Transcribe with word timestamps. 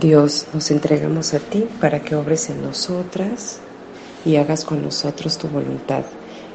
Dios, 0.00 0.48
nos 0.54 0.70
entregamos 0.70 1.34
a 1.34 1.40
ti 1.40 1.76
para 1.80 2.04
que 2.04 2.14
obres 2.14 2.50
en 2.50 2.62
nosotras 2.62 3.64
y 4.24 4.36
hagas 4.36 4.64
con 4.64 4.82
nosotros 4.82 5.38
tu 5.38 5.48
voluntad. 5.48 6.06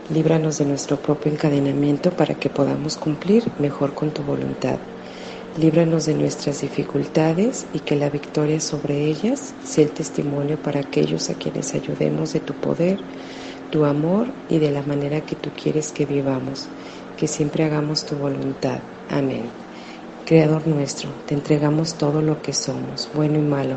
Líbranos 0.09 0.57
de 0.59 0.65
nuestro 0.65 1.01
propio 1.01 1.31
encadenamiento 1.31 2.15
para 2.15 2.35
que 2.35 2.49
podamos 2.49 2.97
cumplir 2.97 3.55
mejor 3.59 3.95
con 3.95 4.13
tu 4.13 4.23
voluntad. 4.23 4.81
Líbranos 5.55 6.05
de 6.05 6.15
nuestras 6.15 6.61
dificultades 6.61 7.67
y 7.73 7.81
que 7.81 7.95
la 7.97 8.09
victoria 8.09 8.61
sobre 8.61 9.05
ellas 9.07 9.55
sea 9.63 9.85
el 9.85 9.93
testimonio 9.93 10.61
para 10.61 10.81
aquellos 10.81 11.29
a 11.29 11.35
quienes 11.35 11.75
ayudemos 11.75 12.33
de 12.33 12.41
tu 12.41 12.59
poder, 12.59 13.07
tu 13.69 13.85
amor 13.85 14.35
y 14.47 14.59
de 14.59 14.71
la 14.71 14.83
manera 14.83 15.21
que 15.25 15.37
tú 15.37 15.53
quieres 15.55 15.93
que 15.93 16.05
vivamos. 16.05 16.71
Que 17.15 17.27
siempre 17.27 17.65
hagamos 17.65 18.05
tu 18.05 18.17
voluntad. 18.17 18.83
Amén. 19.07 19.62
Creador 20.25 20.65
nuestro, 20.67 21.09
te 21.25 21.33
entregamos 21.33 21.95
todo 21.95 22.21
lo 22.21 22.41
que 22.41 22.53
somos, 22.53 23.09
bueno 23.13 23.37
y 23.37 23.41
malo. 23.41 23.75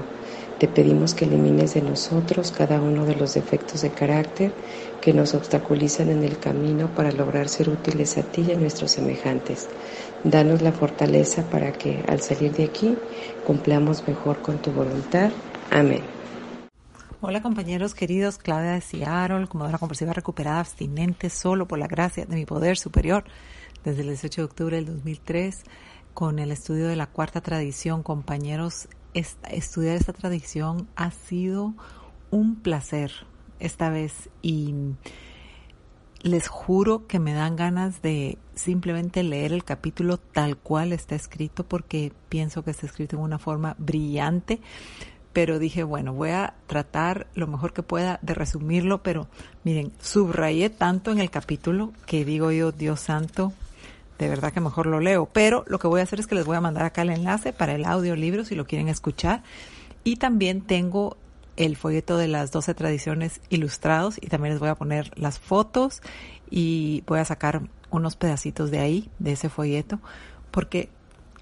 Te 0.60 0.68
pedimos 0.68 1.12
que 1.12 1.24
elimines 1.24 1.74
de 1.74 1.82
nosotros 1.82 2.52
cada 2.52 2.80
uno 2.80 3.04
de 3.04 3.16
los 3.16 3.34
defectos 3.34 3.82
de 3.82 3.90
carácter 3.90 4.52
que 5.00 5.12
nos 5.12 5.34
obstaculizan 5.34 6.08
en 6.08 6.22
el 6.22 6.38
camino 6.38 6.86
para 6.94 7.10
lograr 7.10 7.48
ser 7.48 7.68
útiles 7.68 8.16
a 8.16 8.22
ti 8.22 8.44
y 8.46 8.52
a 8.52 8.56
nuestros 8.56 8.92
semejantes. 8.92 9.68
Danos 10.22 10.62
la 10.62 10.70
fortaleza 10.70 11.42
para 11.50 11.72
que, 11.72 12.04
al 12.06 12.20
salir 12.20 12.52
de 12.52 12.64
aquí, 12.64 12.96
cumplamos 13.44 14.06
mejor 14.06 14.40
con 14.40 14.58
tu 14.58 14.70
voluntad. 14.70 15.32
Amén. 15.72 16.02
Hola 17.20 17.42
compañeros 17.42 17.92
queridos, 17.92 18.38
Claudia 18.38 18.72
de 18.72 18.82
Seattle, 18.82 19.48
comodora 19.48 19.78
compulsiva 19.78 20.12
recuperada, 20.12 20.60
abstinente 20.60 21.28
solo 21.28 21.66
por 21.66 21.80
la 21.80 21.88
gracia 21.88 22.24
de 22.24 22.36
mi 22.36 22.46
poder 22.46 22.78
superior 22.78 23.24
desde 23.84 24.02
el 24.02 24.08
18 24.08 24.40
de 24.40 24.44
octubre 24.44 24.76
del 24.76 24.86
2003 24.86 25.64
con 26.16 26.38
el 26.38 26.50
estudio 26.50 26.88
de 26.88 26.96
la 26.96 27.08
cuarta 27.08 27.42
tradición. 27.42 28.02
Compañeros, 28.02 28.88
estudiar 29.12 29.96
esta 29.96 30.14
tradición 30.14 30.88
ha 30.96 31.10
sido 31.10 31.74
un 32.30 32.56
placer 32.56 33.12
esta 33.60 33.90
vez 33.90 34.30
y 34.40 34.74
les 36.22 36.48
juro 36.48 37.06
que 37.06 37.18
me 37.18 37.34
dan 37.34 37.54
ganas 37.54 38.00
de 38.00 38.38
simplemente 38.54 39.22
leer 39.24 39.52
el 39.52 39.62
capítulo 39.62 40.16
tal 40.16 40.56
cual 40.56 40.94
está 40.94 41.14
escrito 41.14 41.64
porque 41.64 42.14
pienso 42.30 42.64
que 42.64 42.70
está 42.70 42.86
escrito 42.86 43.16
en 43.16 43.22
una 43.22 43.38
forma 43.38 43.76
brillante. 43.76 44.62
Pero 45.34 45.58
dije, 45.58 45.82
bueno, 45.82 46.14
voy 46.14 46.30
a 46.30 46.54
tratar 46.66 47.26
lo 47.34 47.46
mejor 47.46 47.74
que 47.74 47.82
pueda 47.82 48.18
de 48.22 48.32
resumirlo, 48.32 49.02
pero 49.02 49.28
miren, 49.64 49.92
subrayé 50.00 50.70
tanto 50.70 51.10
en 51.10 51.18
el 51.18 51.30
capítulo 51.30 51.92
que 52.06 52.24
digo 52.24 52.52
yo, 52.52 52.72
Dios 52.72 53.00
santo, 53.00 53.52
de 54.18 54.28
verdad 54.28 54.52
que 54.52 54.60
mejor 54.60 54.86
lo 54.86 55.00
leo. 55.00 55.28
Pero 55.32 55.64
lo 55.66 55.78
que 55.78 55.88
voy 55.88 56.00
a 56.00 56.04
hacer 56.04 56.20
es 56.20 56.26
que 56.26 56.34
les 56.34 56.44
voy 56.44 56.56
a 56.56 56.60
mandar 56.60 56.84
acá 56.84 57.02
el 57.02 57.10
enlace 57.10 57.52
para 57.52 57.74
el 57.74 57.84
audiolibro 57.84 58.44
si 58.44 58.54
lo 58.54 58.66
quieren 58.66 58.88
escuchar. 58.88 59.42
Y 60.04 60.16
también 60.16 60.60
tengo 60.62 61.16
el 61.56 61.76
folleto 61.76 62.16
de 62.16 62.28
las 62.28 62.52
12 62.52 62.74
tradiciones 62.74 63.40
ilustrados 63.48 64.18
y 64.20 64.28
también 64.28 64.52
les 64.52 64.60
voy 64.60 64.68
a 64.68 64.74
poner 64.74 65.10
las 65.18 65.38
fotos 65.38 66.02
y 66.50 67.02
voy 67.06 67.18
a 67.18 67.24
sacar 67.24 67.62
unos 67.90 68.16
pedacitos 68.16 68.70
de 68.70 68.78
ahí, 68.78 69.10
de 69.18 69.32
ese 69.32 69.48
folleto, 69.48 70.00
porque 70.50 70.90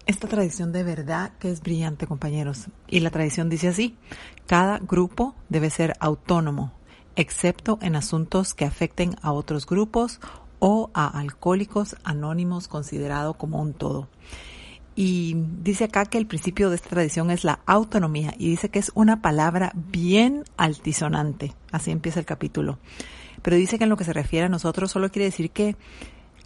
esta 0.06 0.28
tradición 0.28 0.72
de 0.72 0.84
verdad 0.84 1.32
que 1.38 1.50
es 1.50 1.60
brillante, 1.60 2.06
compañeros. 2.06 2.66
Y 2.88 3.00
la 3.00 3.10
tradición 3.10 3.48
dice 3.48 3.68
así, 3.68 3.96
cada 4.46 4.78
grupo 4.78 5.34
debe 5.48 5.70
ser 5.70 5.94
autónomo, 5.98 6.72
excepto 7.16 7.78
en 7.80 7.96
asuntos 7.96 8.54
que 8.54 8.64
afecten 8.64 9.16
a 9.22 9.32
otros 9.32 9.66
grupos 9.66 10.20
o 10.66 10.90
a 10.94 11.06
alcohólicos 11.18 11.94
anónimos 12.04 12.68
considerado 12.68 13.34
como 13.34 13.60
un 13.60 13.74
todo. 13.74 14.08
Y 14.96 15.34
dice 15.62 15.84
acá 15.84 16.06
que 16.06 16.16
el 16.16 16.26
principio 16.26 16.70
de 16.70 16.76
esta 16.76 16.88
tradición 16.88 17.30
es 17.30 17.44
la 17.44 17.60
autonomía 17.66 18.32
y 18.38 18.48
dice 18.48 18.70
que 18.70 18.78
es 18.78 18.90
una 18.94 19.20
palabra 19.20 19.72
bien 19.74 20.44
altisonante. 20.56 21.52
Así 21.70 21.90
empieza 21.90 22.18
el 22.18 22.24
capítulo. 22.24 22.78
Pero 23.42 23.58
dice 23.58 23.76
que 23.76 23.84
en 23.84 23.90
lo 23.90 23.98
que 23.98 24.04
se 24.04 24.14
refiere 24.14 24.46
a 24.46 24.48
nosotros 24.48 24.90
solo 24.90 25.10
quiere 25.10 25.26
decir 25.26 25.50
que 25.50 25.76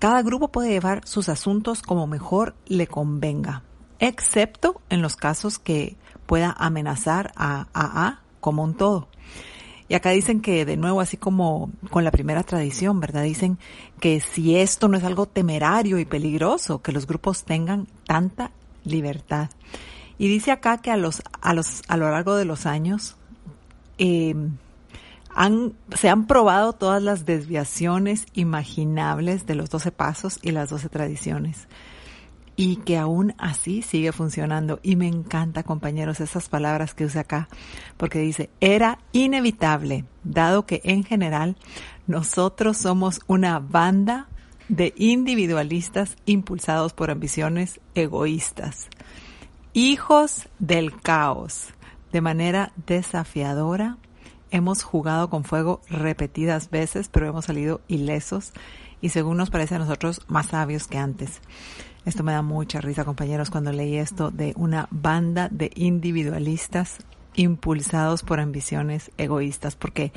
cada 0.01 0.21
grupo 0.23 0.49
puede 0.49 0.71
llevar 0.71 1.07
sus 1.07 1.29
asuntos 1.29 1.81
como 1.81 2.09
mejor 2.09 2.57
le 2.67 2.89
convenga, 2.89 3.63
excepto 4.01 4.81
en 4.89 5.01
los 5.01 5.15
casos 5.15 5.61
que 5.61 5.97
pueda 6.27 6.57
amenazar 6.59 7.33
a 7.37 7.69
AA 7.73 8.23
como 8.41 8.65
un 8.65 8.75
todo. 8.75 9.07
Y 9.89 9.95
acá 9.95 10.11
dicen 10.11 10.41
que, 10.41 10.65
de 10.65 10.77
nuevo, 10.77 11.01
así 11.01 11.17
como 11.17 11.71
con 11.91 12.05
la 12.05 12.11
primera 12.11 12.43
tradición, 12.43 13.01
¿verdad? 13.01 13.23
Dicen 13.23 13.59
que 14.01 14.21
si 14.21 14.57
esto 14.57 14.89
no 14.89 14.99
es 14.99 15.05
algo 15.05 15.27
temerario 15.27 15.99
y 15.99 16.05
peligroso, 16.05 16.83
que 16.83 16.93
los 16.93 17.07
grupos 17.07 17.45
tengan 17.45 17.87
tanta 18.07 18.51
libertad. 18.85 19.51
Y 20.19 20.29
dice 20.29 20.51
acá 20.51 20.79
que 20.79 20.91
a 20.91 20.97
los, 20.97 21.23
a 21.41 21.55
los, 21.55 21.83
a 21.89 21.97
lo 21.97 22.11
largo 22.11 22.37
de 22.37 22.45
los 22.45 22.67
años, 22.67 23.17
eh, 23.99 24.35
han, 25.35 25.73
se 25.95 26.09
han 26.09 26.27
probado 26.27 26.73
todas 26.73 27.03
las 27.03 27.25
desviaciones 27.25 28.27
imaginables 28.35 29.47
de 29.47 29.55
los 29.55 29.71
doce 29.71 29.93
pasos 29.93 30.39
y 30.43 30.51
las 30.51 30.71
doce 30.71 30.89
tradiciones 30.89 31.69
y 32.59 32.79
que 32.79 32.99
aún 32.99 33.37
así 33.39 33.83
sigue 33.83 34.11
funcionando. 34.11 34.81
Y 34.83 34.97
me 34.97 35.07
encanta, 35.07 35.63
compañeros, 35.63 36.19
esas 36.19 36.49
palabras 36.49 36.93
que 36.93 37.05
usa 37.05 37.21
acá, 37.21 37.49
porque 37.97 38.19
dice, 38.19 38.51
era 38.61 38.99
inevitable, 39.13 40.07
dado 40.25 40.67
que 40.67 40.81
en 40.83 41.05
general 41.05 41.57
nosotros 42.09 42.77
somos 42.77 43.21
una 43.29 43.61
banda 43.61 44.27
de 44.69 44.93
individualistas 44.97 46.17
impulsados 46.27 46.95
por 46.95 47.13
ambiciones 47.13 47.81
egoístas, 47.95 48.89
hijos 49.73 50.49
del 50.59 51.01
caos. 51.01 51.69
De 52.11 52.21
manera 52.21 52.73
desafiadora, 52.87 53.99
hemos 54.51 54.83
jugado 54.83 55.31
con 55.31 55.45
fuego 55.45 55.81
repetidas 55.89 56.71
veces, 56.71 57.09
pero 57.09 57.29
hemos 57.29 57.45
salido 57.45 57.83
ilesos 57.87 58.53
y 59.01 59.11
según 59.11 59.37
nos 59.37 59.51
parece 59.51 59.77
a 59.77 59.79
nosotros 59.79 60.23
más 60.27 60.47
sabios 60.47 60.89
que 60.89 60.99
antes. 60.99 61.41
Esto 62.09 62.25
me 62.25 62.33
da 62.33 62.41
mucha 62.41 62.81
risa, 62.81 63.05
compañeros, 63.05 63.51
cuando 63.51 63.71
leí 63.71 63.97
esto 63.99 64.31
de 64.31 64.55
una 64.57 64.89
banda 64.91 65.51
de 65.51 65.71
individualistas 65.75 66.97
impulsados 67.35 68.23
por 68.23 68.41
ambiciones 68.41 69.11
egoístas, 69.19 69.77
porque 69.77 70.15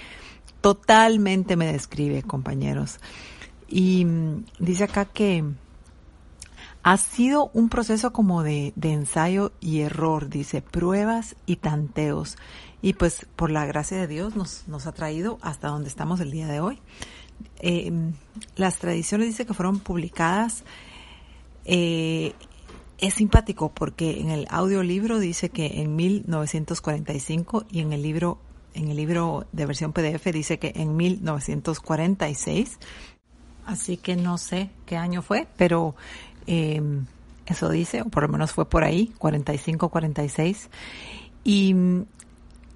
totalmente 0.62 1.58
me 1.58 1.70
describe, 1.70 2.24
compañeros. 2.24 3.02
Y 3.68 4.06
mm, 4.06 4.46
dice 4.60 4.86
acá 4.86 5.04
que 5.04 5.44
ha 6.82 6.96
sido 6.96 7.52
un 7.54 7.68
proceso 7.68 8.14
como 8.14 8.42
de, 8.42 8.72
ensayo 8.82 9.52
y 9.60 9.82
error, 9.82 10.30
dice, 10.30 10.62
pruebas 10.62 11.36
y 11.46 11.58
tanteos. 11.58 12.38
Y 12.82 12.94
pues 12.94 13.28
por 13.36 13.52
la 13.52 13.66
gracia 13.66 13.98
de 13.98 14.08
Dios 14.08 14.38
nos, 14.38 14.66
nos 14.70 14.88
ha 14.88 14.94
traído 14.94 15.40
hasta 15.42 15.68
donde 15.68 15.90
estamos 15.90 16.22
el 16.22 16.32
día 16.32 16.48
de 16.48 16.62
hoy. 16.62 16.80
Eh, 17.60 17.92
las 18.56 18.78
tradiciones 18.78 19.28
dice 19.28 19.46
que 19.46 19.54
fueron 19.54 19.80
publicadas 19.80 20.64
eh, 21.66 22.34
es 22.98 23.16
simpático 23.16 23.72
porque 23.74 24.20
en 24.20 24.30
el 24.30 24.48
audiolibro 24.50 25.20
dice 25.20 25.50
que 25.50 25.82
en 25.82 25.96
1945 25.96 27.66
y 27.72 27.80
en 27.80 27.94
el 27.94 28.02
libro 28.04 28.40
en 28.74 28.90
el 28.90 28.98
libro 28.98 29.46
de 29.52 29.66
versión 29.66 29.92
PDF 29.92 30.26
dice 30.32 30.60
que 30.60 30.72
en 30.76 30.96
1946. 30.96 32.80
Así 33.66 33.98
que 33.98 34.16
no 34.16 34.38
sé 34.38 34.70
qué 34.86 34.98
año 34.98 35.22
fue, 35.22 35.48
pero 35.58 35.96
em, 36.48 37.06
eso 37.46 37.70
dice, 37.70 38.02
o 38.02 38.06
por 38.06 38.24
lo 38.24 38.30
menos 38.30 38.52
fue 38.52 38.68
por 38.68 38.84
ahí, 38.84 39.14
45, 39.18 39.90
46. 39.90 40.70
Y 41.44 41.74
mm, 41.74 42.06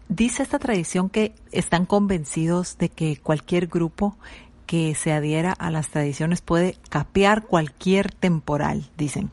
dice 0.10 0.44
esta 0.44 0.60
tradición 0.60 1.10
que 1.10 1.34
están 1.52 1.86
convencidos 1.86 2.78
de 2.78 2.90
que 2.90 3.18
cualquier 3.18 3.68
grupo 3.68 4.18
que 4.66 4.96
se 4.96 5.12
adhiera 5.12 5.52
a 5.54 5.70
las 5.72 5.90
tradiciones 5.90 6.42
puede 6.42 6.78
capear 6.90 7.44
cualquier 7.44 8.12
temporal, 8.12 8.90
dicen. 8.98 9.32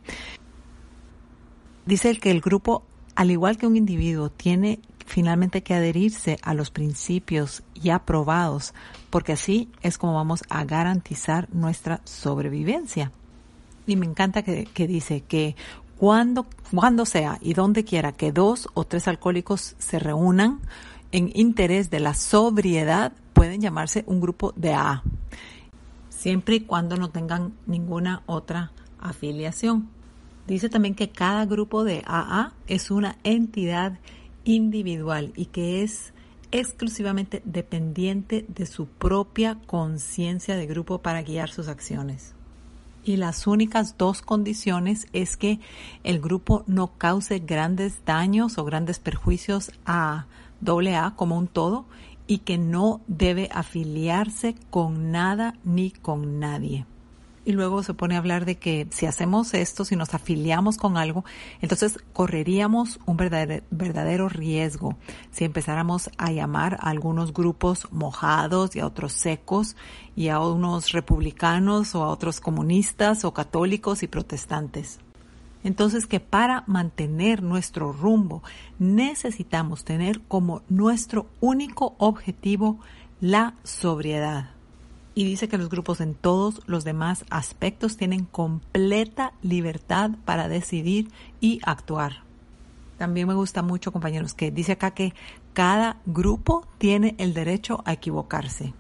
Dice 1.87 2.16
que 2.19 2.31
el 2.31 2.41
grupo, 2.41 2.84
al 3.16 3.31
igual 3.31 3.56
que 3.56 3.66
un 3.66 3.76
individuo, 3.76 4.31
tiene 4.31 4.81
finalmente 5.06 5.62
que 5.62 5.75
adherirse 5.75 6.38
a 6.43 6.55
los 6.55 6.70
principios 6.70 7.62
ya 7.75 7.96
aprobados, 7.96 8.73
porque 9.11 9.32
así 9.32 9.69
es 9.82 9.99
como 9.99 10.14
vamos 10.14 10.43
a 10.49 10.64
garantizar 10.64 11.49
nuestra 11.52 12.00
sobrevivencia. 12.05 13.11
Y 13.87 13.96
me 13.96 14.06
encanta 14.06 14.43
que, 14.43 14.67
que 14.67 14.87
dice 14.87 15.23
que 15.23 15.56
cuando, 15.99 16.46
cuando 16.75 17.05
sea 17.05 17.38
y 17.40 17.55
donde 17.55 17.84
quiera 17.84 18.12
que 18.12 18.32
dos 18.32 18.69
o 18.75 18.84
tres 18.84 19.08
alcohólicos 19.08 19.76
se 19.79 19.99
reúnan 19.99 20.61
en 21.11 21.31
interés 21.34 21.90
de 21.90 22.00
la 22.00 22.14
sobriedad, 22.14 23.12
pueden 23.43 23.61
llamarse 23.61 24.05
un 24.06 24.21
grupo 24.21 24.53
de 24.55 24.73
A, 24.73 25.03
siempre 26.11 26.55
y 26.55 26.61
cuando 26.61 26.97
no 26.97 27.11
tengan 27.11 27.55
ninguna 27.67 28.23
otra 28.27 28.71
afiliación. 29.00 29.89
Dice 30.47 30.69
también 30.69 30.94
que 30.94 31.11
cada 31.11 31.44
grupo 31.44 31.83
de 31.83 32.05
AA 32.06 32.53
es 32.69 32.93
una 32.93 33.19
entidad 33.25 33.99
individual 34.44 35.33
y 35.35 35.47
que 35.47 35.83
es 35.83 36.15
exclusivamente 36.53 37.43
dependiente 37.44 38.47
de 38.47 38.65
su 38.65 38.87
propia 38.87 39.59
conciencia 39.67 40.55
de 40.55 40.67
grupo 40.69 41.03
para 41.03 41.23
guiar 41.23 41.50
sus 41.50 41.67
acciones. 41.67 42.37
Y 43.03 43.17
las 43.17 43.49
únicas 43.49 43.99
dos 43.99 44.23
condiciones 44.23 45.09
es 45.12 45.37
que 45.37 45.59
el 46.05 46.21
grupo 46.21 46.62
no 46.69 46.97
cause 46.97 47.41
grandes 47.41 48.05
daños 48.05 48.56
o 48.56 48.65
grandes 48.65 49.00
perjuicios 49.00 49.73
a 49.85 50.27
AA 50.65 51.17
como 51.17 51.37
un 51.37 51.49
todo 51.49 51.87
y 52.26 52.38
que 52.38 52.58
no 52.58 53.00
debe 53.06 53.48
afiliarse 53.52 54.54
con 54.70 55.10
nada 55.10 55.54
ni 55.64 55.90
con 55.90 56.38
nadie 56.38 56.86
y 57.44 57.52
luego 57.52 57.82
se 57.82 57.94
pone 57.94 58.14
a 58.14 58.19
hablar 58.19 58.44
de 58.44 58.56
que 58.56 58.86
si 58.90 59.06
hacemos 59.06 59.54
esto, 59.54 59.84
si 59.84 59.96
nos 59.96 60.14
afiliamos 60.14 60.76
con 60.76 60.96
algo, 60.96 61.24
entonces 61.60 61.98
correríamos 62.12 63.00
un 63.06 63.16
verdadero, 63.16 64.28
riesgo 64.28 64.96
si 65.30 65.44
empezáramos 65.44 66.10
a 66.19 66.30
llamar 66.30 66.74
a 66.80 66.90
algunos 66.90 67.32
grupos 67.32 67.88
mojados 67.90 68.76
y 68.76 68.80
a 68.80 68.86
otros 68.86 69.12
secos 69.12 69.76
y 70.14 70.28
a 70.28 70.40
unos 70.40 70.92
republicanos 70.92 71.94
o 71.94 72.04
a 72.04 72.08
otros 72.08 72.40
comunistas 72.40 73.24
o 73.24 73.32
católicos 73.32 74.02
y 74.02 74.08
protestantes. 74.08 75.00
Entonces 75.64 76.06
que 76.06 76.20
para 76.20 76.64
mantener 76.67 77.43
nuestro 77.43 77.93
rumbo 77.93 78.43
necesitamos 78.79 79.85
tener 79.85 80.20
como 80.23 80.62
nuestro 80.69 81.26
único 81.41 81.94
objetivo 81.99 82.79
la 83.20 83.55
sobriedad 83.62 84.50
y 85.14 85.25
dice 85.25 85.49
que 85.49 85.59
los 85.59 85.69
grupos 85.69 86.00
en 86.00 86.14
todos 86.14 86.62
los 86.67 86.85
demás 86.85 87.25
aspectos 87.31 87.97
tienen 87.97 88.25
completa 88.25 89.35
libertad 89.43 90.11
para 90.25 90.49
decidir 90.49 91.11
y 91.41 91.61
actuar. 91.65 92.23
También 92.99 93.29
me 93.29 93.35
gusta 93.35 93.62
mucho, 93.62 93.93
compañeros, 93.93 94.35
que 94.35 94.50
dice 94.50 94.73
acá 94.73 94.93
que 94.93 95.12
cada 95.53 96.00
grupo 96.06 96.67
tiene 96.79 97.15
el 97.19 97.35
derecho 97.35 97.82
a 97.85 97.93
equivocarse 97.93 98.73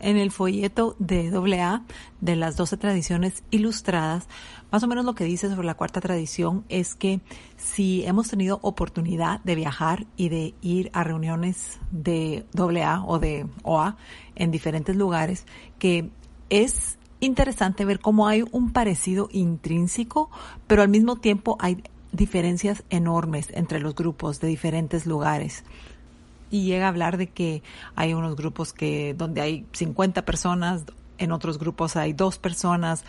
en 0.00 0.16
el 0.16 0.30
folleto 0.30 0.96
de 0.98 1.30
AA 1.30 1.82
de 2.20 2.36
las 2.36 2.56
12 2.56 2.76
tradiciones 2.76 3.42
ilustradas, 3.50 4.28
más 4.70 4.82
o 4.82 4.88
menos 4.88 5.04
lo 5.04 5.14
que 5.14 5.24
dice 5.24 5.48
sobre 5.48 5.66
la 5.66 5.74
cuarta 5.74 6.00
tradición 6.00 6.64
es 6.68 6.94
que 6.94 7.20
si 7.56 8.04
hemos 8.04 8.28
tenido 8.28 8.58
oportunidad 8.62 9.40
de 9.44 9.54
viajar 9.54 10.06
y 10.16 10.28
de 10.28 10.54
ir 10.60 10.90
a 10.92 11.04
reuniones 11.04 11.78
de 11.90 12.44
AA 12.56 13.04
o 13.06 13.18
de 13.18 13.46
OA 13.62 13.96
en 14.34 14.50
diferentes 14.50 14.96
lugares, 14.96 15.46
que 15.78 16.10
es 16.50 16.98
interesante 17.20 17.84
ver 17.84 18.00
cómo 18.00 18.28
hay 18.28 18.44
un 18.52 18.72
parecido 18.72 19.28
intrínseco, 19.32 20.30
pero 20.66 20.82
al 20.82 20.88
mismo 20.88 21.16
tiempo 21.16 21.56
hay 21.60 21.82
diferencias 22.12 22.84
enormes 22.90 23.48
entre 23.52 23.80
los 23.80 23.94
grupos 23.94 24.40
de 24.40 24.48
diferentes 24.48 25.06
lugares 25.06 25.64
y 26.50 26.64
llega 26.64 26.86
a 26.86 26.88
hablar 26.88 27.16
de 27.16 27.28
que 27.28 27.62
hay 27.94 28.14
unos 28.14 28.36
grupos 28.36 28.72
que 28.72 29.14
donde 29.14 29.40
hay 29.40 29.66
50 29.72 30.24
personas, 30.24 30.84
en 31.18 31.32
otros 31.32 31.58
grupos 31.58 31.96
hay 31.96 32.12
dos 32.12 32.38
personas 32.38 33.04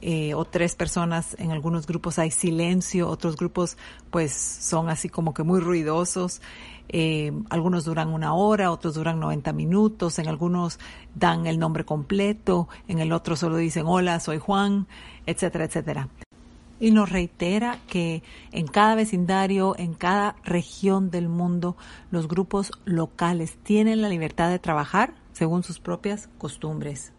eh, 0.00 0.34
o 0.34 0.44
tres 0.44 0.74
personas, 0.74 1.36
en 1.38 1.52
algunos 1.52 1.86
grupos 1.86 2.18
hay 2.18 2.30
silencio, 2.30 3.08
otros 3.08 3.36
grupos 3.36 3.76
pues 4.10 4.32
son 4.32 4.88
así 4.88 5.08
como 5.08 5.34
que 5.34 5.42
muy 5.42 5.60
ruidosos, 5.60 6.40
eh, 6.88 7.32
algunos 7.50 7.84
duran 7.84 8.08
una 8.08 8.34
hora, 8.34 8.70
otros 8.70 8.94
duran 8.94 9.20
90 9.20 9.52
minutos, 9.52 10.18
en 10.18 10.28
algunos 10.28 10.78
dan 11.14 11.46
el 11.46 11.58
nombre 11.58 11.84
completo, 11.84 12.68
en 12.88 12.98
el 12.98 13.12
otro 13.12 13.36
solo 13.36 13.56
dicen 13.56 13.84
hola, 13.86 14.18
soy 14.20 14.38
Juan, 14.38 14.86
etcétera, 15.26 15.64
etcétera 15.64 16.08
y 16.82 16.90
nos 16.90 17.10
reitera 17.10 17.78
que 17.86 18.24
en 18.50 18.66
cada 18.66 18.96
vecindario, 18.96 19.76
en 19.78 19.94
cada 19.94 20.34
región 20.42 21.12
del 21.12 21.28
mundo, 21.28 21.76
los 22.10 22.26
grupos 22.26 22.72
locales 22.84 23.56
tienen 23.62 24.02
la 24.02 24.08
libertad 24.08 24.50
de 24.50 24.58
trabajar 24.58 25.14
según 25.32 25.62
sus 25.62 25.78
propias 25.78 26.28
costumbres. 26.38 27.12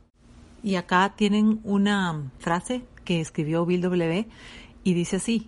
Y 0.64 0.76
acá 0.76 1.14
tienen 1.16 1.62
una 1.64 2.30
frase 2.40 2.84
que 3.06 3.22
escribió 3.22 3.66
Bill 3.66 3.80
W. 3.80 4.28
y 4.84 4.94
dice 4.94 5.16
así, 5.16 5.48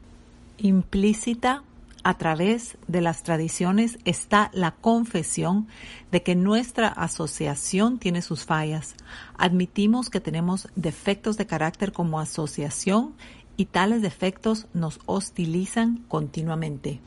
implícita 0.60 1.64
a 2.06 2.18
través 2.18 2.78
de 2.88 3.02
las 3.02 3.24
tradiciones 3.24 3.98
está 4.06 4.50
la 4.54 4.76
confesión 4.76 5.68
de 6.12 6.24
que 6.24 6.36
nuestra 6.36 6.88
asociación 6.88 7.98
tiene 7.98 8.22
sus 8.22 8.46
fallas. 8.46 8.96
Admitimos 9.38 10.10
que 10.10 10.22
tenemos 10.22 10.70
defectos 10.76 11.36
de 11.36 11.48
carácter 11.48 11.92
como 11.92 12.20
asociación 12.20 13.16
y 13.58 13.66
tales 13.66 14.02
defectos 14.02 14.68
nos 14.74 15.00
hostilizan 15.06 16.04
continuamente. 16.08 17.00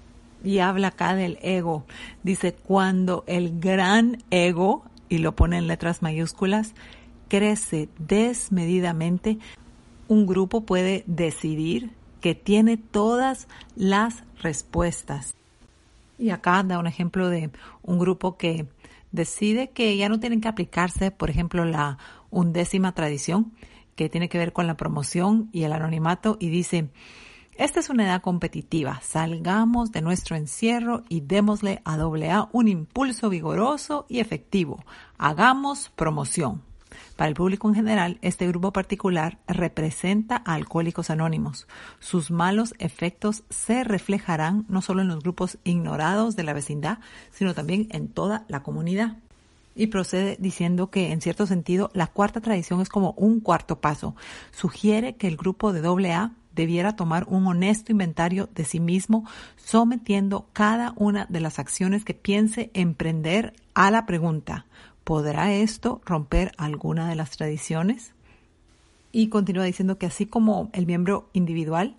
Y 0.45 0.59
habla 0.59 0.89
acá 0.89 1.15
del 1.15 1.39
ego. 1.43 1.85
Dice, 2.23 2.55
cuando 2.55 3.25
el 3.27 3.59
gran 3.61 4.23
ego, 4.31 4.85
y 5.09 5.19
lo 5.19 5.35
pone 5.35 5.59
en 5.59 5.67
letras 5.67 6.03
mayúsculas, 6.03 6.75
crece 7.29 7.89
desmedidamente, 7.99 9.39
un 10.07 10.27
grupo 10.27 10.63
puede 10.63 11.05
decidir 11.07 11.91
que 12.21 12.35
tiene 12.35 12.77
todas 12.77 13.49
las 13.77 14.23
respuestas. 14.43 15.35
Y 16.19 16.31
acá 16.31 16.63
da 16.63 16.79
un 16.79 16.87
ejemplo 16.87 17.29
de 17.29 17.51
un 17.83 17.99
grupo 17.99 18.37
que 18.37 18.67
decide 19.13 19.71
que 19.71 19.97
ya 19.97 20.09
no 20.09 20.21
tienen 20.21 20.41
que 20.41 20.49
aplicarse, 20.49 21.11
por 21.11 21.31
ejemplo, 21.31 21.65
la 21.65 21.99
undécima 22.31 22.93
tradición, 22.93 23.53
que 23.99 24.09
tiene 24.09 24.29
que 24.29 24.39
ver 24.39 24.53
con 24.53 24.69
la 24.69 24.77
promoción 24.77 25.49
y 25.53 25.65
el 25.65 25.73
anonimato 25.73 26.37
y 26.39 26.51
dice, 26.51 26.89
esta 27.57 27.81
es 27.81 27.91
una 27.91 28.05
edad 28.05 28.23
competitiva, 28.23 29.01
salgamos 29.03 29.91
de 29.91 30.03
nuestro 30.03 30.37
encierro 30.37 31.03
y 31.09 31.21
démosle 31.21 31.83
a 31.85 31.95
AA 31.95 32.49
un 32.53 32.69
impulso 32.69 33.29
vigoroso 33.29 34.07
y 34.09 34.21
efectivo, 34.21 34.85
hagamos 35.19 35.91
promoción. 35.97 36.63
Para 37.17 37.29
el 37.29 37.35
público 37.35 37.69
en 37.69 37.75
general, 37.75 38.19
este 38.23 38.47
grupo 38.47 38.73
particular 38.73 39.39
representa 39.49 40.43
a 40.47 40.55
Alcohólicos 40.55 41.11
Anónimos. 41.11 41.67
Sus 41.99 42.31
malos 42.31 42.75
efectos 42.79 43.43
se 43.51 43.83
reflejarán 43.83 44.65
no 44.69 44.81
solo 44.81 45.03
en 45.03 45.09
los 45.09 45.19
grupos 45.19 45.59
ignorados 45.65 46.37
de 46.37 46.45
la 46.45 46.53
vecindad, 46.53 47.01
sino 47.33 47.53
también 47.53 47.89
en 47.91 48.07
toda 48.07 48.45
la 48.47 48.63
comunidad 48.63 49.17
y 49.75 49.89
procede 49.89 50.37
diciendo 50.41 50.91
que 50.91 51.13
en 51.13 51.21
cierto 51.21 51.47
sentido 51.47 51.91
la 51.95 52.09
cuarta 52.09 52.41
tradición 52.41 52.81
es 52.81 52.89
como 52.89 53.13
un 53.13 53.41
cuarto 53.41 53.81
paso. 53.81 54.15
Sugiere 54.51 55.17
que 55.17 55.29
el 55.29 55.37
grupo 55.37 55.73
de 55.73 55.87
AA 55.87 56.33
debiera 56.59 56.97
tomar 56.97 57.25
un 57.29 57.47
honesto 57.47 57.93
inventario 57.93 58.49
de 58.53 58.65
sí 58.65 58.81
mismo, 58.81 59.25
sometiendo 59.57 60.49
cada 60.53 60.93
una 60.97 61.27
de 61.27 61.41
las 61.41 61.61
acciones 61.61 62.05
que 62.05 62.15
piense 62.15 62.73
emprender 62.75 63.55
a 63.75 63.93
la 63.93 64.07
pregunta, 64.07 64.67
¿podrá 65.05 65.53
esto 65.53 66.01
romper 66.05 66.53
alguna 66.59 67.09
de 67.09 67.15
las 67.15 67.31
tradiciones? 67.31 68.13
Y 69.13 69.29
continúa 69.29 69.65
diciendo 69.65 69.99
que 69.99 70.07
así 70.07 70.27
como 70.27 70.69
el 70.73 70.85
miembro 70.85 71.31
individual 71.33 71.97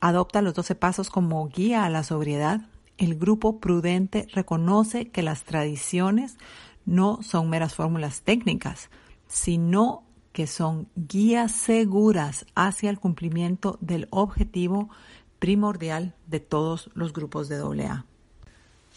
adopta 0.00 0.42
los 0.42 0.54
doce 0.54 0.74
pasos 0.74 1.10
como 1.10 1.46
guía 1.48 1.84
a 1.84 1.90
la 1.90 2.04
sobriedad, 2.04 2.62
el 2.96 3.16
grupo 3.16 3.60
prudente 3.60 4.26
reconoce 4.32 5.10
que 5.10 5.22
las 5.22 5.44
tradiciones 5.44 6.38
no 6.86 7.22
son 7.22 7.50
meras 7.50 7.74
fórmulas 7.74 8.22
técnicas, 8.22 8.90
sino 9.26 10.02
que 10.32 10.46
son 10.46 10.88
guías 10.96 11.52
seguras 11.52 12.44
hacia 12.54 12.90
el 12.90 12.98
cumplimiento 12.98 13.78
del 13.80 14.08
objetivo 14.10 14.90
primordial 15.38 16.14
de 16.26 16.40
todos 16.40 16.90
los 16.94 17.12
grupos 17.12 17.48
de 17.48 17.56
AA. 17.56 18.04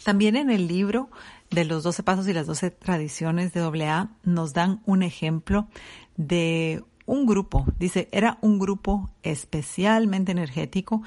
También 0.04 0.36
en 0.36 0.50
el 0.50 0.66
libro 0.66 1.10
de 1.50 1.64
los 1.64 1.82
12 1.82 2.02
pasos 2.02 2.28
y 2.28 2.32
las 2.32 2.46
12 2.46 2.70
tradiciones 2.70 3.52
de 3.52 3.60
AA 3.60 4.10
nos 4.24 4.52
dan 4.52 4.80
un 4.84 5.02
ejemplo 5.02 5.68
de 6.16 6.84
un 7.06 7.26
grupo. 7.26 7.66
Dice, 7.78 8.08
era 8.12 8.38
un 8.40 8.58
grupo 8.58 9.10
especialmente 9.22 10.32
energético 10.32 11.02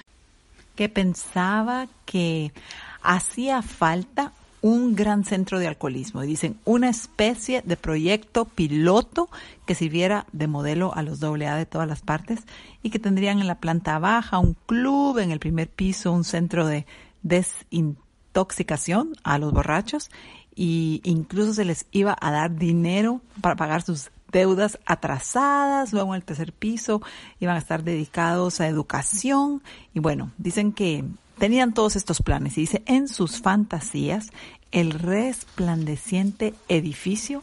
que 0.75 0.89
pensaba 0.89 1.87
que 2.05 2.53
hacía 3.01 3.61
falta 3.61 4.33
un 4.61 4.95
gran 4.95 5.25
centro 5.25 5.59
de 5.59 5.67
alcoholismo. 5.67 6.23
Y 6.23 6.27
dicen 6.27 6.57
una 6.65 6.89
especie 6.89 7.61
de 7.65 7.77
proyecto 7.77 8.45
piloto 8.45 9.29
que 9.65 9.75
sirviera 9.75 10.25
de 10.31 10.47
modelo 10.47 10.93
a 10.95 11.01
los 11.01 11.23
AA 11.23 11.55
de 11.55 11.65
todas 11.65 11.87
las 11.87 12.01
partes 12.01 12.41
y 12.83 12.89
que 12.89 12.99
tendrían 12.99 13.39
en 13.39 13.47
la 13.47 13.59
planta 13.59 13.99
baja 13.99 14.39
un 14.39 14.55
club, 14.65 15.17
en 15.17 15.31
el 15.31 15.39
primer 15.39 15.69
piso 15.69 16.11
un 16.11 16.23
centro 16.23 16.67
de 16.67 16.85
desintoxicación 17.23 19.13
a 19.23 19.37
los 19.37 19.51
borrachos 19.51 20.09
y 20.55 21.01
incluso 21.03 21.53
se 21.53 21.65
les 21.65 21.85
iba 21.91 22.15
a 22.19 22.31
dar 22.31 22.55
dinero 22.55 23.21
para 23.41 23.55
pagar 23.55 23.81
sus 23.83 24.11
deudas 24.31 24.79
atrasadas, 24.85 25.91
luego 25.93 26.13
en 26.13 26.21
el 26.21 26.25
tercer 26.25 26.53
piso 26.53 27.01
iban 27.39 27.55
a 27.55 27.59
estar 27.59 27.83
dedicados 27.83 28.61
a 28.61 28.67
educación 28.67 29.61
y 29.93 29.99
bueno, 29.99 30.31
dicen 30.37 30.71
que 30.71 31.03
tenían 31.41 31.73
todos 31.73 31.95
estos 31.95 32.21
planes 32.21 32.55
y 32.55 32.61
dice, 32.61 32.83
en 32.85 33.07
sus 33.07 33.41
fantasías, 33.41 34.29
el 34.71 34.91
resplandeciente 34.91 36.53
edificio 36.69 37.41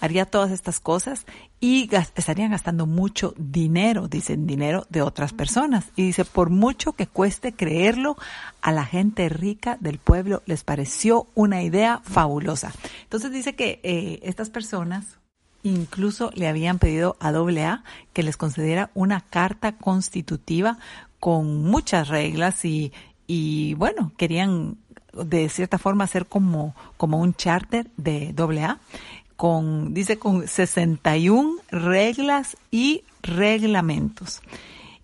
haría 0.00 0.24
todas 0.24 0.50
estas 0.50 0.80
cosas 0.80 1.24
y 1.60 1.88
estarían 2.16 2.50
gastando 2.50 2.84
mucho 2.86 3.34
dinero, 3.38 4.08
dicen 4.08 4.48
dinero 4.48 4.88
de 4.90 5.02
otras 5.02 5.32
personas. 5.32 5.84
Y 5.94 6.02
dice, 6.02 6.24
por 6.24 6.50
mucho 6.50 6.94
que 6.94 7.06
cueste 7.06 7.52
creerlo, 7.52 8.16
a 8.60 8.72
la 8.72 8.84
gente 8.84 9.28
rica 9.28 9.78
del 9.78 9.98
pueblo 9.98 10.42
les 10.46 10.64
pareció 10.64 11.28
una 11.36 11.62
idea 11.62 12.00
fabulosa. 12.02 12.72
Entonces 13.04 13.30
dice 13.30 13.54
que 13.54 13.78
eh, 13.84 14.18
estas 14.24 14.50
personas 14.50 15.18
incluso 15.62 16.32
le 16.34 16.48
habían 16.48 16.80
pedido 16.80 17.16
a 17.20 17.28
AA 17.28 17.84
que 18.12 18.24
les 18.24 18.36
concediera 18.36 18.90
una 18.94 19.20
carta 19.20 19.76
constitutiva 19.76 20.78
con 21.20 21.64
muchas 21.64 22.08
reglas 22.08 22.64
y, 22.64 22.92
y 23.28 23.74
bueno, 23.74 24.10
querían 24.16 24.78
de 25.12 25.48
cierta 25.50 25.78
forma 25.78 26.04
hacer 26.04 26.26
como, 26.26 26.74
como 26.96 27.20
un 27.20 27.34
charter 27.34 27.86
de 27.96 28.34
AA 28.36 28.80
con, 29.36 29.94
dice, 29.94 30.18
con 30.18 30.48
61 30.48 31.58
reglas 31.70 32.56
y 32.70 33.04
reglamentos. 33.22 34.40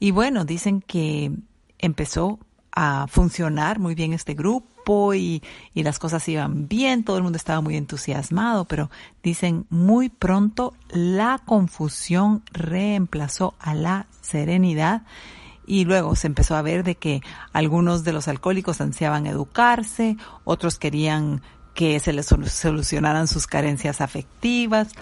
Y 0.01 0.11
bueno, 0.11 0.45
dicen 0.45 0.81
que 0.81 1.31
empezó 1.79 2.41
a 2.73 3.07
funcionar 3.09 3.79
muy 3.79 3.95
bien 3.95 4.13
este 4.13 4.35
grupo 4.35 5.15
y, 5.15 5.43
y, 5.75 5.83
las 5.83 5.99
cosas 5.99 6.27
iban 6.29 6.67
bien, 6.67 7.05
todo 7.05 7.17
el 7.19 7.23
mundo 7.23 7.37
estaba 7.37 7.61
muy 7.61 7.77
entusiasmado, 7.77 8.65
pero 8.65 8.91
dicen 9.23 9.67
muy 9.71 10.09
pronto 10.09 10.75
la 10.91 11.41
confusión 11.45 12.43
reemplazó 12.53 13.55
a 13.61 13.75
la 13.75 14.07
serenidad 14.21 15.03
y 15.67 15.85
luego 15.85 16.17
se 16.17 16.27
empezó 16.27 16.57
a 16.57 16.63
ver 16.63 16.85
de 16.85 16.97
que 16.97 17.23
algunos 17.53 18.05
de 18.05 18.13
los 18.13 18.29
alcohólicos 18.29 18.81
ansiaban 18.81 19.27
educarse, 19.27 20.17
otros 20.45 20.79
querían 20.79 21.43
que 21.75 21.99
se 22.01 22.13
les 22.13 22.27
solucionaran 22.27 23.27
sus 23.27 23.47
carencias 23.47 24.01
afectivas, 24.01 24.93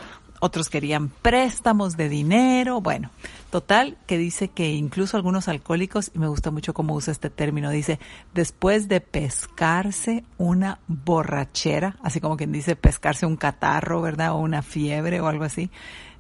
otros 0.45 0.71
querían 0.71 1.09
préstamos 1.09 1.97
de 1.97 2.09
dinero, 2.09 2.81
bueno, 2.81 3.11
total 3.51 3.97
que 4.09 4.19
dice 4.19 4.49
que 4.49 4.73
incluso 4.73 5.17
algunos 5.17 5.47
alcohólicos, 5.47 6.11
y 6.15 6.19
me 6.19 6.27
gusta 6.27 6.51
mucho 6.51 6.75
cómo 6.75 6.95
usa 6.95 7.13
este 7.13 7.31
término, 7.31 7.71
dice, 7.71 8.01
después 8.35 8.89
de 8.89 9.01
pescarse 9.01 10.25
una 10.39 10.81
borrachera, 10.89 11.97
así 12.03 12.21
como 12.21 12.37
quien 12.37 12.51
dice 12.51 12.75
pescarse 12.75 13.25
un 13.25 13.37
catarro, 13.37 14.03
¿verdad? 14.03 14.33
O 14.33 14.39
una 14.39 14.63
fiebre 14.63 15.21
o 15.21 15.29
algo 15.29 15.45
así, 15.45 15.71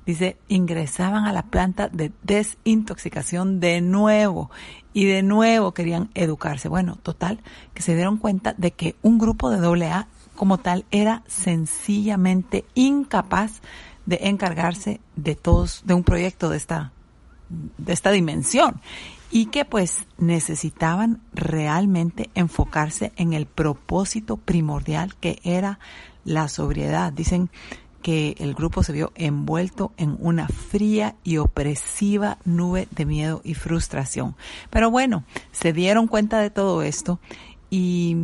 dice, 0.06 0.36
ingresaban 0.48 1.24
a 1.24 1.32
la 1.32 1.42
planta 1.42 1.88
de 1.88 2.12
desintoxicación 2.22 3.60
de 3.60 3.80
nuevo 3.80 4.50
y 4.92 5.06
de 5.06 5.22
nuevo 5.22 5.72
querían 5.72 6.10
educarse. 6.14 6.68
Bueno, 6.68 6.96
total, 7.02 7.40
que 7.74 7.82
se 7.82 7.94
dieron 7.94 8.18
cuenta 8.18 8.54
de 8.56 8.72
que 8.72 8.96
un 9.02 9.18
grupo 9.18 9.50
de 9.50 9.84
AA 9.86 10.06
como 10.34 10.58
tal 10.58 10.84
era 10.90 11.22
sencillamente 11.26 12.64
incapaz 12.74 13.60
de 14.06 14.18
encargarse 14.22 15.00
de 15.16 15.34
todos, 15.34 15.82
de 15.84 15.94
un 15.94 16.04
proyecto 16.04 16.48
de 16.48 16.56
esta, 16.56 16.92
de 17.48 17.92
esta 17.92 18.10
dimensión 18.10 18.80
y 19.30 19.46
que 19.46 19.64
pues 19.64 20.06
necesitaban 20.18 21.22
realmente 21.32 22.30
enfocarse 22.34 23.12
en 23.16 23.32
el 23.32 23.46
propósito 23.46 24.36
primordial 24.36 25.14
que 25.16 25.40
era 25.42 25.78
la 26.24 26.48
sobriedad. 26.48 27.12
Dicen 27.12 27.50
que 28.02 28.34
el 28.38 28.54
grupo 28.54 28.82
se 28.82 28.92
vio 28.92 29.12
envuelto 29.14 29.92
en 29.96 30.16
una 30.20 30.48
fría 30.48 31.14
y 31.24 31.38
opresiva 31.38 32.38
nube 32.44 32.88
de 32.90 33.06
miedo 33.06 33.40
y 33.44 33.54
frustración. 33.54 34.36
Pero 34.70 34.90
bueno, 34.90 35.24
se 35.52 35.72
dieron 35.72 36.08
cuenta 36.08 36.40
de 36.40 36.50
todo 36.50 36.82
esto 36.82 37.20
y, 37.70 38.16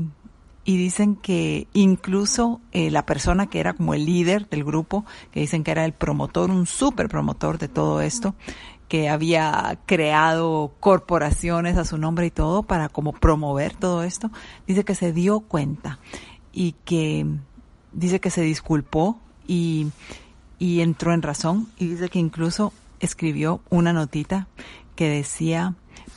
y 0.64 0.76
dicen 0.76 1.16
que 1.16 1.68
incluso 1.72 2.60
eh, 2.72 2.90
la 2.90 3.06
persona 3.06 3.46
que 3.46 3.60
era 3.60 3.72
como 3.72 3.94
el 3.94 4.04
líder 4.04 4.48
del 4.48 4.64
grupo, 4.64 5.06
que 5.30 5.40
dicen 5.40 5.64
que 5.64 5.70
era 5.70 5.84
el 5.84 5.92
promotor, 5.92 6.50
un 6.50 6.66
super 6.66 7.08
promotor 7.08 7.58
de 7.58 7.68
todo 7.68 8.02
esto, 8.02 8.34
que 8.88 9.08
había 9.08 9.78
creado 9.86 10.72
corporaciones 10.80 11.76
a 11.76 11.84
su 11.84 11.98
nombre 11.98 12.26
y 12.26 12.30
todo 12.30 12.62
para 12.62 12.88
como 12.88 13.12
promover 13.12 13.74
todo 13.74 14.02
esto, 14.02 14.30
dice 14.66 14.84
que 14.84 14.94
se 14.94 15.12
dio 15.12 15.40
cuenta 15.40 15.98
y 16.52 16.72
que 16.84 17.26
dice 17.92 18.20
que 18.20 18.30
se 18.30 18.42
disculpó 18.42 19.18
y, 19.48 19.88
y 20.60 20.80
entró 20.82 21.12
en 21.12 21.22
razón 21.22 21.66
y 21.76 21.88
dice 21.88 22.08
que 22.08 22.20
incluso 22.20 22.72
escribió 23.00 23.60
una 23.70 23.92
notita 23.92 24.46
que 24.94 25.08
decía 25.08 25.74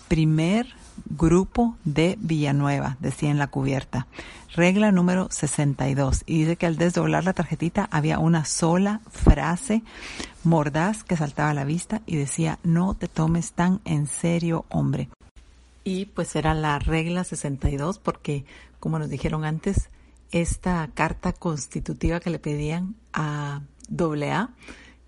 primer 0.07 0.67
grupo 1.05 1.75
de 1.83 2.17
Villanueva, 2.19 2.97
decía 2.99 3.31
en 3.31 3.39
la 3.39 3.47
cubierta. 3.47 4.07
Regla 4.53 4.91
número 4.91 5.27
62. 5.31 6.23
Y 6.25 6.39
dice 6.39 6.57
que 6.57 6.65
al 6.65 6.77
desdoblar 6.77 7.23
la 7.23 7.33
tarjetita 7.33 7.87
había 7.91 8.19
una 8.19 8.43
sola 8.45 8.99
frase 9.09 9.81
mordaz 10.43 11.03
que 11.03 11.15
saltaba 11.15 11.51
a 11.51 11.53
la 11.53 11.63
vista 11.63 12.01
y 12.05 12.17
decía, 12.17 12.59
no 12.63 12.93
te 12.93 13.07
tomes 13.07 13.53
tan 13.53 13.79
en 13.85 14.07
serio, 14.07 14.65
hombre. 14.69 15.09
Y 15.83 16.05
pues 16.05 16.35
era 16.35 16.53
la 16.53 16.77
regla 16.79 17.23
62 17.23 17.99
porque, 17.99 18.45
como 18.79 18.99
nos 18.99 19.09
dijeron 19.09 19.45
antes, 19.45 19.89
esta 20.31 20.89
carta 20.93 21.33
constitutiva 21.33 22.19
que 22.19 22.29
le 22.29 22.39
pedían 22.39 22.95
a 23.13 23.61
AA, 23.89 24.53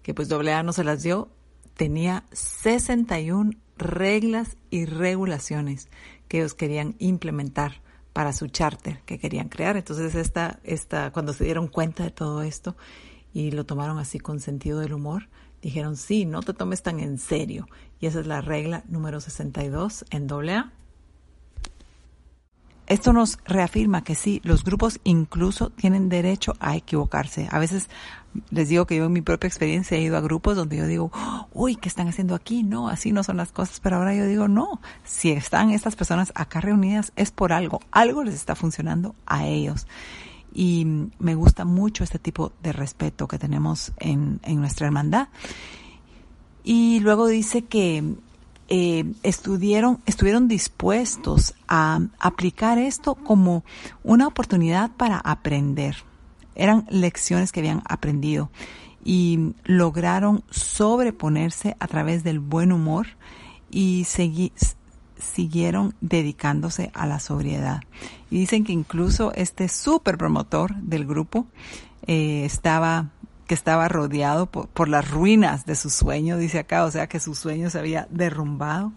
que 0.02 0.14
pues 0.14 0.32
AA 0.32 0.64
no 0.64 0.74
se 0.74 0.84
las 0.84 1.04
dio, 1.04 1.30
tenía 1.76 2.26
61 2.32 3.52
reglas 3.78 4.58
y 4.70 4.86
regulaciones 4.86 5.90
que 6.28 6.40
ellos 6.40 6.54
querían 6.54 6.96
implementar 7.00 7.82
para 8.12 8.34
su 8.34 8.48
charter 8.48 9.02
que 9.06 9.18
querían 9.18 9.50
crear. 9.50 9.76
Entonces, 9.78 10.14
esta, 10.16 10.60
esta, 10.64 11.12
cuando 11.12 11.34
se 11.34 11.46
dieron 11.46 11.68
cuenta 11.68 12.04
de 12.04 12.12
todo 12.12 12.44
esto 12.44 12.76
y 13.34 13.52
lo 13.52 13.66
tomaron 13.66 13.98
así 13.98 14.20
con 14.20 14.40
sentido 14.40 14.80
del 14.80 14.94
humor, 14.94 15.30
dijeron, 15.62 15.98
sí, 15.98 16.26
no 16.26 16.42
te 16.42 16.54
tomes 16.54 16.84
tan 16.84 17.00
en 17.00 17.18
serio. 17.18 17.68
Y 18.00 18.06
esa 18.06 18.20
es 18.20 18.28
la 18.28 18.42
regla 18.42 18.84
número 18.88 19.20
62 19.20 20.06
en 20.12 20.32
AA 20.32 20.72
esto 22.88 23.14
nos 23.14 23.40
reafirma 23.46 24.04
que 24.04 24.16
sí, 24.16 24.42
los 24.44 24.64
grupos 24.64 25.00
incluso 25.04 25.70
tienen 25.70 26.10
derecho 26.10 26.54
a 26.60 26.76
equivocarse. 26.76 27.48
A 27.52 27.60
veces 27.60 27.90
les 28.50 28.70
digo 28.70 28.86
que 28.86 28.96
yo 28.98 29.06
en 29.06 29.14
mi 29.14 29.22
propia 29.22 29.48
experiencia 29.48 29.98
he 29.98 30.02
ido 30.02 30.18
a 30.18 30.22
grupos 30.22 30.56
donde 30.56 30.78
yo 30.78 30.88
digo, 30.88 31.12
uy, 31.54 31.76
¿qué 31.76 31.88
están 31.88 32.08
haciendo 32.08 32.36
aquí? 32.36 32.64
No, 32.64 32.90
así 32.90 33.12
no 33.12 33.24
son 33.24 33.38
las 33.38 33.52
cosas. 33.52 33.80
Pero 33.80 33.98
ahora 33.98 34.16
yo 34.16 34.26
digo, 34.26 34.48
no, 34.48 34.82
si 35.04 35.32
están 35.32 35.72
estas 35.72 35.96
personas 35.96 36.32
acá 36.36 36.60
reunidas 36.60 37.14
es 37.16 37.32
por 37.32 37.54
algo. 37.54 37.80
Algo 37.92 38.24
les 38.24 38.36
está 38.36 38.56
funcionando 38.56 39.16
a 39.26 39.46
ellos. 39.46 39.88
Y 40.54 40.86
me 41.20 41.36
gusta 41.36 41.66
mucho 41.66 42.04
este 42.04 42.20
tipo 42.20 42.52
de 42.62 42.74
respeto 42.74 43.28
que 43.28 43.40
tenemos 43.40 43.94
en, 43.98 44.40
en 44.44 44.60
nuestra 44.60 44.88
hermandad. 44.88 45.30
Y 46.64 47.00
luego 47.00 47.28
dice 47.28 47.64
que 47.64 48.04
eh, 48.76 49.06
estuvieron, 49.22 50.02
estuvieron 50.08 50.48
dispuestos 50.48 51.54
a 51.68 52.00
aplicar 52.18 52.80
esto 52.80 53.14
como 53.14 53.64
una 54.04 54.26
oportunidad 54.26 54.90
para 54.98 55.20
aprender. 55.20 55.98
Eran 56.56 56.88
lecciones 56.90 57.52
que 57.52 57.60
habían 57.60 57.84
aprendido 57.88 58.50
y 59.06 59.54
lograron 59.66 60.44
sobreponerse 60.50 61.78
a 61.80 61.86
través 61.86 62.24
del 62.24 62.40
buen 62.40 62.72
humor 62.72 63.10
y 63.70 64.08
siguieron 65.18 65.94
dedicándose 66.02 66.90
a 66.96 67.06
la 67.06 67.20
sobriedad. 67.20 67.82
Y 68.32 68.40
dicen 68.40 68.64
que 68.64 68.74
incluso 68.74 69.34
este 69.36 69.70
super 69.70 70.18
promotor 70.18 70.74
del 70.78 71.06
grupo 71.06 71.46
eh, 72.08 72.44
estaba 72.44 73.12
estaba 73.54 73.88
rodeado 73.88 74.48
por, 74.48 74.90
las 74.90 75.10
ruinas 75.10 75.66
de 75.66 75.76
su 75.76 75.90
sueño, 75.90 76.38
dice 76.38 76.60
acá, 76.60 76.86
o 76.86 76.92
sea 76.92 77.08
que 77.08 77.20
su 77.20 77.36
sueño 77.36 77.70
se 77.70 77.80
había 77.80 78.08
derrumbado, 78.10 78.92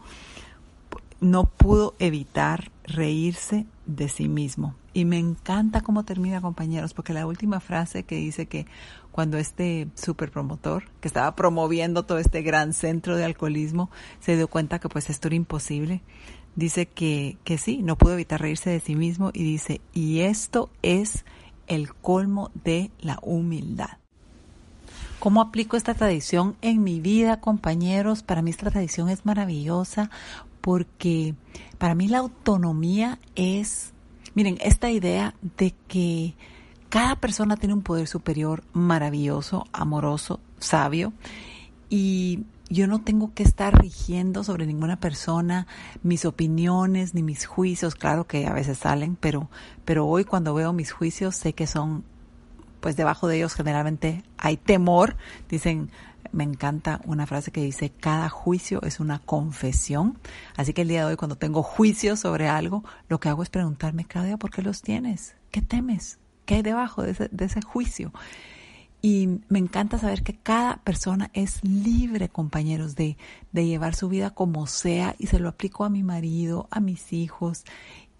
no 1.21 1.45
pudo 1.45 1.95
evitar 1.99 2.71
reírse 2.85 3.67
de 3.87 4.09
sí 4.09 4.29
mismo. 4.29 4.75
Y 4.93 5.05
me 5.05 5.19
encanta 5.19 5.83
cómo 5.83 6.05
termina, 6.05 6.41
compañeros, 6.41 6.95
porque 6.95 7.13
la 7.13 7.27
última 7.27 7.61
frase 7.61 8.05
que 8.05 8.17
dice 8.17 8.47
que 8.47 8.67
cuando 9.13 9.39
este 9.39 9.89
super 9.95 10.31
promotor, 10.31 10.85
que 11.01 11.09
estaba 11.09 11.35
promoviendo 11.37 12.05
todo 12.05 12.19
este 12.19 12.43
gran 12.43 12.73
centro 12.73 13.17
de 13.17 13.25
alcoholismo, 13.25 13.91
se 14.21 14.37
dio 14.37 14.49
cuenta 14.49 14.79
que 14.79 14.89
pues 14.89 15.11
esto 15.11 15.29
era 15.29 15.37
imposible, 15.37 16.03
dice 16.55 16.87
que, 16.87 17.37
que 17.45 17.59
sí, 17.59 17.83
no 17.83 17.97
pudo 17.97 18.15
evitar 18.15 18.41
reírse 18.41 18.71
de 18.71 18.81
sí 18.81 18.95
mismo 18.95 19.31
y 19.33 19.45
dice, 19.45 19.81
y 19.93 20.21
esto 20.21 20.71
es 20.83 21.25
el 21.67 21.95
colmo 21.95 22.51
de 22.55 22.91
la 23.01 23.19
humildad. 23.23 23.99
¿Cómo 25.19 25.41
aplico 25.41 25.77
esta 25.77 25.95
tradición 25.95 26.57
en 26.61 26.85
mi 26.85 27.01
vida, 27.01 27.41
compañeros? 27.41 28.23
Para 28.23 28.43
mí 28.43 28.51
esta 28.51 28.71
tradición 28.71 29.09
es 29.09 29.25
maravillosa 29.25 30.11
porque 30.61 31.35
para 31.79 31.95
mí 31.95 32.07
la 32.07 32.19
autonomía 32.19 33.19
es, 33.35 33.93
miren, 34.35 34.59
esta 34.61 34.91
idea 34.91 35.35
de 35.57 35.75
que 35.89 36.35
cada 36.91 37.17
persona 37.17 37.57
tiene 37.57 37.75
un 37.75 37.83
poder 37.83 38.09
superior 38.09 38.63
maravilloso, 38.73 39.67
amoroso, 39.73 40.41
sabio 40.59 41.13
y 41.89 42.45
yo 42.69 42.87
no 42.87 43.01
tengo 43.01 43.33
que 43.33 43.43
estar 43.43 43.81
rigiendo 43.81 44.45
sobre 44.45 44.67
ninguna 44.67 44.99
persona 44.99 45.67
mis 46.03 46.25
opiniones 46.25 47.15
ni 47.15 47.23
mis 47.23 47.47
juicios, 47.47 47.95
claro 47.95 48.27
que 48.27 48.47
a 48.47 48.53
veces 48.53 48.79
salen, 48.79 49.17
pero 49.17 49.49
pero 49.85 50.07
hoy 50.07 50.25
cuando 50.25 50.53
veo 50.53 50.73
mis 50.73 50.93
juicios 50.93 51.37
sé 51.37 51.53
que 51.53 51.67
son 51.67 52.05
pues 52.87 52.95
debajo 52.95 53.27
de 53.27 53.39
ellos 53.39 53.55
generalmente 53.55 54.23
hay 54.39 54.57
temor. 54.57 55.17
Dicen, 55.49 55.91
me 56.31 56.45
encanta 56.45 57.01
una 57.05 57.27
frase 57.27 57.51
que 57.51 57.61
dice, 57.61 57.91
cada 57.91 58.29
juicio 58.29 58.81
es 58.83 59.01
una 59.01 59.19
confesión. 59.19 60.21
Así 60.55 60.73
que 60.73 60.83
el 60.83 60.89
día 60.89 61.01
de 61.01 61.07
hoy 61.07 61.17
cuando 61.17 61.35
tengo 61.35 61.65
juicios 61.65 62.21
sobre 62.21 62.47
algo, 62.47 62.85
lo 63.09 63.19
que 63.19 63.29
hago 63.29 63.43
es 63.43 63.51
preguntarme 63.51 64.07
día, 64.23 64.37
¿por 64.37 64.53
qué 64.53 64.63
los 64.63 64.83
tienes? 64.83 65.35
¿Qué 65.51 65.63
temes? 65.63 66.21
¿Qué 66.45 66.55
hay 66.55 66.63
debajo 66.63 67.03
de 67.03 67.11
ese, 67.11 67.29
de 67.33 67.47
ese 67.47 67.61
juicio? 67.61 68.13
Y 69.03 69.41
me 69.49 69.59
encanta 69.59 69.99
saber 69.99 70.23
que 70.23 70.37
cada 70.37 70.77
persona 70.77 71.33
es 71.33 71.65
libre, 71.65 72.29
compañeros, 72.29 72.95
de, 72.95 73.17
de 73.51 73.67
llevar 73.67 73.97
su 73.97 74.09
vida 74.09 74.31
como 74.31 74.69
sea 74.69 75.17
y 75.19 75.27
se 75.27 75.41
lo 75.41 75.49
aplico 75.49 75.83
a 75.83 75.91
mi 75.91 76.05
marido, 76.05 76.69
a 76.71 76.79
mis 76.79 77.13
hijos. 77.13 77.65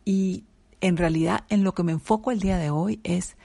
Y 0.05 0.43
en 0.81 0.97
realidad 0.97 1.45
en 1.51 1.63
lo 1.63 1.73
que 1.73 1.85
me 1.85 1.93
enfoco 1.93 2.33
el 2.33 2.41
día 2.41 2.59
de 2.59 2.71
hoy 2.71 2.99
es 3.05 3.37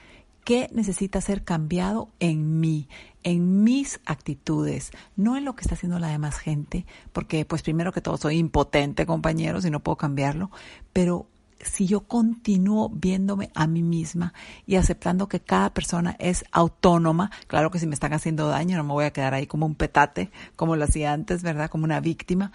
qué 0.44 0.68
necesita 0.72 1.20
ser 1.20 1.44
cambiado 1.44 2.08
en 2.20 2.60
mí, 2.60 2.88
en 3.22 3.62
mis 3.62 4.00
actitudes, 4.04 4.90
no 5.16 5.36
en 5.36 5.44
lo 5.44 5.54
que 5.54 5.62
está 5.62 5.74
haciendo 5.74 5.98
la 5.98 6.08
demás 6.08 6.38
gente, 6.38 6.86
porque 7.12 7.44
pues 7.44 7.62
primero 7.62 7.92
que 7.92 8.00
todo 8.00 8.16
soy 8.16 8.38
impotente, 8.38 9.06
compañeros, 9.06 9.64
y 9.64 9.70
no 9.70 9.80
puedo 9.80 9.96
cambiarlo, 9.96 10.50
pero 10.92 11.26
si 11.62 11.86
yo 11.86 12.00
continúo 12.00 12.90
viéndome 12.92 13.50
a 13.54 13.66
mí 13.66 13.82
misma 13.82 14.34
y 14.66 14.76
aceptando 14.76 15.28
que 15.28 15.40
cada 15.40 15.72
persona 15.72 16.16
es 16.18 16.44
autónoma, 16.50 17.30
claro 17.46 17.70
que 17.70 17.78
si 17.78 17.86
me 17.86 17.94
están 17.94 18.12
haciendo 18.12 18.48
daño 18.48 18.76
no 18.76 18.84
me 18.84 18.92
voy 18.92 19.04
a 19.04 19.12
quedar 19.12 19.34
ahí 19.34 19.46
como 19.46 19.66
un 19.66 19.76
petate, 19.76 20.30
como 20.56 20.76
lo 20.76 20.84
hacía 20.84 21.12
antes, 21.12 21.42
¿verdad? 21.42 21.70
Como 21.70 21.84
una 21.84 22.00
víctima, 22.00 22.52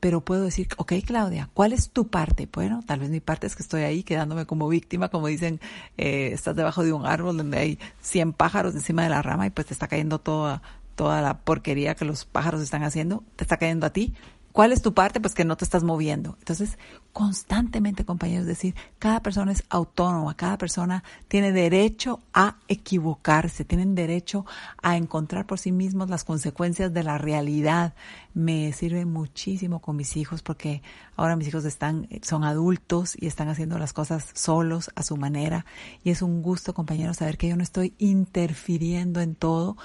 pero 0.00 0.20
puedo 0.20 0.44
decir, 0.44 0.68
ok, 0.76 0.92
Claudia, 1.04 1.48
¿cuál 1.54 1.72
es 1.72 1.90
tu 1.90 2.08
parte? 2.08 2.48
Bueno, 2.52 2.82
tal 2.86 3.00
vez 3.00 3.10
mi 3.10 3.20
parte 3.20 3.46
es 3.46 3.56
que 3.56 3.62
estoy 3.62 3.82
ahí 3.82 4.02
quedándome 4.02 4.46
como 4.46 4.68
víctima, 4.68 5.08
como 5.08 5.26
dicen, 5.26 5.60
eh, 5.96 6.30
estás 6.32 6.54
debajo 6.54 6.84
de 6.84 6.92
un 6.92 7.06
árbol 7.06 7.36
donde 7.36 7.58
hay 7.58 7.78
100 8.02 8.32
pájaros 8.32 8.74
encima 8.74 9.02
de 9.02 9.08
la 9.08 9.22
rama 9.22 9.46
y 9.46 9.50
pues 9.50 9.68
te 9.68 9.74
está 9.74 9.88
cayendo 9.88 10.18
toda, 10.18 10.62
toda 10.94 11.22
la 11.22 11.38
porquería 11.38 11.94
que 11.94 12.04
los 12.04 12.24
pájaros 12.24 12.62
están 12.62 12.82
haciendo, 12.82 13.24
te 13.36 13.44
está 13.44 13.56
cayendo 13.56 13.86
a 13.86 13.90
ti. 13.90 14.14
¿Cuál 14.56 14.72
es 14.72 14.80
tu 14.80 14.94
parte? 14.94 15.20
Pues 15.20 15.34
que 15.34 15.44
no 15.44 15.58
te 15.58 15.66
estás 15.66 15.84
moviendo. 15.84 16.36
Entonces, 16.38 16.78
constantemente, 17.12 18.06
compañeros, 18.06 18.46
decir, 18.46 18.74
cada 18.98 19.20
persona 19.20 19.52
es 19.52 19.62
autónoma, 19.68 20.34
cada 20.34 20.56
persona 20.56 21.04
tiene 21.28 21.52
derecho 21.52 22.22
a 22.32 22.56
equivocarse, 22.66 23.66
tienen 23.66 23.94
derecho 23.94 24.46
a 24.80 24.96
encontrar 24.96 25.44
por 25.44 25.58
sí 25.58 25.72
mismos 25.72 26.08
las 26.08 26.24
consecuencias 26.24 26.94
de 26.94 27.02
la 27.04 27.18
realidad. 27.18 27.92
Me 28.32 28.72
sirve 28.72 29.04
muchísimo 29.04 29.82
con 29.82 29.96
mis 29.96 30.16
hijos 30.16 30.40
porque 30.40 30.80
ahora 31.16 31.36
mis 31.36 31.48
hijos 31.48 31.66
están, 31.66 32.08
son 32.22 32.42
adultos 32.42 33.14
y 33.14 33.26
están 33.26 33.50
haciendo 33.50 33.78
las 33.78 33.92
cosas 33.92 34.30
solos 34.32 34.90
a 34.94 35.02
su 35.02 35.18
manera. 35.18 35.66
Y 36.02 36.08
es 36.08 36.22
un 36.22 36.40
gusto, 36.40 36.72
compañeros, 36.72 37.18
saber 37.18 37.36
que 37.36 37.48
yo 37.48 37.56
no 37.58 37.62
estoy 37.62 37.92
interfiriendo 37.98 39.20
en 39.20 39.34
todo 39.34 39.76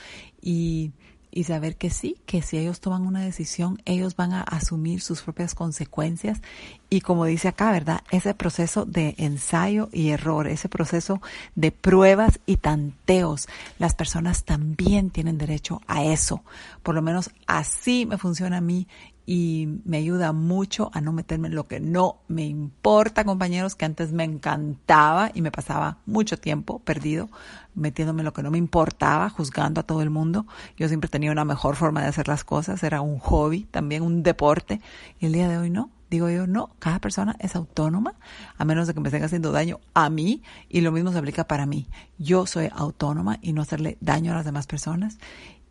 y 0.41 0.93
y 1.31 1.45
saber 1.45 1.77
que 1.77 1.89
sí, 1.89 2.17
que 2.25 2.41
si 2.41 2.57
ellos 2.57 2.81
toman 2.81 3.07
una 3.07 3.21
decisión, 3.21 3.81
ellos 3.85 4.15
van 4.15 4.33
a 4.33 4.41
asumir 4.41 5.01
sus 5.01 5.21
propias 5.21 5.55
consecuencias. 5.55 6.41
Y 6.89 7.01
como 7.01 7.25
dice 7.25 7.47
acá, 7.47 7.71
¿verdad? 7.71 8.01
Ese 8.11 8.33
proceso 8.33 8.85
de 8.85 9.15
ensayo 9.17 9.87
y 9.93 10.09
error, 10.09 10.47
ese 10.47 10.67
proceso 10.67 11.21
de 11.55 11.71
pruebas 11.71 12.39
y 12.45 12.57
tanteos, 12.57 13.47
las 13.79 13.95
personas 13.95 14.43
también 14.43 15.09
tienen 15.09 15.37
derecho 15.37 15.81
a 15.87 16.03
eso. 16.03 16.43
Por 16.83 16.95
lo 16.95 17.01
menos 17.01 17.31
así 17.47 18.05
me 18.05 18.17
funciona 18.17 18.57
a 18.57 18.61
mí 18.61 18.87
y 19.25 19.79
me 19.85 19.97
ayuda 19.97 20.33
mucho 20.33 20.89
a 20.93 21.01
no 21.01 21.13
meterme 21.13 21.47
en 21.47 21.55
lo 21.55 21.67
que 21.67 21.79
no 21.79 22.21
me 22.27 22.45
importa, 22.45 23.23
compañeros, 23.23 23.75
que 23.75 23.85
antes 23.85 24.11
me 24.11 24.23
encantaba 24.23 25.31
y 25.33 25.41
me 25.41 25.51
pasaba 25.51 25.99
mucho 26.05 26.37
tiempo 26.37 26.79
perdido 26.79 27.29
metiéndome 27.75 28.21
en 28.21 28.25
lo 28.25 28.33
que 28.33 28.43
no 28.43 28.51
me 28.51 28.57
importaba, 28.57 29.29
juzgando 29.29 29.81
a 29.81 29.83
todo 29.83 30.01
el 30.01 30.09
mundo. 30.09 30.45
Yo 30.77 30.87
siempre 30.87 31.09
tenía 31.09 31.31
una 31.31 31.45
mejor 31.45 31.75
forma 31.75 32.01
de 32.01 32.07
hacer 32.07 32.27
las 32.27 32.43
cosas, 32.43 32.83
era 32.83 33.01
un 33.01 33.19
hobby, 33.19 33.63
también 33.65 34.03
un 34.03 34.23
deporte, 34.23 34.81
y 35.19 35.27
el 35.27 35.33
día 35.33 35.47
de 35.47 35.57
hoy 35.57 35.69
no. 35.69 35.89
Digo 36.09 36.29
yo, 36.29 36.45
no, 36.45 36.71
cada 36.79 36.99
persona 36.99 37.37
es 37.39 37.55
autónoma, 37.55 38.15
a 38.57 38.65
menos 38.65 38.85
de 38.85 38.93
que 38.93 38.99
me 38.99 39.07
estén 39.07 39.23
haciendo 39.23 39.53
daño 39.53 39.79
a 39.93 40.09
mí, 40.09 40.43
y 40.67 40.81
lo 40.81 40.91
mismo 40.91 41.13
se 41.13 41.19
aplica 41.19 41.45
para 41.47 41.65
mí. 41.65 41.87
Yo 42.17 42.45
soy 42.45 42.69
autónoma 42.73 43.39
y 43.41 43.53
no 43.53 43.61
hacerle 43.61 43.97
daño 44.01 44.33
a 44.33 44.35
las 44.35 44.43
demás 44.43 44.67
personas. 44.67 45.19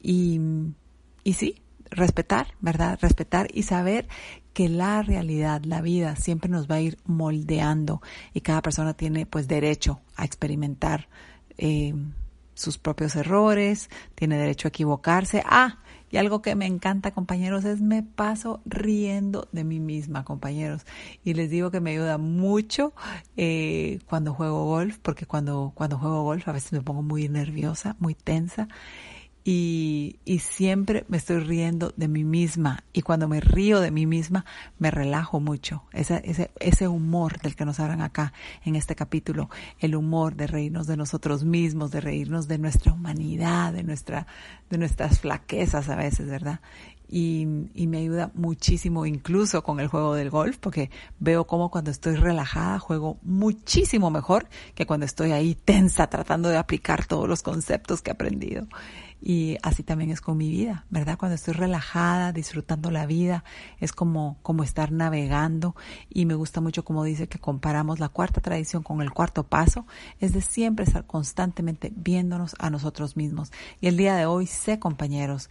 Y, 0.00 0.40
y 1.24 1.34
sí, 1.34 1.60
respetar, 1.90 2.54
¿verdad? 2.60 2.98
Respetar 3.00 3.48
y 3.52 3.64
saber 3.64 4.08
que 4.52 4.68
la 4.68 5.02
realidad, 5.02 5.62
la 5.64 5.80
vida 5.80 6.16
siempre 6.16 6.50
nos 6.50 6.68
va 6.70 6.76
a 6.76 6.80
ir 6.80 6.98
moldeando 7.04 8.00
y 8.34 8.40
cada 8.40 8.62
persona 8.62 8.94
tiene 8.94 9.26
pues 9.26 9.48
derecho 9.48 10.00
a 10.16 10.24
experimentar 10.24 11.08
eh, 11.58 11.94
sus 12.54 12.78
propios 12.78 13.16
errores, 13.16 13.90
tiene 14.14 14.36
derecho 14.36 14.68
a 14.68 14.70
equivocarse. 14.70 15.42
Ah, 15.46 15.78
y 16.10 16.16
algo 16.16 16.42
que 16.42 16.56
me 16.56 16.66
encanta, 16.66 17.12
compañeros, 17.12 17.64
es 17.64 17.80
me 17.80 18.02
paso 18.02 18.60
riendo 18.66 19.48
de 19.52 19.62
mí 19.62 19.78
misma, 19.78 20.24
compañeros. 20.24 20.84
Y 21.24 21.34
les 21.34 21.50
digo 21.50 21.70
que 21.70 21.80
me 21.80 21.92
ayuda 21.92 22.18
mucho 22.18 22.92
eh, 23.36 24.00
cuando 24.06 24.34
juego 24.34 24.64
golf, 24.64 24.98
porque 24.98 25.24
cuando, 25.24 25.72
cuando 25.74 25.98
juego 25.98 26.24
golf 26.24 26.48
a 26.48 26.52
veces 26.52 26.72
me 26.72 26.82
pongo 26.82 27.02
muy 27.02 27.28
nerviosa, 27.28 27.96
muy 28.00 28.14
tensa 28.14 28.68
y, 29.42 30.18
y, 30.26 30.40
siempre 30.40 31.06
me 31.08 31.16
estoy 31.16 31.38
riendo 31.38 31.94
de 31.96 32.08
mí 32.08 32.24
misma 32.24 32.84
y 32.92 33.00
cuando 33.00 33.26
me 33.26 33.40
río 33.40 33.80
de 33.80 33.90
mí 33.90 34.04
misma 34.04 34.44
me 34.78 34.90
relajo 34.90 35.40
mucho. 35.40 35.82
Ese, 35.92 36.20
ese, 36.24 36.50
ese 36.60 36.88
humor 36.88 37.40
del 37.40 37.56
que 37.56 37.64
nos 37.64 37.80
hablan 37.80 38.02
acá 38.02 38.34
en 38.66 38.76
este 38.76 38.94
capítulo, 38.94 39.48
el 39.78 39.96
humor 39.96 40.36
de 40.36 40.46
reírnos 40.46 40.86
de 40.86 40.98
nosotros 40.98 41.44
mismos, 41.44 41.90
de 41.90 42.02
reírnos 42.02 42.48
de 42.48 42.58
nuestra 42.58 42.92
humanidad, 42.92 43.72
de, 43.72 43.82
nuestra, 43.82 44.26
de 44.68 44.76
nuestras 44.76 45.20
flaquezas 45.20 45.88
a 45.88 45.96
veces, 45.96 46.28
¿verdad? 46.28 46.60
Y, 47.08 47.46
y, 47.74 47.88
me 47.88 47.98
ayuda 47.98 48.30
muchísimo 48.34 49.04
incluso 49.04 49.64
con 49.64 49.80
el 49.80 49.88
juego 49.88 50.14
del 50.14 50.30
golf 50.30 50.58
porque 50.58 50.90
veo 51.18 51.44
como 51.44 51.68
cuando 51.68 51.90
estoy 51.90 52.14
relajada 52.14 52.78
juego 52.78 53.18
muchísimo 53.22 54.10
mejor 54.12 54.48
que 54.76 54.86
cuando 54.86 55.06
estoy 55.06 55.32
ahí 55.32 55.56
tensa 55.56 56.08
tratando 56.08 56.50
de 56.50 56.56
aplicar 56.56 57.06
todos 57.06 57.28
los 57.28 57.42
conceptos 57.42 58.00
que 58.00 58.10
he 58.10 58.12
aprendido. 58.12 58.68
Y 59.22 59.58
así 59.62 59.82
también 59.82 60.10
es 60.10 60.20
con 60.20 60.36
mi 60.36 60.50
vida, 60.50 60.86
¿verdad? 60.90 61.18
Cuando 61.18 61.34
estoy 61.34 61.54
relajada, 61.54 62.32
disfrutando 62.32 62.90
la 62.90 63.06
vida, 63.06 63.44
es 63.78 63.92
como, 63.92 64.38
como 64.42 64.62
estar 64.62 64.92
navegando. 64.92 65.76
Y 66.08 66.26
me 66.26 66.34
gusta 66.34 66.60
mucho 66.60 66.84
como 66.84 67.04
dice 67.04 67.28
que 67.28 67.38
comparamos 67.38 68.00
la 68.00 68.08
cuarta 68.08 68.40
tradición 68.40 68.82
con 68.82 69.02
el 69.02 69.12
cuarto 69.12 69.44
paso, 69.44 69.86
es 70.20 70.32
de 70.32 70.40
siempre 70.40 70.84
estar 70.84 71.06
constantemente 71.06 71.92
viéndonos 71.94 72.54
a 72.58 72.70
nosotros 72.70 73.16
mismos. 73.16 73.52
Y 73.80 73.88
el 73.88 73.96
día 73.96 74.16
de 74.16 74.26
hoy 74.26 74.46
sé, 74.46 74.78
compañeros, 74.78 75.50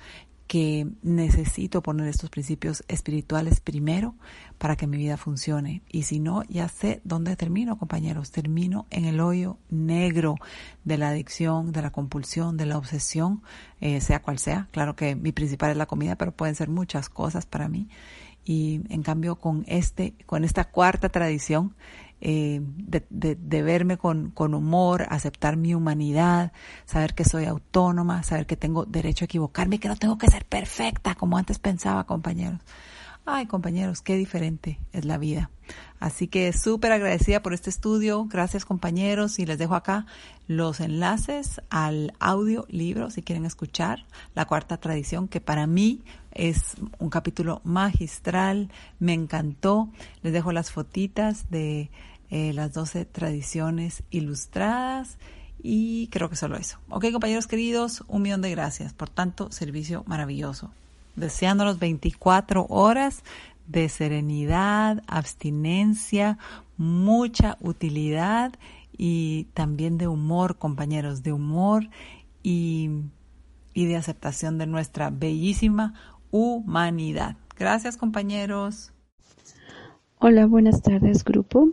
que 0.49 0.87
necesito 1.03 1.83
poner 1.83 2.07
estos 2.07 2.31
principios 2.31 2.83
espirituales 2.87 3.59
primero 3.59 4.15
para 4.57 4.75
que 4.75 4.87
mi 4.87 4.97
vida 4.97 5.15
funcione. 5.15 5.83
Y 5.87 6.03
si 6.03 6.19
no, 6.19 6.41
ya 6.49 6.67
sé 6.69 7.01
dónde 7.03 7.35
termino, 7.35 7.77
compañeros. 7.77 8.31
Termino 8.31 8.87
en 8.89 9.05
el 9.05 9.19
hoyo 9.19 9.59
negro 9.69 10.37
de 10.85 10.97
la 10.97 11.09
adicción, 11.09 11.71
de 11.71 11.83
la 11.83 11.91
compulsión, 11.91 12.57
de 12.57 12.65
la 12.65 12.79
obsesión, 12.79 13.43
eh, 13.79 14.01
sea 14.01 14.23
cual 14.23 14.39
sea. 14.39 14.69
Claro 14.71 14.95
que 14.95 15.15
mi 15.15 15.31
principal 15.31 15.69
es 15.69 15.77
la 15.77 15.85
comida, 15.85 16.15
pero 16.15 16.31
pueden 16.31 16.55
ser 16.55 16.67
muchas 16.67 17.09
cosas 17.09 17.45
para 17.45 17.69
mí. 17.69 17.87
Y 18.43 18.81
en 18.89 19.03
cambio, 19.03 19.35
con 19.35 19.65
este, 19.67 20.15
con 20.25 20.43
esta 20.43 20.63
cuarta 20.71 21.09
tradición, 21.09 21.75
eh, 22.21 22.61
de, 22.61 23.35
de, 23.35 23.63
verme 23.63 23.97
con, 23.97 24.31
con, 24.31 24.53
humor, 24.53 25.05
aceptar 25.09 25.57
mi 25.57 25.73
humanidad, 25.73 26.51
saber 26.85 27.13
que 27.13 27.23
soy 27.23 27.45
autónoma, 27.45 28.23
saber 28.23 28.45
que 28.45 28.57
tengo 28.57 28.85
derecho 28.85 29.23
a 29.23 29.27
equivocarme 29.27 29.77
y 29.77 29.79
que 29.79 29.87
no 29.87 29.95
tengo 29.95 30.17
que 30.17 30.27
ser 30.27 30.45
perfecta 30.45 31.15
como 31.15 31.37
antes 31.37 31.59
pensaba, 31.59 32.05
compañeros. 32.05 32.59
Ay, 33.31 33.45
compañeros, 33.45 34.01
qué 34.01 34.15
diferente 34.15 34.79
es 34.91 35.05
la 35.05 35.19
vida. 35.19 35.51
Así 35.99 36.27
que 36.27 36.51
súper 36.51 36.91
agradecida 36.93 37.43
por 37.43 37.53
este 37.53 37.69
estudio. 37.69 38.25
Gracias, 38.25 38.65
compañeros. 38.65 39.37
Y 39.37 39.45
les 39.45 39.59
dejo 39.59 39.75
acá 39.75 40.07
los 40.47 40.79
enlaces 40.79 41.61
al 41.69 42.13
audio 42.19 42.65
libro 42.69 43.11
si 43.11 43.21
quieren 43.21 43.45
escuchar 43.45 44.07
la 44.33 44.45
cuarta 44.45 44.77
tradición, 44.77 45.27
que 45.27 45.41
para 45.41 45.67
mí 45.67 46.01
es 46.31 46.77
un 46.97 47.11
capítulo 47.11 47.61
magistral. 47.63 48.71
Me 48.97 49.13
encantó. 49.13 49.89
Les 50.23 50.33
dejo 50.33 50.51
las 50.51 50.71
fotitas 50.71 51.51
de 51.51 51.91
eh, 52.29 52.53
las 52.53 52.73
12 52.73 53.05
tradiciones 53.05 54.03
ilustradas. 54.09 55.17
Y 55.61 56.07
creo 56.07 56.29
que 56.29 56.37
solo 56.37 56.55
eso. 56.55 56.77
Ok, 56.89 57.11
compañeros 57.11 57.47
queridos, 57.47 58.03
un 58.07 58.21
millón 58.21 58.41
de 58.41 58.51
gracias 58.51 58.93
por 58.93 59.09
tanto 59.09 59.51
servicio 59.51 60.03
maravilloso 60.07 60.71
deseándonos 61.19 61.79
24 61.79 62.65
horas 62.69 63.23
de 63.67 63.87
serenidad, 63.89 65.03
abstinencia, 65.07 66.37
mucha 66.77 67.57
utilidad 67.59 68.53
y 68.97 69.45
también 69.53 69.97
de 69.97 70.07
humor, 70.07 70.57
compañeros, 70.57 71.21
de 71.21 71.33
humor 71.33 71.87
y, 72.41 72.89
y 73.73 73.85
de 73.85 73.95
aceptación 73.95 74.57
de 74.57 74.65
nuestra 74.65 75.11
bellísima 75.11 75.93
humanidad. 76.31 77.35
Gracias, 77.57 77.97
compañeros. 77.97 78.91
Hola, 80.17 80.47
buenas 80.47 80.81
tardes, 80.81 81.23
grupo. 81.23 81.69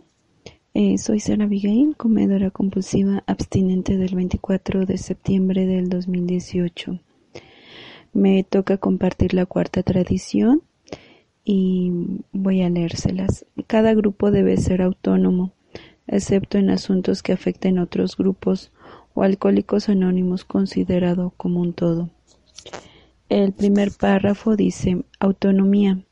Eh, 0.79 0.99
soy 0.99 1.19
Sara 1.19 1.45
Abigail, 1.45 1.95
comedora 1.97 2.51
compulsiva 2.51 3.23
abstinente 3.25 3.97
del 3.97 4.13
24 4.13 4.85
de 4.85 4.99
septiembre 4.99 5.65
del 5.65 5.89
2018 5.89 6.99
me 8.13 8.43
toca 8.43 8.77
compartir 8.77 9.33
la 9.33 9.45
cuarta 9.45 9.83
tradición 9.83 10.63
y 11.43 11.91
voy 12.31 12.61
a 12.61 12.69
leérselas. 12.69 13.45
Cada 13.67 13.93
grupo 13.93 14.31
debe 14.31 14.57
ser 14.57 14.81
autónomo, 14.81 15.53
excepto 16.07 16.57
en 16.57 16.69
asuntos 16.69 17.21
que 17.21 17.33
afecten 17.33 17.79
otros 17.79 18.17
grupos 18.17 18.71
o 19.13 19.23
Alcohólicos 19.23 19.89
Anónimos 19.89 20.45
considerado 20.45 21.33
como 21.37 21.61
un 21.61 21.73
todo. 21.73 22.09
El 23.29 23.51
primer 23.51 23.91
párrafo 23.91 24.55
dice 24.55 25.03
autonomía. 25.19 26.03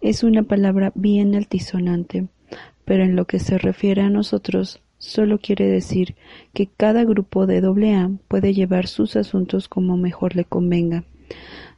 Es 0.00 0.22
una 0.22 0.42
palabra 0.42 0.92
bien 0.94 1.34
altisonante, 1.34 2.28
pero 2.86 3.04
en 3.04 3.16
lo 3.16 3.26
que 3.26 3.40
se 3.40 3.58
refiere 3.58 4.00
a 4.00 4.08
nosotros 4.08 4.80
solo 4.96 5.38
quiere 5.38 5.66
decir 5.66 6.14
que 6.54 6.68
cada 6.68 7.04
grupo 7.04 7.46
de 7.46 7.58
AA 7.58 8.10
puede 8.28 8.54
llevar 8.54 8.86
sus 8.86 9.16
asuntos 9.16 9.68
como 9.68 9.98
mejor 9.98 10.36
le 10.36 10.44
convenga, 10.44 11.04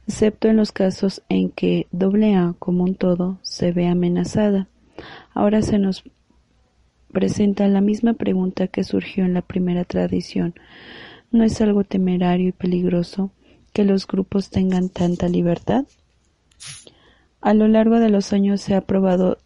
excepto 0.07 0.47
en 0.47 0.55
los 0.55 0.71
casos 0.71 1.21
en 1.27 1.49
que 1.49 1.87
AA 1.91 2.53
como 2.59 2.83
un 2.83 2.95
todo 2.95 3.39
se 3.41 3.73
ve 3.73 3.87
amenazada. 3.87 4.67
Ahora 5.33 5.61
se 5.63 5.79
nos 5.79 6.03
presenta 7.11 7.67
la 7.67 7.81
misma 7.81 8.13
pregunta 8.13 8.67
que 8.67 8.83
surgió 8.83 9.25
en 9.25 9.33
la 9.33 9.41
primera 9.41 9.83
tradición. 9.85 10.53
¿No 11.31 11.43
es 11.43 11.59
algo 11.59 11.83
temerario 11.83 12.49
y 12.49 12.51
peligroso 12.51 13.31
que 13.73 13.83
los 13.83 14.05
grupos 14.05 14.51
tengan 14.51 14.89
tanta 14.89 15.27
libertad? 15.27 15.85
A 17.41 17.53
lo 17.53 17.67
largo 17.67 17.99
de 17.99 18.09
los 18.09 18.31
años 18.31 18.61
se 18.61 18.75
ha 18.75 18.81
probado 18.81 19.37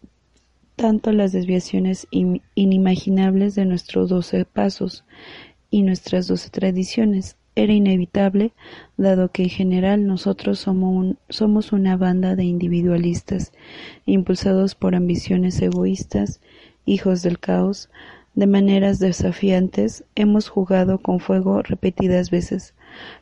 tanto 0.76 1.12
las 1.12 1.32
desviaciones 1.32 2.06
inimaginables 2.10 3.54
de 3.54 3.64
nuestros 3.64 4.08
doce 4.08 4.44
pasos 4.44 5.04
y 5.70 5.82
nuestras 5.82 6.26
doce 6.26 6.50
tradiciones. 6.50 7.36
Era 7.56 7.72
inevitable, 7.72 8.52
dado 8.96 9.30
que 9.30 9.44
en 9.44 9.48
general 9.48 10.06
nosotros 10.06 10.58
somos, 10.58 11.14
somos 11.28 11.72
una 11.72 11.96
banda 11.96 12.34
de 12.34 12.44
individualistas, 12.44 13.52
impulsados 14.06 14.74
por 14.74 14.96
ambiciones 14.96 15.62
egoístas, 15.62 16.40
hijos 16.84 17.22
del 17.22 17.38
caos, 17.38 17.90
de 18.34 18.48
maneras 18.48 18.98
desafiantes, 18.98 20.04
hemos 20.16 20.48
jugado 20.48 20.98
con 20.98 21.20
fuego 21.20 21.62
repetidas 21.62 22.30
veces, 22.30 22.74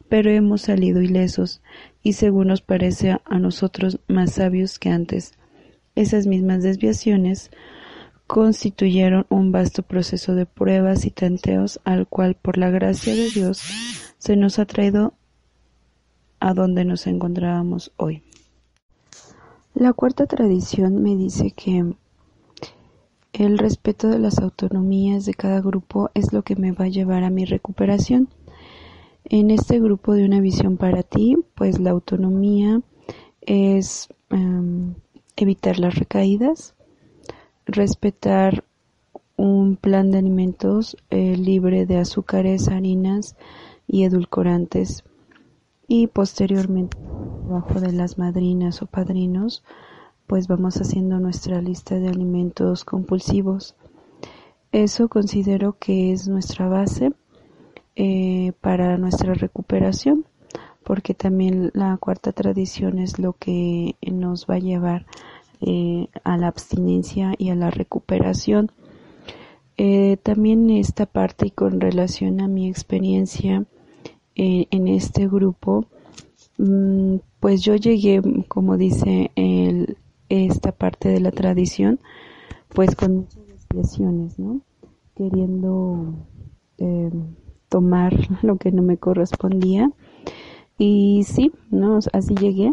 pero 0.08 0.30
hemos 0.30 0.62
salido 0.62 1.02
ilesos, 1.02 1.60
y 2.02 2.14
según 2.14 2.48
nos 2.48 2.62
parece 2.62 3.18
a 3.22 3.38
nosotros 3.38 4.00
más 4.08 4.32
sabios 4.32 4.78
que 4.78 4.88
antes. 4.88 5.34
Esas 5.94 6.26
mismas 6.26 6.62
desviaciones 6.62 7.50
constituyeron 8.26 9.26
un 9.28 9.52
vasto 9.52 9.82
proceso 9.82 10.34
de 10.34 10.46
pruebas 10.46 11.04
y 11.04 11.10
tanteos 11.10 11.80
al 11.84 12.06
cual, 12.06 12.34
por 12.34 12.56
la 12.56 12.70
gracia 12.70 13.14
de 13.14 13.28
Dios, 13.28 13.62
se 14.18 14.36
nos 14.36 14.58
ha 14.58 14.64
traído 14.64 15.12
a 16.40 16.54
donde 16.54 16.84
nos 16.84 17.06
encontrábamos 17.06 17.92
hoy. 17.96 18.22
La 19.74 19.92
cuarta 19.92 20.26
tradición 20.26 21.02
me 21.02 21.16
dice 21.16 21.50
que 21.50 21.94
el 23.32 23.58
respeto 23.58 24.08
de 24.08 24.18
las 24.18 24.38
autonomías 24.38 25.24
de 25.24 25.34
cada 25.34 25.60
grupo 25.60 26.10
es 26.14 26.32
lo 26.32 26.42
que 26.42 26.56
me 26.56 26.72
va 26.72 26.86
a 26.86 26.88
llevar 26.88 27.24
a 27.24 27.30
mi 27.30 27.44
recuperación. 27.44 28.28
En 29.24 29.50
este 29.50 29.80
grupo 29.80 30.14
de 30.14 30.24
una 30.24 30.40
visión 30.40 30.76
para 30.76 31.02
ti, 31.02 31.36
pues 31.54 31.78
la 31.78 31.90
autonomía 31.90 32.82
es 33.40 34.08
em, 34.30 34.94
evitar 35.36 35.78
las 35.78 35.94
recaídas, 35.94 36.74
respetar 37.66 38.64
un 39.36 39.76
plan 39.76 40.10
de 40.10 40.18
alimentos 40.18 40.96
eh, 41.10 41.36
libre 41.36 41.86
de 41.86 41.98
azúcares, 41.98 42.68
harinas 42.68 43.36
y 43.86 44.04
edulcorantes 44.04 45.04
y 45.88 46.06
posteriormente 46.06 46.96
bajo 47.48 47.80
de 47.80 47.92
las 47.92 48.18
madrinas 48.18 48.82
o 48.82 48.86
padrinos 48.86 49.62
pues 50.26 50.48
vamos 50.48 50.76
haciendo 50.76 51.18
nuestra 51.18 51.60
lista 51.60 51.96
de 51.96 52.08
alimentos 52.08 52.84
compulsivos. 52.84 53.74
Eso 54.70 55.08
considero 55.08 55.76
que 55.78 56.12
es 56.12 56.28
nuestra 56.28 56.68
base 56.68 57.12
eh, 57.96 58.52
para 58.62 58.96
nuestra 58.96 59.34
recuperación 59.34 60.24
porque 60.84 61.14
también 61.14 61.70
la 61.74 61.96
cuarta 61.96 62.32
tradición 62.32 62.98
es 62.98 63.18
lo 63.18 63.34
que 63.34 63.96
nos 64.02 64.46
va 64.46 64.56
a 64.56 64.58
llevar 64.58 65.06
eh, 65.60 66.08
a 66.24 66.36
la 66.36 66.48
abstinencia 66.48 67.34
y 67.38 67.50
a 67.50 67.54
la 67.54 67.70
recuperación. 67.70 68.72
Eh, 69.76 70.16
también 70.22 70.70
esta 70.70 71.06
parte 71.06 71.46
y 71.46 71.50
con 71.50 71.80
relación 71.80 72.40
a 72.40 72.48
mi 72.48 72.68
experiencia 72.68 73.64
eh, 74.34 74.66
en 74.70 74.88
este 74.88 75.28
grupo, 75.28 75.86
mm, 76.58 77.16
pues 77.40 77.62
yo 77.62 77.76
llegué, 77.76 78.20
como 78.48 78.76
dice 78.76 79.30
el, 79.36 79.96
esta 80.28 80.72
parte 80.72 81.08
de 81.08 81.20
la 81.20 81.30
tradición, 81.30 82.00
pues 82.68 82.96
con 82.96 83.16
muchas 83.18 83.46
desviaciones, 83.46 84.38
¿no? 84.38 84.60
Queriendo 85.14 86.14
tomar 87.68 88.12
lo 88.42 88.56
que 88.56 88.72
no 88.72 88.82
me 88.82 88.96
correspondía 88.96 89.92
y 90.84 91.22
sí, 91.22 91.52
¿no? 91.70 92.00
Así 92.12 92.34
llegué, 92.34 92.72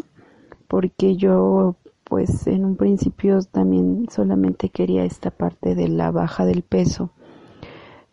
porque 0.68 1.16
yo 1.16 1.76
pues 2.06 2.48
en 2.48 2.66
un 2.66 2.76
principio 2.76 3.40
también 3.44 4.08
solamente 4.10 4.70
quería 4.70 5.06
esta 5.06 5.30
parte 5.30 5.76
de 5.76 5.90
la 5.90 6.10
baja 6.10 6.44
del 6.44 6.64
peso. 6.64 7.12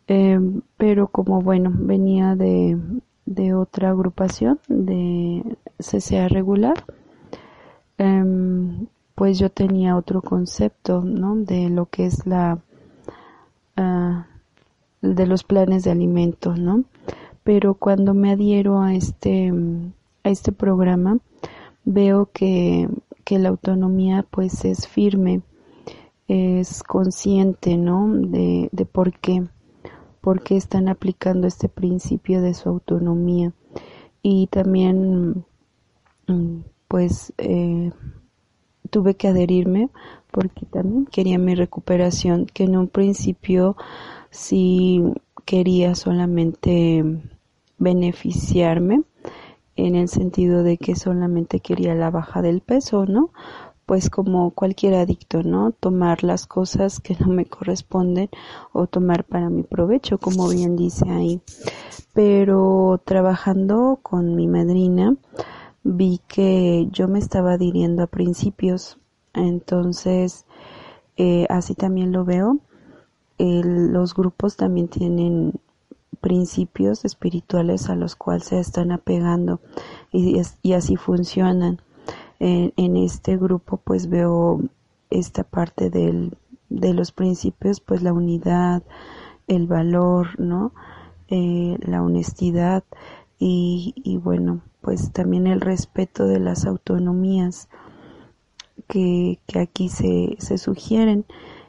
Em, 0.06 0.60
pero 0.76 1.08
como 1.08 1.40
bueno, 1.40 1.72
venía 1.74 2.36
de, 2.36 2.76
de 3.24 3.54
otra 3.54 3.88
agrupación 3.88 4.60
de 4.68 5.56
CCA 5.78 6.28
regular, 6.28 6.84
em, 7.96 8.88
pues 9.14 9.38
yo 9.38 9.48
tenía 9.50 9.96
otro 9.96 10.20
concepto, 10.20 11.00
¿no? 11.00 11.36
De 11.36 11.70
lo 11.70 11.86
que 11.86 12.04
es 12.04 12.26
la, 12.26 12.58
ah, 13.78 14.26
de 15.00 15.26
los 15.26 15.42
planes 15.42 15.84
de 15.84 15.90
alimentos, 15.90 16.58
¿no? 16.58 16.84
Pero 17.46 17.74
cuando 17.74 18.12
me 18.12 18.32
adhiero 18.32 18.80
a 18.80 18.92
este, 18.94 19.52
a 20.24 20.30
este 20.30 20.50
programa, 20.50 21.20
veo 21.84 22.28
que, 22.32 22.88
que 23.22 23.38
la 23.38 23.50
autonomía 23.50 24.26
pues 24.28 24.64
es 24.64 24.88
firme, 24.88 25.42
es 26.26 26.82
consciente, 26.82 27.76
¿no? 27.76 28.08
De, 28.08 28.68
de 28.72 28.84
por 28.84 29.12
qué, 29.20 29.46
por 30.20 30.42
qué 30.42 30.56
están 30.56 30.88
aplicando 30.88 31.46
este 31.46 31.68
principio 31.68 32.42
de 32.42 32.52
su 32.52 32.68
autonomía. 32.68 33.52
Y 34.22 34.48
también, 34.48 35.44
pues, 36.88 37.32
eh, 37.38 37.92
tuve 38.90 39.14
que 39.14 39.28
adherirme 39.28 39.90
porque 40.32 40.66
también 40.66 41.06
quería 41.06 41.38
mi 41.38 41.54
recuperación, 41.54 42.46
que 42.46 42.64
en 42.64 42.76
un 42.76 42.88
principio 42.88 43.76
sí 44.30 45.00
quería 45.44 45.94
solamente 45.94 47.04
beneficiarme 47.78 49.02
en 49.76 49.94
el 49.94 50.08
sentido 50.08 50.62
de 50.62 50.78
que 50.78 50.96
solamente 50.96 51.60
quería 51.60 51.94
la 51.94 52.10
baja 52.10 52.42
del 52.42 52.60
peso, 52.60 53.04
¿no? 53.06 53.30
Pues 53.84 54.10
como 54.10 54.50
cualquier 54.50 54.94
adicto, 54.94 55.42
¿no? 55.42 55.70
Tomar 55.70 56.24
las 56.24 56.46
cosas 56.46 56.98
que 56.98 57.16
no 57.20 57.28
me 57.28 57.44
corresponden 57.44 58.30
o 58.72 58.86
tomar 58.86 59.24
para 59.24 59.48
mi 59.48 59.62
provecho, 59.62 60.18
como 60.18 60.48
bien 60.48 60.76
dice 60.76 61.08
ahí. 61.08 61.40
Pero 62.12 63.00
trabajando 63.04 64.00
con 64.02 64.34
mi 64.34 64.48
madrina, 64.48 65.14
vi 65.84 66.20
que 66.26 66.88
yo 66.90 67.06
me 67.06 67.20
estaba 67.20 67.52
adhiriendo 67.52 68.02
a 68.02 68.08
principios. 68.08 68.98
Entonces, 69.34 70.46
eh, 71.16 71.46
así 71.48 71.74
también 71.74 72.12
lo 72.12 72.24
veo. 72.24 72.58
los 73.38 74.14
grupos 74.14 74.56
también 74.56 74.88
tienen 74.88 75.52
principios 76.26 77.04
espirituales 77.04 77.88
a 77.88 77.94
los 77.94 78.16
cuales 78.16 78.46
se 78.46 78.58
están 78.58 78.90
apegando 78.90 79.60
y, 80.10 80.40
así 80.72 80.96
funcionan. 80.96 81.80
En, 82.40 82.96
este 82.96 83.36
grupo 83.36 83.76
pues 83.76 84.08
veo 84.08 84.60
esta 85.08 85.44
parte 85.44 85.88
del, 85.88 86.36
de 86.68 86.94
los 86.94 87.12
principios, 87.12 87.78
pues 87.78 88.02
la 88.02 88.12
unidad, 88.12 88.82
el 89.46 89.68
valor, 89.68 90.40
¿no? 90.40 90.72
Eh, 91.28 91.78
la 91.82 92.02
honestidad 92.02 92.82
y, 93.38 93.94
y, 93.94 94.16
bueno, 94.16 94.62
pues 94.80 95.12
también 95.12 95.46
el 95.46 95.60
respeto 95.60 96.26
de 96.26 96.40
las 96.40 96.66
autonomías 96.66 97.68
que, 98.88 99.38
que 99.46 99.60
aquí 99.60 99.90
se, 99.90 100.34
se 100.40 100.58
sugieren. 100.58 101.24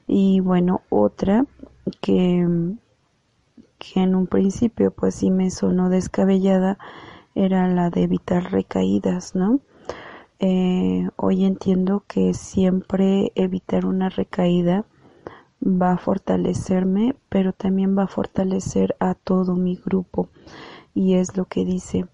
Y 0.07 0.39
bueno, 0.39 0.81
otra 0.89 1.45
que 2.01 2.75
que 3.77 4.01
en 4.01 4.15
un 4.15 4.27
principio 4.27 4.91
pues 4.91 5.15
sí 5.15 5.31
me 5.31 5.49
sonó 5.51 5.89
descabellada 5.89 6.77
era 7.35 7.67
la 7.67 7.89
de 7.89 8.03
evitar 8.03 8.51
recaídas, 8.51 9.35
¿no? 9.35 9.59
Eh, 10.39 11.09
hoy 11.15 11.45
entiendo 11.45 12.03
que 12.07 12.33
siempre 12.33 13.31
evitar 13.35 13.85
una 13.85 14.09
recaída 14.09 14.85
va 15.63 15.93
a 15.93 15.97
fortalecerme, 15.97 17.15
pero 17.29 17.53
también 17.53 17.97
va 17.97 18.03
a 18.03 18.07
fortalecer 18.07 18.95
a 18.99 19.15
todo 19.15 19.55
mi 19.55 19.75
grupo. 19.75 20.29
Y 20.93 21.15
es 21.15 21.37
lo 21.37 21.45
que 21.45 21.65
dice, 21.65 22.05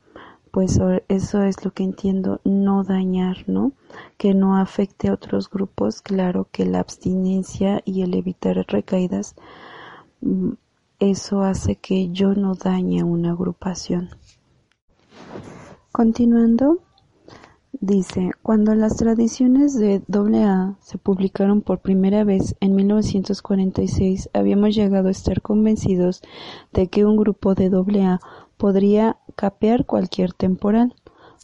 pues 0.52 0.80
eso 1.08 1.44
es 1.44 1.66
lo 1.66 1.72
que 1.72 1.84
entiendo, 1.84 2.40
no 2.44 2.84
dañar, 2.84 3.44
¿no? 3.48 3.72
Que 4.18 4.34
no 4.34 4.58
afecte 4.58 5.10
a 5.10 5.14
otros 5.14 5.50
grupos. 5.50 6.02
Claro 6.02 6.48
que 6.52 6.66
la 6.66 6.80
abstinencia 6.80 7.82
y 7.86 8.04
el 8.04 8.14
evitar 8.14 8.56
recaídas 8.68 9.36
mm, 10.22 10.52
eso 11.10 11.42
hace 11.42 11.76
que 11.76 12.10
yo 12.10 12.34
no 12.34 12.56
dañe 12.56 13.04
una 13.04 13.32
agrupación. 13.32 14.10
Continuando, 15.92 16.80
dice, 17.74 18.32
cuando 18.42 18.74
las 18.74 18.96
tradiciones 18.96 19.78
de 19.78 20.02
AA 20.12 20.78
se 20.80 20.98
publicaron 20.98 21.62
por 21.62 21.80
primera 21.80 22.24
vez 22.24 22.56
en 22.62 22.76
1946, 22.76 24.30
habíamos 24.34 24.76
llegado 24.76 25.10
a 25.10 25.12
estar 25.12 25.42
convencidos 25.42 26.22
de 26.72 26.88
que 26.88 27.06
un 27.06 27.18
grupo 27.18 27.54
de 27.54 27.68
AA 27.68 28.20
podría 28.58 29.18
capear 29.36 29.86
cualquier 29.86 30.34
temporal. 30.34 30.96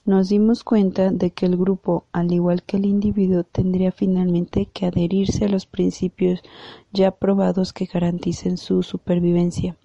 Nos 0.10 0.28
dimos 0.30 0.64
cuenta 0.64 1.12
de 1.12 1.30
que 1.30 1.46
el 1.46 1.56
grupo, 1.56 2.06
al 2.12 2.34
igual 2.34 2.64
que 2.64 2.78
el 2.78 2.88
individuo, 2.88 3.44
tendría 3.44 3.92
finalmente 3.92 4.66
que 4.66 4.88
adherirse 4.88 5.46
a 5.46 5.50
los 5.50 5.68
principios 5.68 6.42
ya 6.92 7.12
probados 7.12 7.74
que 7.74 7.86
garanticen 7.86 8.58
su 8.58 8.82
supervivencia. 8.82 9.78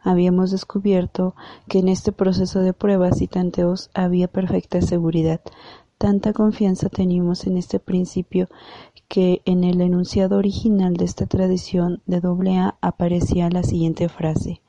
Habíamos 0.00 0.52
descubierto 0.52 1.34
que 1.68 1.80
en 1.80 1.88
este 1.88 2.12
proceso 2.12 2.60
de 2.60 2.72
pruebas 2.72 3.20
y 3.20 3.26
tanteos 3.26 3.90
había 3.94 4.28
perfecta 4.28 4.80
seguridad. 4.80 5.40
Tanta 5.98 6.32
confianza 6.32 6.88
teníamos 6.88 7.44
en 7.44 7.56
este 7.56 7.80
principio 7.80 8.46
que 9.08 9.42
en 9.44 9.64
el 9.64 9.80
enunciado 9.80 10.38
original 10.38 10.94
de 10.94 11.04
esta 11.04 11.26
tradición 11.26 12.00
de 12.06 12.18
AA 12.18 12.78
aparecía 12.80 13.50
la 13.50 13.64
siguiente 13.64 14.08
frase: 14.08 14.62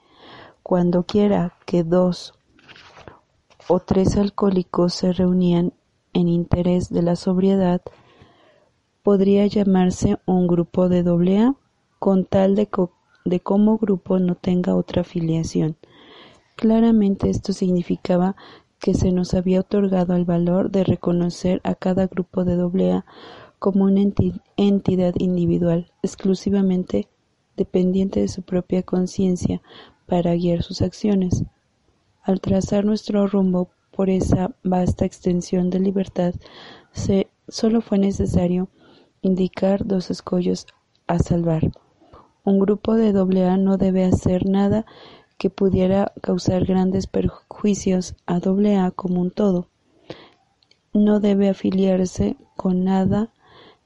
Cuando 0.64 1.04
quiera 1.04 1.54
que 1.68 1.84
dos 1.84 2.35
o 3.68 3.80
tres 3.80 4.18
alcohólicos 4.18 4.94
se 4.94 5.12
reunían 5.14 5.74
en 6.14 6.28
interés 6.28 6.90
de 6.90 7.02
la 7.02 7.16
sobriedad, 7.16 7.82
podría 9.04 9.46
llamarse 9.48 10.18
un 10.26 10.48
grupo 10.48 10.90
de 10.90 11.00
AA 11.00 11.56
con 12.00 12.26
tal 12.26 12.56
de, 12.56 12.70
de 13.26 13.40
como 13.40 13.78
grupo 13.78 14.20
no 14.20 14.36
tenga 14.36 14.76
otra 14.76 15.02
afiliación. 15.02 15.76
Claramente 16.56 17.30
esto 17.30 17.54
significaba 17.54 18.36
que 18.80 18.94
se 18.94 19.12
nos 19.12 19.34
había 19.34 19.62
otorgado 19.62 20.16
el 20.16 20.26
valor 20.26 20.70
de 20.70 20.84
reconocer 20.84 21.60
a 21.64 21.76
cada 21.76 22.08
grupo 22.08 22.46
de 22.46 22.54
AA 22.54 23.06
como 23.60 23.86
una 23.86 24.02
entidad 24.58 25.16
individual, 25.18 25.92
exclusivamente 26.04 27.08
dependiente 27.58 28.20
de 28.20 28.28
su 28.28 28.44
propia 28.44 28.84
conciencia 28.84 29.62
para 30.06 30.36
guiar 30.36 30.62
sus 30.62 30.82
acciones. 30.82 31.44
Al 32.26 32.42
trazar 32.42 32.86
nuestro 32.86 33.28
rumbo 33.28 33.70
por 33.92 34.10
esa 34.10 34.56
vasta 34.64 35.06
extensión 35.06 35.70
de 35.70 35.80
libertad, 35.80 36.34
solo 37.48 37.82
fue 37.82 38.00
necesario 38.00 38.68
indicar 39.22 39.86
dos 39.86 40.10
escollos 40.10 40.66
a 41.06 41.20
salvar. 41.20 41.70
Un 42.44 42.58
grupo 42.58 42.96
de 42.96 43.10
AA 43.10 43.58
no 43.58 43.78
debe 43.78 44.06
hacer 44.06 44.48
nada 44.48 44.88
que 45.38 45.52
pudiera 45.52 46.14
causar 46.24 46.66
grandes 46.66 47.06
perjuicios 47.06 48.16
a 48.26 48.38
AA 48.38 48.90
como 48.90 49.22
un 49.22 49.30
todo. 49.30 49.70
No 50.94 51.20
debe 51.20 51.50
afiliarse 51.50 52.38
con 52.56 52.86
nada 52.86 53.34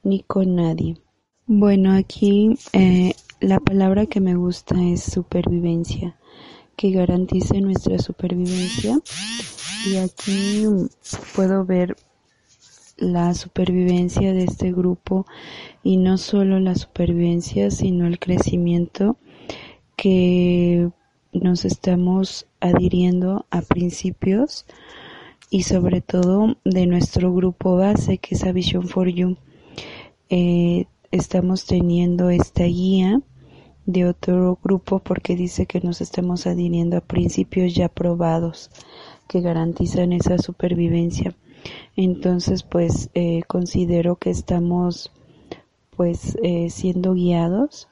ni 0.01 0.21
con 0.23 0.55
nadie. 0.55 1.01
Bueno, 1.45 1.91
aquí 1.91 2.57
eh, 2.71 3.15
la 3.41 3.59
palabra 3.59 4.05
que 4.05 4.21
me 4.21 4.35
gusta 4.35 4.81
es 4.81 5.03
supervivencia 5.03 6.15
que 6.79 6.91
garantice 6.91 7.59
nuestra 7.59 7.99
supervivencia. 7.99 8.97
Y 9.85 9.97
aquí 9.97 10.63
puedo 11.35 11.65
ver 11.65 11.97
la 12.95 13.33
supervivencia 13.33 14.31
de 14.31 14.45
este 14.45 14.71
grupo 14.71 15.25
y 15.83 15.97
no 15.97 16.17
solo 16.17 16.57
la 16.61 16.75
supervivencia 16.75 17.69
sino 17.69 18.07
el 18.07 18.17
crecimiento 18.17 19.17
que 19.97 20.89
nos 21.33 21.65
estamos 21.65 22.47
adhiriendo 22.61 23.45
a 23.49 23.61
principios 23.61 24.65
y 25.49 25.63
sobre 25.63 25.99
todo 25.99 26.55
de 26.63 26.87
nuestro 26.87 27.33
grupo 27.33 27.75
base 27.75 28.19
que 28.19 28.35
es 28.35 28.45
a 28.45 28.53
Vision 28.53 28.87
for 28.87 29.09
You. 29.09 29.35
Eh, 30.29 30.85
estamos 31.11 31.65
teniendo 31.65 32.29
esta 32.29 32.63
guía 32.63 33.21
de 33.91 34.05
otro 34.05 34.59
grupo 34.63 34.99
porque 34.99 35.35
dice 35.35 35.65
que 35.65 35.81
nos 35.81 35.99
estamos 35.99 36.45
adhiriendo 36.45 36.95
a 36.97 37.01
principios 37.01 37.73
ya 37.73 37.89
probados 37.89 38.69
que 39.27 39.41
garantizan 39.41 40.13
esa 40.13 40.37
supervivencia. 40.37 41.33
Entonces, 41.95 42.61
pues 42.61 43.09
eh, 43.15 43.41
considero 43.47 44.15
que 44.17 44.29
estamos 44.29 45.11
pues 45.97 46.37
eh, 46.43 46.69
siendo 46.69 47.15
guiados 47.15 47.87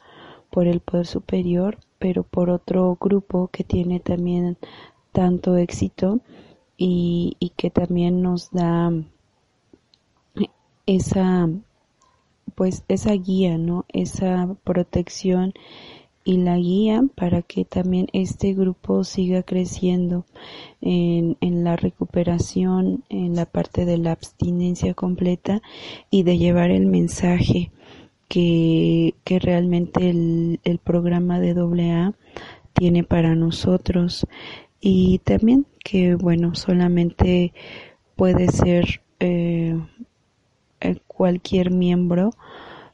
por 0.51 0.67
el 0.67 0.81
poder 0.81 1.07
superior, 1.07 1.79
pero 1.97 2.21
por 2.21 2.51
otro 2.51 2.95
grupo 3.01 3.47
que 3.47 3.63
tiene 3.63 3.99
también 3.99 4.55
tanto 5.11 5.57
éxito 5.57 6.19
y, 6.77 7.37
y 7.39 7.49
que 7.49 7.71
también 7.71 8.21
nos 8.21 8.51
da 8.51 8.93
esa 10.85 11.49
pues 12.55 12.83
esa 12.87 13.13
guía, 13.13 13.57
¿no? 13.57 13.85
Esa 13.89 14.55
protección 14.63 15.53
y 16.23 16.37
la 16.37 16.57
guía 16.57 17.03
para 17.15 17.41
que 17.41 17.63
también 17.63 18.07
este 18.11 18.53
grupo 18.53 19.05
siga 19.05 19.43
creciendo 19.43 20.25
en, 20.81 21.37
en, 21.39 21.63
la 21.63 21.77
recuperación, 21.77 23.05
en 23.07 23.35
la 23.35 23.45
parte 23.45 23.85
de 23.85 23.97
la 23.97 24.11
abstinencia 24.11 24.93
completa 24.93 25.61
y 26.11 26.23
de 26.23 26.37
llevar 26.37 26.71
el 26.71 26.85
mensaje 26.85 27.71
que, 28.27 29.15
que 29.23 29.39
realmente 29.39 30.09
el, 30.09 30.59
el 30.65 30.79
programa 30.79 31.39
de 31.39 31.51
AA 31.51 32.13
tiene 32.73 33.03
para 33.05 33.33
nosotros 33.33 34.27
y 34.81 35.19
también 35.19 35.65
que 35.83 36.15
bueno 36.15 36.55
solamente 36.55 37.53
puede 38.15 38.49
ser 38.49 39.01
eh, 39.19 39.79
cualquier 41.07 41.71
miembro, 41.71 42.31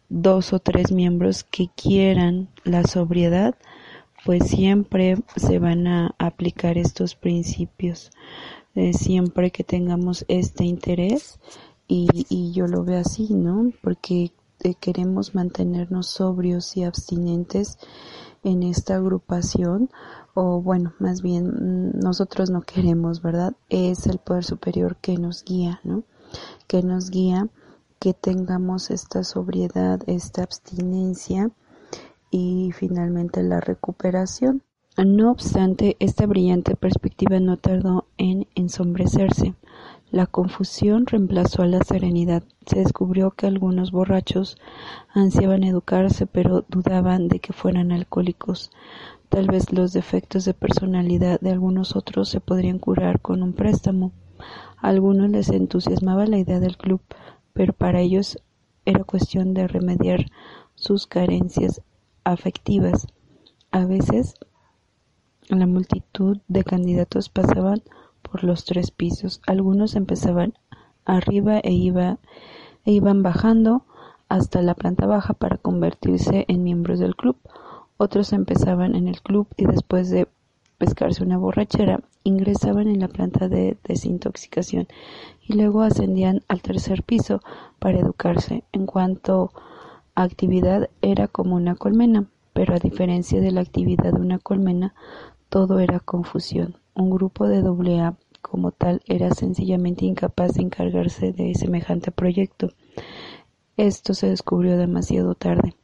dos 0.10 0.54
o 0.54 0.60
tres 0.60 0.92
miembros 0.92 1.44
que 1.44 1.70
quieran 1.76 2.50
la 2.64 2.84
sobriedad, 2.84 3.56
pues 4.26 4.48
siempre 4.48 5.18
se 5.36 5.60
van 5.60 5.88
a 5.88 6.16
aplicar 6.18 6.78
estos 6.78 7.16
principios. 7.16 8.12
Eh, 8.76 8.94
siempre 8.94 9.52
que 9.52 9.64
tengamos 9.64 10.26
este 10.28 10.64
interés, 10.66 11.40
y, 11.88 12.08
y, 12.30 12.54
yo 12.54 12.66
lo 12.66 12.84
veo 12.84 13.02
así, 13.02 13.34
¿no? 13.34 13.72
Porque 13.82 14.32
eh, 14.62 14.76
queremos 14.80 15.36
mantenernos 15.36 16.08
sobrios 16.08 16.76
y 16.78 16.84
abstinentes 16.84 17.78
en 18.44 18.64
esta 18.64 18.96
agrupación, 18.96 19.90
o 20.34 20.62
bueno, 20.62 20.94
más 21.00 21.22
bien 21.22 21.48
mm, 21.48 22.00
nosotros 22.00 22.50
no 22.50 22.62
queremos, 22.62 23.22
¿verdad? 23.22 23.54
Es 23.70 24.08
el 24.08 24.18
poder 24.20 24.44
superior 24.44 24.96
que 24.98 25.18
nos 25.18 25.44
guía, 25.44 25.82
¿no? 25.84 26.04
Que 26.68 26.82
nos 26.82 27.10
guía 27.10 27.50
que 28.04 28.14
tengamos 28.14 28.92
esta 28.92 29.24
sobriedad, 29.24 30.02
esta 30.08 30.44
abstinencia 30.44 31.52
y 32.32 32.74
finalmente 32.74 33.42
la 33.44 33.62
recuperación. 33.62 34.62
No 34.98 35.32
obstante, 35.32 35.96
esta 36.02 36.26
brillante 36.26 36.76
perspectiva 36.76 37.40
no 37.40 37.56
tardó 37.56 38.08
en 38.18 38.46
ensombrecerse. 38.56 39.54
La 40.12 40.26
confusión 40.26 41.06
reemplazó 41.06 41.62
a 41.62 41.68
la 41.68 41.82
serenidad. 41.82 42.44
Se 42.66 42.80
descubrió 42.80 43.32
que 43.32 43.48
algunos 43.48 43.94
borrachos 43.94 44.58
ansiaban 45.14 45.64
educarse, 45.64 46.26
pero 46.26 46.66
dudaban 46.68 47.30
de 47.30 47.40
que 47.40 47.54
fueran 47.54 47.94
alcohólicos. 47.94 48.70
Tal 49.30 49.48
vez 49.48 49.72
los 49.72 49.94
defectos 49.94 50.44
de 50.44 50.54
personalidad 50.54 51.40
de 51.40 51.52
algunos 51.52 51.96
otros 51.96 52.28
se 52.28 52.42
podrían 52.42 52.80
curar 52.80 53.22
con 53.22 53.44
un 53.44 53.54
préstamo. 53.54 54.12
A 54.82 54.90
algunos 54.90 55.30
les 55.30 55.48
entusiasmaba 55.48 56.26
la 56.26 56.38
idea 56.38 56.60
del 56.60 56.76
club, 56.76 57.00
pero 57.54 57.74
para 57.74 58.02
ellos 58.02 58.38
era 58.86 59.04
cuestión 59.04 59.54
de 59.54 59.68
remediar 59.68 60.26
sus 60.76 61.08
carencias 61.08 61.82
afectivas. 62.24 63.08
A 63.72 63.86
veces 63.86 64.36
la 65.50 65.68
multitud 65.68 66.40
de 66.48 66.64
candidatos 66.64 67.30
pasaban 67.30 67.82
por 68.22 68.44
los 68.44 68.66
tres 68.66 68.92
pisos. 68.92 69.42
Algunos 69.46 69.96
empezaban 69.96 70.54
arriba 71.06 71.60
e, 71.60 71.92
e 72.86 72.92
iban 72.92 73.24
bajando 73.24 73.86
hasta 74.30 74.62
la 74.62 74.74
planta 74.74 75.06
baja 75.06 75.34
para 75.34 75.58
convertirse 75.58 76.46
en 76.48 76.64
miembros 76.64 77.00
del 77.00 77.16
club. 77.16 77.38
Otros 77.98 78.34
empezaban 78.34 78.96
en 78.96 79.08
el 79.08 79.22
club 79.22 79.48
y 79.58 79.66
después 79.66 80.10
de 80.10 80.28
pescarse 80.78 81.24
una 81.24 81.38
borrachera, 81.38 82.02
ingresaban 82.24 82.88
en 82.88 83.00
la 83.00 83.08
planta 83.08 83.48
de 83.48 83.78
desintoxicación 83.84 84.88
y 85.42 85.54
luego 85.54 85.82
ascendían 85.82 86.42
al 86.48 86.62
tercer 86.62 87.04
piso 87.04 87.42
para 87.80 88.00
educarse. 88.00 88.64
En 88.72 88.86
cuanto 88.86 89.52
a 90.16 90.24
actividad 90.24 90.90
era 91.02 91.28
como 91.28 91.56
una 91.56 91.76
colmena, 91.76 92.26
pero 92.54 92.76
a 92.76 92.80
diferencia 92.80 93.42
de 93.42 93.52
la 93.52 93.62
actividad 93.62 94.14
de 94.14 94.22
una 94.22 94.40
colmena, 94.40 94.94
todo 95.50 95.80
era 95.80 96.00
confusión. 96.00 96.78
Un 96.96 97.10
grupo 97.10 97.48
de 97.48 97.62
doble 97.62 98.00
A 98.00 98.16
como 98.42 98.72
tal 98.72 99.02
era 99.08 99.32
sencillamente 99.32 100.06
incapaz 100.06 100.54
de 100.54 100.64
encargarse 100.64 101.32
de 101.32 101.56
semejante 101.56 102.12
proyecto. 102.12 102.70
Esto 103.78 104.14
se 104.14 104.28
descubrió 104.28 104.78
demasiado 104.78 105.34
tarde. 105.34 105.76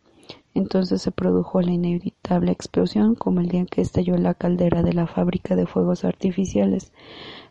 Entonces 0.59 1.01
se 1.01 1.11
produjo 1.11 1.61
la 1.61 1.71
inevitable 1.71 2.51
explosión 2.51 3.15
como 3.15 3.39
el 3.39 3.49
día 3.49 3.61
en 3.61 3.65
que 3.65 3.81
estalló 3.81 4.15
la 4.17 4.35
caldera 4.35 4.83
de 4.83 4.93
la 4.93 5.07
fábrica 5.07 5.55
de 5.55 5.65
fuegos 5.65 6.05
artificiales. 6.05 6.91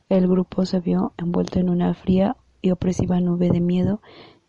El 0.08 0.28
grupo 0.28 0.64
se 0.64 0.80
vio 0.80 1.12
envuelto 1.16 1.58
en 1.58 1.68
una 1.68 1.92
fría 1.94 2.36
y 2.62 2.70
opresiva 2.70 3.20
nube 3.20 3.50
de 3.50 3.60
miedo 3.60 4.00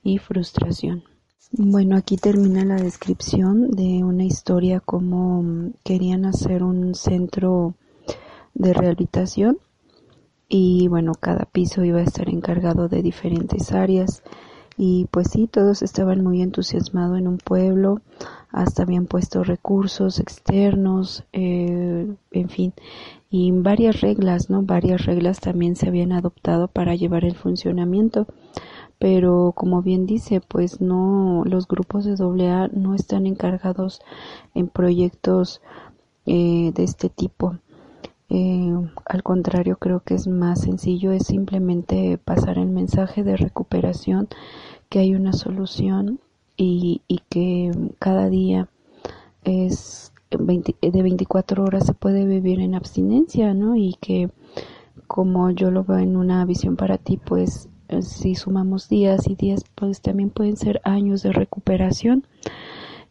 y 0.04 0.18
frustración. 0.20 1.04
Bueno, 1.52 1.98
aquí 1.98 2.18
termina 2.18 2.64
la 2.64 2.76
descripción 2.76 3.72
de 3.72 4.04
una 4.04 4.24
historia 4.24 4.80
como 4.80 5.42
mm, 5.42 5.74
querían 5.84 6.26
hacer 6.26 6.62
un 6.62 6.94
centro 6.94 7.74
de 8.54 8.74
rehabilitación 8.74 9.58
y 10.48 10.88
bueno, 10.88 11.14
cada 11.20 11.46
piso 11.46 11.84
iba 11.84 12.00
a 12.00 12.04
estar 12.04 12.30
encargado 12.30 12.88
de 12.88 13.02
diferentes 13.02 13.72
áreas 13.72 14.22
y 14.82 15.08
pues 15.12 15.28
sí, 15.30 15.48
todos 15.48 15.82
estaban 15.82 16.24
muy 16.24 16.42
entusiasmados 16.42 17.20
en 17.20 17.28
un 17.28 17.38
pueblo, 17.38 18.00
hasta 18.50 18.84
habían 18.84 19.08
puesto 19.08 19.44
recursos 19.44 20.22
externos, 20.22 21.26
eh, 21.34 22.08
en 22.32 22.50
fin, 22.50 22.74
y 23.30 23.52
varias 23.52 24.00
reglas, 24.00 24.50
¿no? 24.50 24.64
Varias 24.64 25.06
reglas 25.06 25.42
también 25.42 25.76
se 25.76 25.90
habían 25.90 26.14
adoptado 26.14 26.70
para 26.70 26.96
llevar 26.96 27.26
el 27.26 27.36
funcionamiento 27.36 28.26
pero 29.00 29.54
como 29.56 29.82
bien 29.82 30.06
dice, 30.06 30.42
pues 30.42 30.82
no, 30.82 31.44
los 31.46 31.68
grupos 31.68 32.04
de 32.04 32.16
AA 32.22 32.68
no 32.74 32.96
están 32.96 33.26
encargados 33.26 34.02
en 34.54 34.68
proyectos 34.68 35.62
eh, 36.26 36.72
de 36.76 36.84
este 36.84 37.08
tipo. 37.08 37.56
Eh, 38.30 38.72
al 39.06 39.24
contrario, 39.24 39.78
creo 39.78 40.02
que 40.02 40.14
es 40.14 40.28
más 40.28 40.62
sencillo, 40.62 41.12
es 41.14 41.26
simplemente 41.26 42.20
pasar 42.24 42.60
el 42.60 42.68
mensaje 42.68 43.24
de 43.24 43.38
recuperación, 43.38 44.28
que 44.90 45.00
hay 45.00 45.16
una 45.16 45.34
solución 45.34 46.20
y, 46.58 47.02
y 47.08 47.20
que 47.30 47.72
cada 48.00 48.30
día 48.30 48.68
es 49.44 50.12
de 50.32 51.02
24 51.02 51.64
horas 51.64 51.86
se 51.86 51.94
puede 51.94 52.26
vivir 52.26 52.60
en 52.60 52.76
abstinencia, 52.76 53.54
¿no? 53.54 53.76
Y 53.76 53.96
que 54.00 54.30
como 55.08 55.50
yo 55.52 55.72
lo 55.72 55.84
veo 55.84 55.98
en 56.00 56.18
una 56.18 56.46
visión 56.46 56.76
para 56.76 56.98
ti, 56.98 57.18
pues 57.18 57.70
si 58.02 58.36
sumamos 58.36 58.88
días 58.90 59.28
y 59.28 59.36
días, 59.36 59.64
pues 59.76 60.02
también 60.02 60.30
pueden 60.30 60.58
ser 60.58 60.82
años 60.84 61.24
de 61.24 61.32
recuperación 61.32 62.26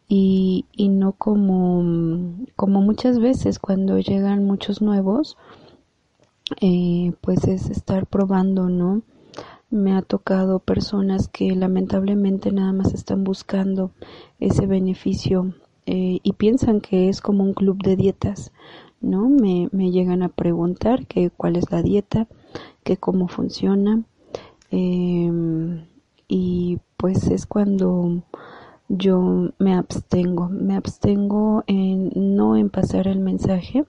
y, 0.07 0.65
y 0.71 0.87
no 0.87 1.11
como, 1.11 2.33
como 2.55 2.81
muchas 2.81 3.19
veces 3.19 3.59
cuando 3.59 3.99
llegan 3.99 4.45
muchos 4.45 4.81
nuevos, 4.81 5.37
eh, 6.61 7.11
pues 7.21 7.43
es 7.45 7.69
estar 7.69 8.07
probando, 8.07 8.69
¿no? 8.69 9.01
Me 9.69 9.95
ha 9.95 10.01
tocado 10.01 10.59
personas 10.59 11.27
que 11.27 11.55
lamentablemente 11.55 12.51
nada 12.51 12.73
más 12.73 12.93
están 12.93 13.23
buscando 13.23 13.91
ese 14.39 14.65
beneficio 14.65 15.53
eh, 15.85 16.19
y 16.23 16.33
piensan 16.33 16.81
que 16.81 17.09
es 17.09 17.21
como 17.21 17.43
un 17.43 17.53
club 17.53 17.81
de 17.83 17.95
dietas, 17.95 18.51
¿no? 19.01 19.29
Me, 19.29 19.69
me 19.71 19.91
llegan 19.91 20.23
a 20.23 20.29
preguntar 20.29 21.05
que 21.07 21.29
cuál 21.29 21.55
es 21.55 21.71
la 21.71 21.81
dieta, 21.81 22.27
que 22.83 22.97
cómo 22.97 23.27
funciona, 23.27 24.03
Em, 24.71 25.85
y 26.27 26.77
pues 26.97 27.27
es 27.27 27.45
cuando 27.47 28.21
yo 28.87 29.51
me 29.57 29.73
abstengo, 29.73 30.47
me 30.49 30.75
abstengo 30.75 31.63
en 31.67 32.11
no 32.35 32.55
en 32.55 32.69
pasar 32.69 33.07
el 33.07 33.19
mensaje, 33.19 33.85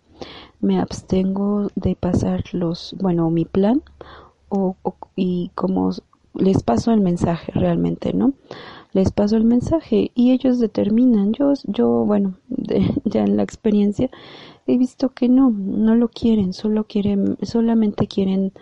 me 0.61 0.79
abstengo 0.81 1.71
de 1.75 1.97
pasar 1.97 2.45
los, 2.53 2.95
bueno, 2.99 3.31
mi 3.31 3.45
plan 3.45 3.83
o, 4.51 4.77
y 5.17 5.51
como 5.55 5.91
les 6.35 6.63
paso 6.63 6.93
el 6.93 7.01
mensaje 7.01 7.53
realmente, 7.53 8.13
¿no? 8.13 8.35
Les 8.93 9.13
paso 9.13 9.37
el 9.37 9.45
mensaje 9.45 10.11
y 10.15 10.33
ellos 10.33 10.59
determinan. 10.59 11.33
Yo, 11.33 11.53
yo, 11.65 11.89
bueno, 12.05 12.35
ya 13.05 13.23
en 13.23 13.37
la 13.37 13.43
experiencia 13.43 14.11
he 14.67 14.77
visto 14.77 15.11
que 15.11 15.29
no, 15.29 15.51
no 15.51 15.95
lo 15.95 16.09
quieren, 16.09 16.53
solo 16.53 16.85
quieren, 16.85 17.37
solamente 17.43 18.07
quieren 18.07 18.53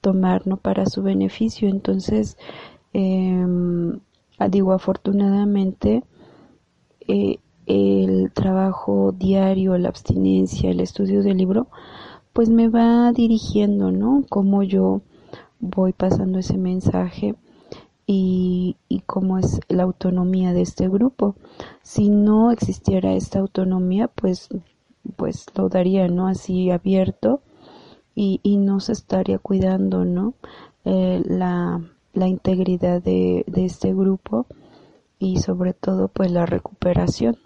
tomar 0.00 0.46
¿no? 0.46 0.56
para 0.56 0.86
su 0.86 1.02
beneficio. 1.02 1.68
Entonces, 1.68 2.36
em, 2.92 4.00
digo, 4.50 4.72
afortunadamente, 4.72 6.04
eh, 7.08 7.38
el 7.66 8.30
trabajo 8.32 9.12
diario, 9.12 9.76
la 9.78 9.88
abstinencia, 9.88 10.70
el 10.70 10.80
estudio 10.80 11.22
del 11.22 11.38
libro, 11.38 11.68
pues 12.32 12.48
me 12.48 12.68
va 12.68 13.12
dirigiendo, 13.12 13.90
¿no? 13.90 14.24
Cómo 14.28 14.62
yo 14.62 15.00
voy 15.60 15.92
pasando 15.92 16.38
ese 16.38 16.58
mensaje 16.58 17.34
y, 18.06 18.76
y 18.88 19.00
cómo 19.00 19.38
es 19.38 19.60
la 19.68 19.82
autonomía 19.82 20.52
de 20.52 20.62
este 20.62 20.88
grupo. 20.88 21.34
Si 21.82 22.08
no 22.08 22.50
existiera 22.50 23.14
esta 23.14 23.40
autonomía, 23.40 24.08
pues, 24.08 24.48
pues 25.16 25.46
lo 25.56 25.68
daría, 25.68 26.08
¿no? 26.08 26.28
Así 26.28 26.70
abierto 26.70 27.40
y, 28.14 28.40
y 28.42 28.56
no 28.56 28.80
se 28.80 28.92
estaría 28.92 29.38
cuidando, 29.38 30.04
¿no? 30.04 30.34
Eh, 30.84 31.22
la, 31.26 31.80
la 32.12 32.28
integridad 32.28 33.02
de, 33.02 33.44
de 33.46 33.64
este 33.64 33.92
grupo 33.92 34.46
y 35.18 35.38
sobre 35.38 35.72
todo 35.72 36.08
pues 36.08 36.30
la 36.30 36.46
recuperación 36.46 37.38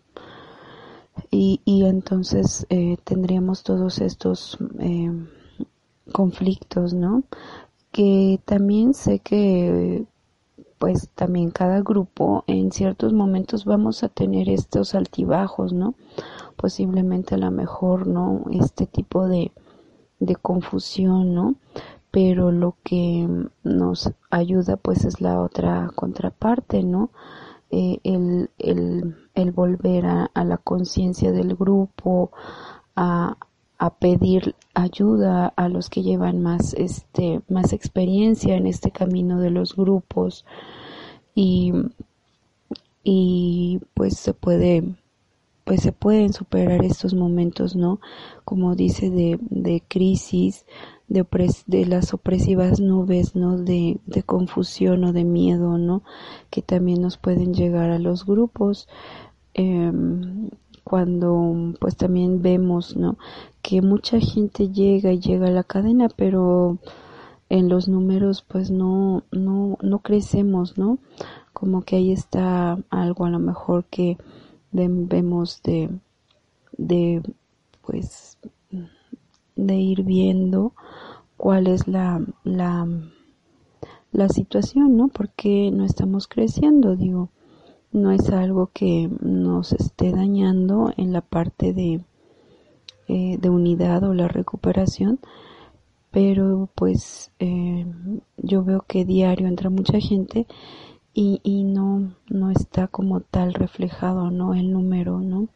y, 1.31 1.61
y 1.65 1.85
entonces 1.85 2.67
eh, 2.71 2.97
tendríamos 3.05 3.63
todos 3.63 4.01
estos 4.01 4.59
eh, 4.79 5.11
conflictos 6.13 6.95
no 6.95 7.23
que 7.93 8.41
también 8.45 8.95
sé 8.95 9.19
que 9.21 10.05
pues 10.79 11.11
también 11.15 11.51
cada 11.51 11.81
grupo 11.83 12.45
en 12.47 12.73
ciertos 12.73 13.13
momentos 13.13 13.65
vamos 13.65 14.03
a 14.03 14.09
tener 14.09 14.49
estos 14.49 14.95
altibajos 14.95 15.73
no 15.73 15.95
posiblemente 16.57 17.35
a 17.35 17.39
lo 17.39 17.51
mejor 17.51 18.07
no 18.07 18.45
este 18.51 18.87
tipo 18.87 19.29
de 19.29 19.53
de 20.21 20.37
confusión, 20.37 21.35
¿no? 21.35 21.57
Pero 22.11 22.53
lo 22.53 22.77
que 22.85 23.29
nos 23.65 24.13
ayuda 24.31 24.77
pues 24.77 25.05
es 25.05 25.21
la 25.21 25.41
otra 25.41 25.91
contraparte, 25.95 26.83
¿no? 26.83 27.11
Eh, 27.71 27.99
el, 28.05 28.51
el, 28.59 29.17
el, 29.35 29.53
volver 29.53 30.07
a, 30.07 30.31
a 30.35 30.45
la 30.45 30.59
conciencia 30.59 31.31
del 31.33 31.55
grupo, 31.55 32.33
a, 32.97 33.37
a 33.81 33.95
pedir 33.95 34.55
ayuda 34.75 35.55
a 35.57 35.71
los 35.71 35.89
que 35.89 36.03
llevan 36.03 36.43
más 36.43 36.75
este 36.75 37.41
más 37.49 37.73
experiencia 37.73 38.55
en 38.57 38.67
este 38.67 38.91
camino 38.91 39.41
de 39.41 39.51
los 39.51 39.75
grupos 39.75 40.45
y 41.35 41.73
y 43.03 43.81
pues 43.95 44.19
se 44.19 44.35
puede 44.35 44.85
pues 45.65 45.81
se 45.83 45.93
pueden 45.93 46.33
superar 46.33 46.85
estos 46.85 47.15
momentos, 47.15 47.77
¿no? 47.77 48.01
Como 48.45 48.75
dice 48.75 49.09
de, 49.09 49.39
de 49.51 49.83
crisis, 49.87 50.67
de, 51.07 51.25
de 51.67 51.87
las 51.87 52.13
opresivas 52.13 52.81
nubes, 52.81 53.37
¿no? 53.37 53.57
De, 53.57 54.01
de 54.05 54.23
confusión 54.25 55.05
o 55.05 55.13
de 55.13 55.23
miedo, 55.25 55.79
¿no? 55.79 56.03
Que 56.51 56.61
también 56.61 57.01
nos 57.01 57.19
pueden 57.19 57.55
llegar 57.55 57.91
a 57.91 58.01
los 58.01 58.27
grupos. 58.27 58.89
Eh, 59.55 59.93
cuando 60.85 61.75
pues 61.81 61.97
también 61.97 62.43
vemos, 62.43 62.97
¿no? 62.97 63.19
Que 63.63 63.83
mucha 63.83 64.21
gente 64.21 64.71
llega 64.71 65.13
y 65.13 65.21
llega 65.21 65.49
a 65.49 65.53
la 65.53 65.65
cadena, 65.65 66.09
pero 66.09 66.79
en 67.49 67.69
los 67.69 67.89
números 67.89 68.45
pues 68.47 68.71
no, 68.71 69.25
no, 69.33 69.77
no 69.83 69.99
crecemos, 69.99 70.79
¿no? 70.79 70.99
Como 71.53 71.83
que 71.83 71.97
ahí 71.97 72.13
está 72.13 72.79
algo 72.91 73.25
a 73.25 73.31
lo 73.31 73.39
mejor 73.39 73.85
que 73.85 74.17
debemos 74.73 75.63
de, 75.63 75.91
de 76.77 77.23
pues 77.85 78.39
de 79.57 79.75
ir 79.75 80.05
viendo 80.05 80.73
cuál 81.37 81.67
es 81.67 81.89
la, 81.89 82.25
la, 82.45 82.87
la 84.13 84.29
situación, 84.29 84.97
¿no? 84.97 85.09
Porque 85.09 85.71
no 85.73 85.85
estamos 85.85 86.29
creciendo, 86.29 86.97
digo, 86.97 87.31
no 87.93 88.13
es 88.13 88.31
algo 88.31 88.71
que 88.73 89.11
nos 89.21 89.73
esté 89.73 90.13
dañando 90.13 90.93
en 90.97 91.13
la 91.13 91.21
parte 91.21 91.73
de, 91.73 92.01
eh, 93.09 93.39
de 93.39 93.51
unidad 93.51 94.05
o 94.05 94.15
la 94.15 94.29
recuperación, 94.29 95.21
pero 96.11 96.69
pues 96.75 97.31
eh, 97.39 97.87
yo 98.37 98.65
veo 98.65 98.85
que 98.87 99.05
diario 99.05 99.47
entra 99.49 99.71
mucha 99.71 100.01
gente 100.01 100.47
y, 101.15 101.41
y 101.43 101.65
no, 101.65 102.15
no 102.29 102.51
está 102.51 102.89
como 102.89 103.21
tal 103.21 103.55
reflejado, 103.55 104.31
¿no? 104.31 104.55
El 104.55 104.73
número, 104.73 105.21
¿no? 105.21 105.49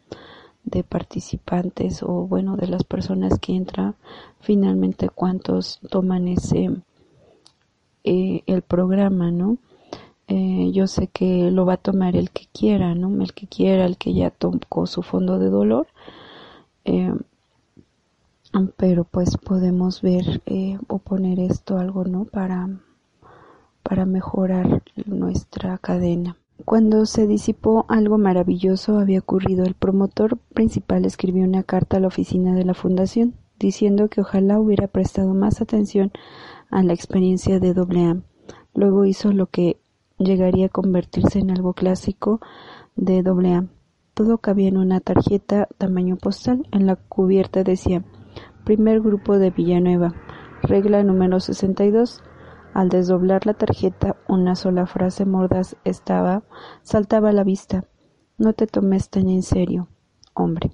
de 0.64 0.82
participantes 0.82 2.02
o 2.02 2.26
bueno 2.26 2.56
de 2.56 2.66
las 2.66 2.84
personas 2.84 3.38
que 3.38 3.54
entran 3.54 3.96
finalmente 4.40 5.10
cuántos 5.10 5.78
toman 5.90 6.26
ese 6.28 6.70
eh, 8.02 8.42
el 8.46 8.62
programa 8.62 9.30
no 9.30 9.58
eh, 10.28 10.70
yo 10.72 10.86
sé 10.86 11.08
que 11.08 11.50
lo 11.50 11.66
va 11.66 11.74
a 11.74 11.78
tomar 11.78 12.16
el 12.16 12.30
que 12.30 12.46
quiera 12.52 12.94
no 12.94 13.22
el 13.22 13.34
que 13.34 13.46
quiera 13.46 13.84
el 13.84 13.96
que 13.96 14.14
ya 14.14 14.30
tocó 14.30 14.86
su 14.86 15.02
fondo 15.02 15.38
de 15.38 15.50
dolor 15.50 15.86
eh, 16.84 17.14
pero 18.76 19.04
pues 19.04 19.36
podemos 19.36 20.00
ver 20.02 20.42
o 20.86 20.98
poner 20.98 21.40
esto 21.40 21.78
algo 21.78 22.04
no 22.04 22.24
para 22.24 22.68
para 23.84 24.06
mejorar 24.06 24.82
nuestra 25.06 25.78
cadena. 25.78 26.36
Cuando 26.64 27.04
se 27.06 27.26
disipó 27.28 27.84
algo 27.88 28.18
maravilloso 28.18 28.98
había 28.98 29.20
ocurrido, 29.20 29.64
el 29.64 29.74
promotor 29.74 30.38
principal 30.54 31.04
escribió 31.04 31.44
una 31.44 31.62
carta 31.62 31.98
a 31.98 32.00
la 32.00 32.08
oficina 32.08 32.54
de 32.54 32.64
la 32.64 32.74
fundación, 32.74 33.34
diciendo 33.58 34.08
que 34.08 34.22
ojalá 34.22 34.58
hubiera 34.58 34.88
prestado 34.88 35.34
más 35.34 35.60
atención 35.60 36.10
a 36.70 36.82
la 36.82 36.94
experiencia 36.94 37.60
de 37.60 37.70
AA. 37.70 38.16
Luego 38.74 39.04
hizo 39.04 39.32
lo 39.32 39.46
que 39.46 39.76
llegaría 40.18 40.66
a 40.66 40.70
convertirse 40.70 41.38
en 41.38 41.50
algo 41.50 41.72
clásico 41.72 42.40
de 42.96 43.18
AA. 43.18 43.66
Todo 44.14 44.38
cabía 44.38 44.68
en 44.68 44.76
una 44.76 45.00
tarjeta 45.00 45.68
tamaño 45.76 46.16
postal. 46.16 46.68
En 46.70 46.86
la 46.86 46.96
cubierta 46.96 47.64
decía 47.64 48.04
Primer 48.64 49.00
grupo 49.00 49.38
de 49.38 49.50
Villanueva. 49.50 50.14
Regla 50.62 51.02
número 51.02 51.40
62. 51.40 52.22
Al 52.72 52.88
desdoblar 52.88 53.46
la 53.46 53.54
tarjeta, 53.54 54.16
una 54.28 54.56
sola 54.56 54.86
frase 54.86 55.24
mordaz 55.24 55.76
estaba, 55.84 56.42
saltaba 56.82 57.28
a 57.28 57.32
la 57.32 57.44
vista. 57.44 57.84
No 58.38 58.52
te 58.52 58.66
tomes 58.66 59.10
tan 59.10 59.28
en 59.28 59.42
serio, 59.42 59.88
hombre. 60.32 60.70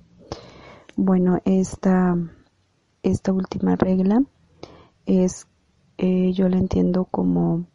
Bueno, 0.96 1.40
esta, 1.44 2.16
esta 3.02 3.32
última 3.32 3.76
regla 3.76 4.22
es, 5.04 5.46
eh, 5.98 6.32
yo 6.32 6.48
la 6.48 6.58
entiendo 6.58 7.04
como 7.06 7.66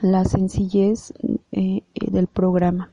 la 0.00 0.24
sencillez 0.24 1.12
eh, 1.52 1.82
del 1.94 2.26
programa, 2.26 2.90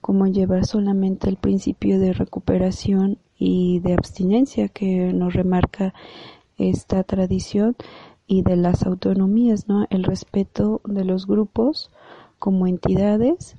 como 0.00 0.26
llevar 0.26 0.66
solamente 0.66 1.28
el 1.28 1.36
principio 1.36 1.98
de 1.98 2.12
recuperación 2.12 3.18
y 3.38 3.80
de 3.80 3.94
abstinencia 3.94 4.68
que 4.68 5.12
nos 5.12 5.32
remarca 5.32 5.94
esta 6.58 7.02
tradición 7.04 7.76
y 8.26 8.42
de 8.42 8.56
las 8.56 8.84
autonomías, 8.84 9.68
¿no? 9.68 9.86
El 9.90 10.04
respeto 10.04 10.82
de 10.84 11.04
los 11.04 11.26
grupos 11.26 11.90
como 12.38 12.66
entidades 12.66 13.56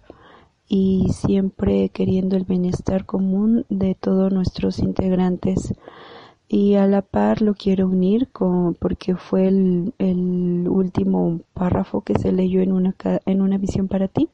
y 0.68 1.08
siempre 1.12 1.90
queriendo 1.90 2.38
el 2.38 2.44
bienestar 2.44 3.06
común 3.06 3.66
de 3.70 3.96
todos 3.96 4.32
nuestros 4.32 4.80
integrantes. 4.80 5.74
Y 6.50 6.76
a 6.76 6.88
la 6.88 7.04
par 7.04 7.42
lo 7.42 7.54
quiero 7.54 7.88
unir 7.88 8.28
con, 8.32 8.74
porque 8.74 9.16
fue 9.16 9.48
el, 9.48 9.94
el 10.00 10.68
último 10.68 11.40
párrafo 11.54 12.02
que 12.02 12.18
se 12.18 12.32
leyó 12.32 12.62
en 12.62 12.72
una, 12.72 12.96
en 13.26 13.42
una 13.42 13.58
visión 13.58 13.88
para 13.88 14.08
ti, 14.08 14.30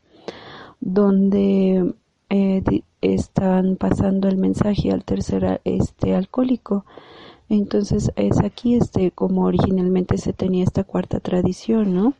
donde 0.79 1.93
eh, 2.29 2.63
están 3.01 3.75
pasando 3.75 4.29
el 4.29 4.37
mensaje 4.37 4.91
al 4.91 5.03
tercer 5.03 5.61
este 5.65 6.15
alcohólico 6.15 6.85
entonces 7.49 8.11
es 8.15 8.39
aquí 8.39 8.75
este 8.75 9.11
como 9.11 9.45
originalmente 9.45 10.17
se 10.17 10.33
tenía 10.33 10.63
esta 10.63 10.83
cuarta 10.83 11.19
tradición, 11.19 11.93
¿no? 11.93 12.13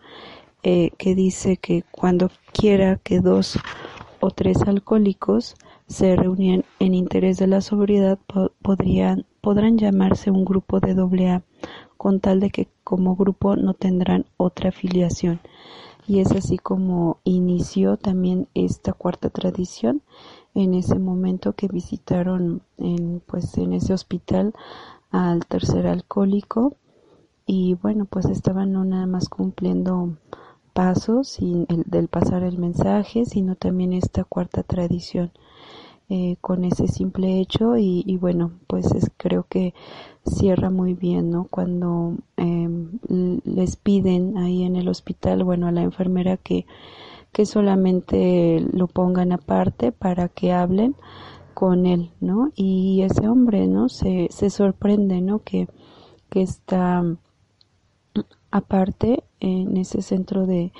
Eh, 0.64 0.92
que 0.98 1.16
dice 1.16 1.58
que 1.58 1.84
cuando 1.92 2.32
quiera 2.52 3.00
que 3.04 3.20
dos 3.20 3.60
o 4.20 4.32
tres 4.32 4.62
alcohólicos 4.64 5.56
se 5.88 6.16
reúnan 6.16 6.66
en 6.80 6.96
interés 6.96 7.38
de 7.38 7.48
la 7.48 7.62
sobriedad 7.62 8.18
podrían 8.62 9.26
podrán 9.46 9.78
llamarse 9.78 10.32
un 10.32 10.44
grupo 10.44 10.80
de 10.80 10.96
doble 10.96 11.30
A 11.30 11.44
con 11.98 12.20
tal 12.20 12.40
de 12.40 12.50
que 12.50 12.68
como 12.84 13.16
grupo 13.16 13.56
no 13.56 13.76
tendrán 13.76 14.26
otra 14.38 14.70
afiliación. 14.70 15.40
Y 16.08 16.20
es 16.20 16.32
así 16.32 16.58
como 16.58 17.20
inició 17.26 17.98
también 17.98 18.48
esta 18.56 18.92
cuarta 18.94 19.30
tradición 19.30 20.02
en 20.56 20.74
ese 20.74 20.98
momento 20.98 21.54
que 21.54 21.68
visitaron 21.68 22.64
en 22.80 23.22
pues 23.24 23.56
en 23.60 23.74
ese 23.74 23.94
hospital 23.94 24.56
al 25.12 25.46
tercer 25.46 25.86
alcohólico. 25.86 26.74
Y 27.46 27.76
bueno 27.76 28.06
pues 28.06 28.26
estaban 28.26 28.72
no 28.72 28.84
nada 28.84 29.06
más 29.06 29.30
cumpliendo 29.30 30.18
pasos 30.74 31.40
y 31.40 31.68
el, 31.70 31.84
del 31.86 32.08
pasar 32.08 32.42
el 32.42 32.58
mensaje 32.58 33.26
sino 33.26 33.56
también 33.56 33.94
esta 33.94 34.24
cuarta 34.24 34.64
tradición 34.64 35.32
eh, 36.10 36.38
con 36.42 36.64
ese 36.64 36.88
simple 36.88 37.40
hecho 37.40 37.78
y, 37.78 38.18
bueno 38.18 38.52
pues 38.68 38.88
creo 39.18 39.46
que 39.50 39.74
cierra 40.26 40.70
muy 40.70 40.94
bien 40.94 41.32
no 41.32 41.48
cuando 41.50 42.16
em, 42.38 43.00
les 43.44 43.76
piden 43.76 44.38
ahí 44.38 44.64
en 44.64 44.76
el 44.76 44.88
hospital 44.88 45.44
bueno 45.44 45.68
a 45.68 45.72
la 45.72 45.84
enfermera 45.84 46.38
que 46.38 46.66
que 47.36 47.46
solamente 47.46 48.66
lo 48.72 48.88
pongan 48.88 49.34
aparte 49.34 49.92
para 49.92 50.30
que 50.30 50.54
hablen 50.54 50.96
con 51.54 51.86
él, 51.86 52.12
¿no? 52.22 52.52
Y 52.56 53.02
ese 53.02 53.28
hombre, 53.28 53.68
¿no? 53.68 53.90
Se, 53.90 54.28
se 54.30 54.50
sorprende, 54.50 55.20
¿no? 55.20 55.40
Que, 55.40 55.68
que 56.30 56.42
está 56.42 57.04
aparte 58.52 59.24
en 59.42 59.76
ese 59.76 60.02
centro 60.02 60.46
de, 60.46 60.72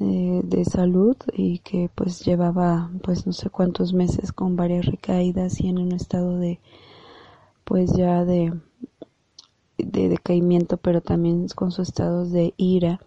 eh, 0.00 0.40
de 0.44 0.64
salud 0.64 1.16
y 1.32 1.60
que 1.60 1.90
pues 1.94 2.24
llevaba 2.24 2.90
pues 3.02 3.26
no 3.26 3.32
sé 3.32 3.50
cuántos 3.50 3.94
meses 3.94 4.32
con 4.32 4.56
varias 4.56 4.86
recaídas 4.86 5.60
y 5.60 5.68
en 5.68 5.78
un 5.78 5.92
estado 5.92 6.38
de 6.38 6.60
pues 7.64 7.92
ya 7.92 8.24
de, 8.24 8.52
de 9.78 10.08
decaimiento 10.08 10.76
pero 10.76 11.00
también 11.00 11.48
con 11.48 11.72
sus 11.72 11.88
estados 11.88 12.30
de 12.30 12.54
ira. 12.56 13.00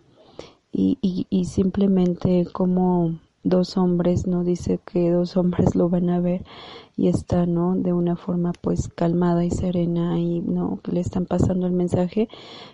Y, 0.72 1.00
y, 1.02 1.26
y 1.32 1.46
simplemente 1.46 2.48
como 2.52 3.20
dos 3.44 3.78
hombres, 3.78 4.28
¿no? 4.28 4.44
Dice 4.44 4.80
que 4.86 5.10
dos 5.12 5.38
hombres 5.38 5.76
lo 5.76 5.90
van 5.90 6.10
a 6.10 6.20
ver 6.20 6.44
y 6.98 7.08
está, 7.08 7.46
¿no? 7.46 7.76
De 7.76 7.94
una 7.94 8.16
forma 8.16 8.52
pues 8.62 8.90
calmada 8.90 9.46
y 9.46 9.52
serena 9.52 10.20
y, 10.20 10.42
¿no? 10.42 10.80
Que 10.84 10.92
le 10.92 11.00
están 11.00 11.26
pasando 11.26 11.66
el 11.66 11.74
mensaje 11.74 12.28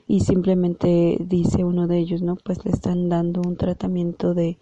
y 0.08 0.22
simplemente 0.22 1.18
dice 1.20 1.64
uno 1.64 1.88
de 1.88 2.00
ellos, 2.00 2.22
¿no? 2.22 2.36
Pues 2.36 2.66
le 2.66 2.72
están 2.72 3.10
dando 3.10 3.42
un 3.46 3.58
tratamiento 3.58 4.34
de 4.34 4.58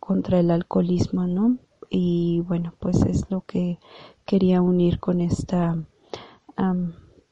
contra 0.00 0.40
el 0.40 0.50
alcoholismo, 0.50 1.26
¿no? 1.26 1.58
Y 1.90 2.40
bueno, 2.48 2.74
pues 2.80 3.02
es 3.02 3.30
lo 3.30 3.42
que 3.42 3.78
quería 4.24 4.62
unir 4.62 4.98
con 4.98 5.20
esta, 5.20 5.78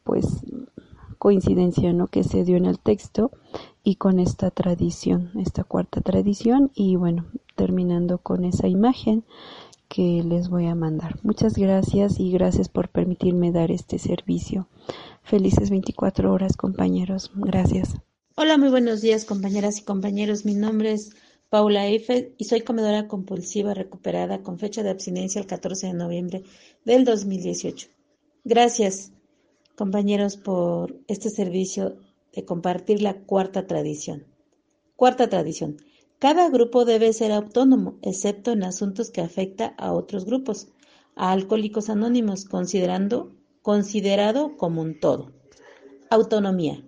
pues 0.05 0.45
coincidencia, 1.19 1.93
¿no? 1.93 2.09
Que 2.09 2.23
se 2.23 2.45
dio 2.45 2.57
en 2.57 2.67
el 2.67 2.79
texto 2.79 3.31
y 3.85 3.97
con 3.97 4.21
esta 4.21 4.51
tradición, 4.51 5.31
esta 5.41 5.65
cuarta 5.65 6.01
tradición 6.01 6.71
y 6.75 6.97
bueno, 6.97 7.27
terminando 7.57 8.19
con 8.19 8.45
esa 8.45 8.69
imagen 8.69 9.25
que 9.89 10.23
les 10.25 10.49
voy 10.49 10.67
a 10.67 10.75
mandar. 10.75 11.19
Muchas 11.23 11.55
gracias 11.55 12.19
y 12.19 12.31
gracias 12.33 12.69
por 12.69 12.89
permitirme 12.89 13.53
dar 13.53 13.71
este 13.71 13.99
servicio. 13.99 14.69
Felices 15.23 15.71
24 15.71 16.33
horas, 16.33 16.57
compañeros. 16.57 17.31
Gracias. 17.35 17.97
Hola, 18.35 18.57
muy 18.57 18.71
buenos 18.71 19.03
días, 19.03 19.27
compañeras 19.27 19.79
y 19.79 19.83
compañeros. 19.83 20.47
Mi 20.47 20.55
nombre 20.55 20.93
es 20.93 21.15
Paula 21.51 21.87
Eiffel 21.87 22.35
y 22.39 22.45
soy 22.45 22.63
comedora 22.63 23.07
compulsiva 23.07 23.75
recuperada 23.75 24.43
con 24.43 24.59
fecha 24.59 24.83
de 24.83 24.89
abstinencia 24.89 25.41
el 25.41 25.47
14 25.47 25.89
de 25.89 25.93
noviembre 25.93 26.43
del 26.87 27.05
2018. 27.05 27.89
Gracias, 28.45 29.13
compañeros, 29.77 30.39
por 30.39 30.97
este 31.09 31.29
servicio 31.29 31.97
de 32.33 32.45
compartir 32.45 33.03
la 33.03 33.15
cuarta 33.23 33.67
tradición. 33.67 34.27
Cuarta 34.97 35.29
tradición. 35.29 35.77
Cada 36.19 36.49
grupo 36.49 36.85
debe 36.85 37.13
ser 37.13 37.33
autónomo, 37.33 37.99
excepto 38.03 38.53
en 38.53 38.63
asuntos 38.63 39.11
que 39.11 39.21
afecta 39.21 39.75
a 39.77 39.93
otros 39.93 40.25
grupos, 40.25 40.69
a 41.17 41.33
Alcohólicos 41.33 41.91
Anónimos, 41.91 42.45
considerando, 42.45 43.35
considerado 43.61 44.57
como 44.57 44.83
un 44.83 45.01
todo. 45.01 45.33
Autonomía. 46.11 46.85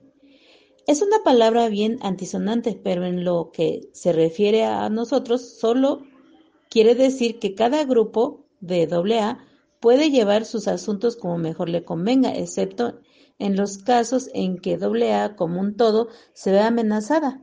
Es 0.87 1.03
una 1.03 1.23
palabra 1.25 1.69
bien 1.69 1.99
antisonante, 2.03 2.79
pero 2.83 3.07
en 3.07 3.25
lo 3.25 3.51
que 3.53 3.89
se 3.93 4.13
refiere 4.13 4.65
a 4.65 4.89
nosotros 4.91 5.43
solo 5.43 6.03
quiere 6.69 6.95
decir 6.95 7.39
que 7.39 7.55
cada 7.55 7.85
grupo 7.85 8.45
de 8.61 8.85
AA 8.85 9.39
puede 9.81 10.11
llevar 10.11 10.45
sus 10.45 10.69
asuntos 10.69 11.17
como 11.17 11.39
mejor 11.39 11.69
le 11.69 11.85
convenga, 11.85 12.35
excepto 12.35 13.01
en 13.39 13.57
los 13.57 13.79
casos 13.79 14.31
en 14.35 14.59
que 14.59 14.77
AA 14.77 15.37
como 15.37 15.61
un 15.61 15.77
todo 15.77 16.09
se 16.33 16.53
ve 16.53 16.61
amenazada. 16.61 17.43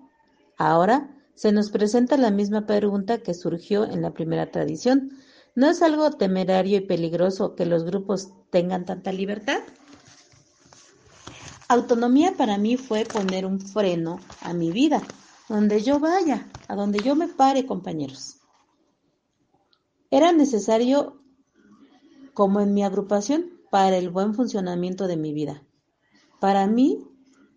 Ahora, 0.57 1.17
se 1.35 1.51
nos 1.51 1.71
presenta 1.71 2.17
la 2.17 2.31
misma 2.31 2.65
pregunta 2.65 3.19
que 3.19 3.33
surgió 3.33 3.85
en 3.85 4.01
la 4.01 4.13
primera 4.13 4.51
tradición. 4.51 5.11
¿No 5.55 5.69
es 5.69 5.81
algo 5.81 6.11
temerario 6.11 6.77
y 6.77 6.81
peligroso 6.81 7.55
que 7.55 7.65
los 7.65 7.83
grupos 7.83 8.29
tengan 8.51 8.85
tanta 8.85 9.11
libertad? 9.11 9.61
Autonomía 11.67 12.33
para 12.37 12.57
mí 12.57 12.77
fue 12.77 13.05
poner 13.05 13.45
un 13.45 13.59
freno 13.59 14.19
a 14.41 14.53
mi 14.53 14.71
vida, 14.71 15.01
donde 15.49 15.81
yo 15.81 15.99
vaya, 15.99 16.47
a 16.67 16.75
donde 16.75 16.99
yo 16.99 17.15
me 17.15 17.27
pare, 17.27 17.65
compañeros. 17.65 18.37
Era 20.09 20.33
necesario, 20.33 21.21
como 22.33 22.59
en 22.59 22.73
mi 22.73 22.83
agrupación, 22.83 23.61
para 23.69 23.97
el 23.97 24.09
buen 24.09 24.33
funcionamiento 24.33 25.07
de 25.07 25.15
mi 25.15 25.33
vida. 25.33 25.63
Para 26.41 26.65
mí, 26.65 26.97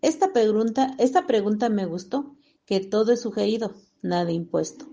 esta 0.02 0.34
pregunta, 0.34 0.94
esta 0.98 1.26
pregunta 1.26 1.70
me 1.70 1.86
gustó 1.86 2.36
que 2.66 2.80
todo 2.80 3.12
es 3.12 3.22
sugerido, 3.22 3.72
nada 4.02 4.30
impuesto. 4.30 4.84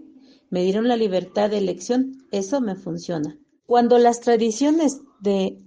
Me 0.49 0.63
dieron 0.63 0.87
la 0.87 0.95
libertad 0.95 1.49
de 1.49 1.57
elección, 1.57 2.25
eso 2.31 2.61
me 2.61 2.75
funciona. 2.75 3.37
Cuando 3.65 3.97
las 3.97 4.21
tradiciones 4.21 5.01
de 5.19 5.61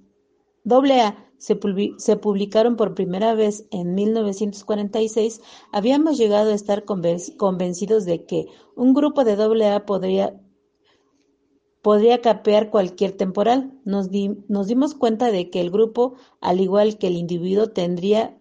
AA 0.67 1.19
se, 1.37 2.17
publicaron 2.17 2.77
por 2.77 2.95
primera 2.95 3.35
vez 3.35 3.67
en 3.71 3.95
1946, 3.95 5.43
habíamos 5.71 6.17
llegado 6.17 6.51
a 6.51 6.55
estar 6.55 6.87
convencidos 6.87 8.07
de 8.07 8.25
que 8.25 8.47
un 8.75 8.95
grupo 8.95 9.25
de 9.25 9.33
AA 9.35 9.85
podría, 9.85 10.41
podría 11.85 12.23
capear 12.23 12.71
cualquier 12.71 13.13
temporal. 13.13 13.79
Nos, 13.85 14.09
dimos 14.11 14.95
cuenta 14.95 15.31
de 15.31 15.51
que 15.51 15.61
el 15.61 15.71
grupo, 15.71 16.15
al 16.41 16.61
igual 16.61 16.97
que 16.97 17.09
el 17.09 17.15
individuo, 17.15 17.73
tendría 17.73 18.41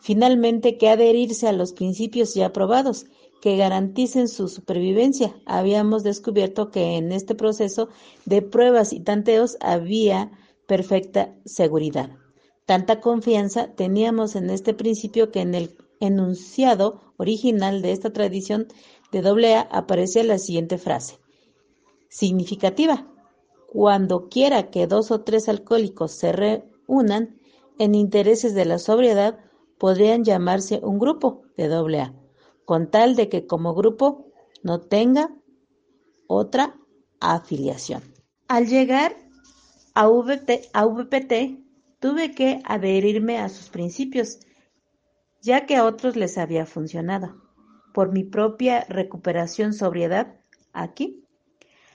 finalmente 0.00 0.78
que 0.78 0.88
adherirse 0.88 1.48
a 1.48 1.52
los 1.52 1.72
principios 1.72 2.32
ya 2.34 2.46
aprobados 2.46 3.06
que 3.42 3.56
garanticen 3.56 4.28
su 4.28 4.46
supervivencia. 4.46 5.34
Habíamos 5.46 6.04
descubierto 6.04 6.70
que 6.70 6.96
en 6.96 7.10
este 7.10 7.34
proceso 7.34 7.88
de 8.24 8.40
pruebas 8.40 8.92
y 8.92 9.00
tanteos 9.00 9.56
había 9.58 10.30
perfecta 10.68 11.34
seguridad. 11.44 12.10
Tanta 12.66 13.00
confianza 13.00 13.74
teníamos 13.74 14.36
en 14.36 14.48
este 14.50 14.74
principio 14.74 15.32
que 15.32 15.40
en 15.40 15.56
el 15.56 15.76
enunciado 15.98 17.00
original 17.16 17.82
de 17.82 17.90
esta 17.90 18.12
tradición 18.12 18.68
de 19.10 19.22
doble 19.22 19.56
A 19.56 19.62
aparecía 19.62 20.22
la 20.22 20.38
siguiente 20.38 20.78
frase. 20.78 21.23
Significativa. 22.14 23.08
Cuando 23.66 24.28
quiera 24.28 24.70
que 24.70 24.86
dos 24.86 25.10
o 25.10 25.22
tres 25.22 25.48
alcohólicos 25.48 26.12
se 26.12 26.30
reúnan 26.30 27.40
en 27.80 27.96
intereses 27.96 28.54
de 28.54 28.64
la 28.64 28.78
sobriedad, 28.78 29.40
podrían 29.78 30.22
llamarse 30.22 30.78
un 30.82 31.00
grupo 31.00 31.42
de 31.56 31.66
doble 31.66 32.00
A 32.00 32.14
con 32.64 32.90
tal 32.90 33.14
de 33.14 33.28
que 33.28 33.46
como 33.46 33.74
grupo 33.74 34.32
no 34.62 34.80
tenga 34.80 35.34
otra 36.26 36.76
afiliación. 37.20 38.02
Al 38.48 38.66
llegar 38.66 39.16
a, 39.94 40.06
VPT 40.06 41.60
tuve 42.00 42.32
que 42.32 42.60
adherirme 42.64 43.38
a 43.38 43.48
sus 43.48 43.68
principios, 43.68 44.38
ya 45.42 45.66
que 45.66 45.76
a 45.76 45.84
otros 45.84 46.16
les 46.16 46.38
había 46.38 46.66
funcionado. 46.66 47.42
Por 47.92 48.12
mi 48.12 48.24
propia 48.24 48.84
recuperación 48.88 49.72
sobriedad, 49.72 50.40
aquí, 50.72 51.23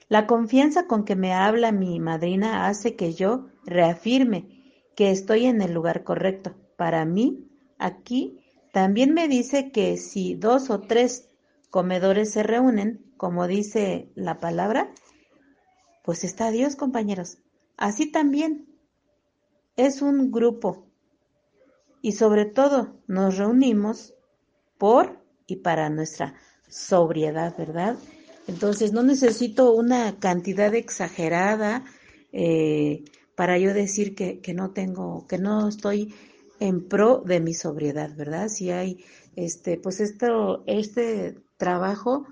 la 0.10 0.26
confianza 0.26 0.88
con 0.88 1.05
que 1.05 1.16
me 1.16 1.34
habla 1.34 1.72
mi 1.72 1.99
madrina 1.99 2.68
hace 2.68 2.95
que 2.95 3.14
yo 3.14 3.47
reafirme 3.64 4.84
que 4.95 5.12
estoy 5.12 5.45
en 5.45 5.62
el 5.62 5.72
lugar 5.72 6.03
correcto. 6.03 6.55
Para 6.76 7.05
mí, 7.05 7.47
aquí 7.78 8.39
también 8.74 9.14
me 9.14 9.28
dice 9.28 9.72
que 9.72 9.97
si 9.97 10.36
dos 10.36 10.72
o 10.72 10.82
tres 10.82 11.30
comedores 11.70 12.32
se 12.32 12.43
reúnen, 12.43 13.05
como 13.18 13.47
dice 13.47 14.12
la 14.16 14.39
palabra, 14.39 14.91
pues 16.03 16.24
está 16.24 16.49
Dios, 16.49 16.76
compañeros. 16.76 17.38
Así 17.78 18.12
también 18.12 18.68
es 19.76 20.01
un 20.01 20.32
grupo 20.32 20.88
y 22.01 22.14
sobre 22.14 22.45
todo 22.45 22.99
nos 23.07 23.38
reunimos 23.38 24.16
por 24.78 25.24
y 25.45 25.57
para 25.57 25.89
nuestra 25.89 26.34
sobriedad, 26.68 27.55
¿verdad? 27.57 27.95
Entonces 28.49 28.93
no 28.93 29.03
necesito 29.03 29.73
una 29.73 30.17
cantidad 30.17 30.73
exagerada 30.73 31.85
eh, 32.31 33.03
para 33.35 33.59
yo 33.59 33.75
decir 33.75 34.15
que, 34.15 34.39
que 34.39 34.55
no 34.55 34.71
tengo, 34.71 35.27
que 35.27 35.37
no 35.37 35.67
estoy 35.67 36.15
en 36.59 36.87
pro 36.87 37.21
de 37.23 37.41
mi 37.41 37.53
sobriedad, 37.53 38.15
¿verdad? 38.15 38.47
Si 38.49 38.71
hay, 38.71 39.05
este, 39.35 39.77
pues 39.77 39.99
esto, 39.99 40.63
este 40.65 41.37
trabajo, 41.57 42.25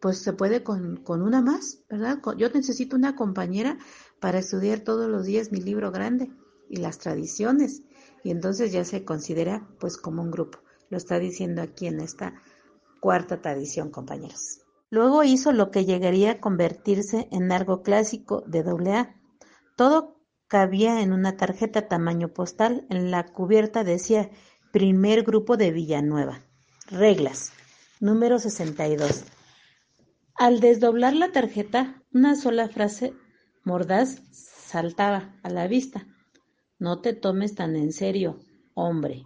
pues 0.00 0.18
se 0.18 0.32
puede 0.34 0.62
con, 0.62 0.98
con 0.98 1.20
una 1.20 1.42
más, 1.42 1.82
¿verdad? 1.90 2.20
Yo 2.38 2.48
necesito 2.50 2.94
una 2.94 3.16
compañera 3.16 3.76
para 4.20 4.38
estudiar 4.38 4.80
todos 4.80 5.10
los 5.10 5.26
días 5.26 5.50
mi 5.50 5.60
libro 5.60 5.90
grande 5.90 6.30
y 6.70 6.76
las 6.76 6.98
tradiciones, 6.98 7.82
y 8.22 8.30
entonces 8.30 8.70
ya 8.70 8.84
se 8.84 9.04
considera 9.04 9.66
pues 9.80 9.96
como 9.96 10.22
un 10.22 10.30
grupo. 10.30 10.60
Lo 10.90 10.96
está 10.96 11.18
diciendo 11.18 11.60
aquí 11.60 11.88
en 11.88 11.98
esta 11.98 12.34
cuarta 13.00 13.42
tradición, 13.42 13.90
compañeros. 13.90 14.60
Luego 14.90 15.24
hizo 15.24 15.52
lo 15.52 15.70
que 15.70 15.84
llegaría 15.84 16.32
a 16.32 16.40
convertirse 16.40 17.28
en 17.32 17.50
algo 17.50 17.82
clásico 17.82 18.42
de 18.46 18.60
AA. 18.60 19.16
Todo 19.76 20.20
cabía 20.48 21.02
en 21.02 21.12
una 21.12 21.36
tarjeta 21.36 21.88
tamaño 21.88 22.28
postal. 22.28 22.86
En 22.88 23.10
la 23.10 23.26
cubierta 23.26 23.84
decía 23.84 24.30
Primer 24.72 25.24
Grupo 25.24 25.56
de 25.56 25.72
Villanueva. 25.72 26.42
Reglas. 26.86 27.52
Número 27.98 28.38
62. 28.38 29.24
Al 30.34 30.60
desdoblar 30.60 31.14
la 31.14 31.32
tarjeta, 31.32 32.02
una 32.12 32.36
sola 32.36 32.68
frase 32.68 33.14
mordaz 33.64 34.22
saltaba 34.30 35.34
a 35.42 35.50
la 35.50 35.66
vista. 35.66 36.06
No 36.78 37.00
te 37.00 37.14
tomes 37.14 37.54
tan 37.54 37.74
en 37.74 37.92
serio, 37.92 38.38
hombre. 38.74 39.24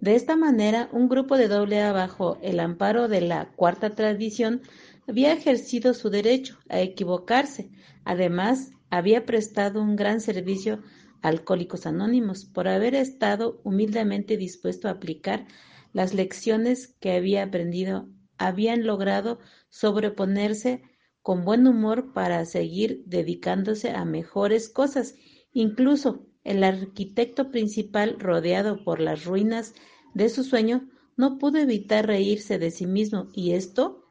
De 0.00 0.14
esta 0.14 0.36
manera, 0.36 0.88
un 0.92 1.08
grupo 1.08 1.36
de 1.36 1.48
doble 1.48 1.80
A 1.82 1.92
bajo 1.92 2.38
el 2.42 2.60
amparo 2.60 3.08
de 3.08 3.20
la 3.20 3.52
cuarta 3.52 3.90
tradición 3.90 4.62
había 5.06 5.32
ejercido 5.32 5.94
su 5.94 6.10
derecho 6.10 6.58
a 6.68 6.80
equivocarse. 6.80 7.70
Además, 8.04 8.72
había 8.90 9.26
prestado 9.26 9.82
un 9.82 9.96
gran 9.96 10.20
servicio 10.20 10.82
a 11.22 11.28
Alcohólicos 11.28 11.86
Anónimos 11.86 12.44
por 12.44 12.68
haber 12.68 12.94
estado 12.94 13.60
humildemente 13.64 14.36
dispuesto 14.36 14.88
a 14.88 14.92
aplicar 14.92 15.46
las 15.92 16.14
lecciones 16.14 16.94
que 17.00 17.12
había 17.12 17.42
aprendido. 17.42 18.08
Habían 18.38 18.86
logrado 18.86 19.38
sobreponerse 19.68 20.82
con 21.22 21.44
buen 21.44 21.66
humor 21.66 22.12
para 22.12 22.44
seguir 22.44 23.02
dedicándose 23.06 23.90
a 23.90 24.04
mejores 24.04 24.68
cosas. 24.68 25.14
Incluso 25.52 26.26
el 26.44 26.64
arquitecto 26.64 27.50
principal, 27.50 28.16
rodeado 28.18 28.84
por 28.84 29.00
las 29.00 29.24
ruinas 29.24 29.74
de 30.14 30.28
su 30.28 30.44
sueño, 30.44 30.88
no 31.16 31.38
pudo 31.38 31.58
evitar 31.58 32.06
reírse 32.06 32.58
de 32.58 32.70
sí 32.70 32.86
mismo, 32.86 33.28
y 33.34 33.52
esto 33.52 34.04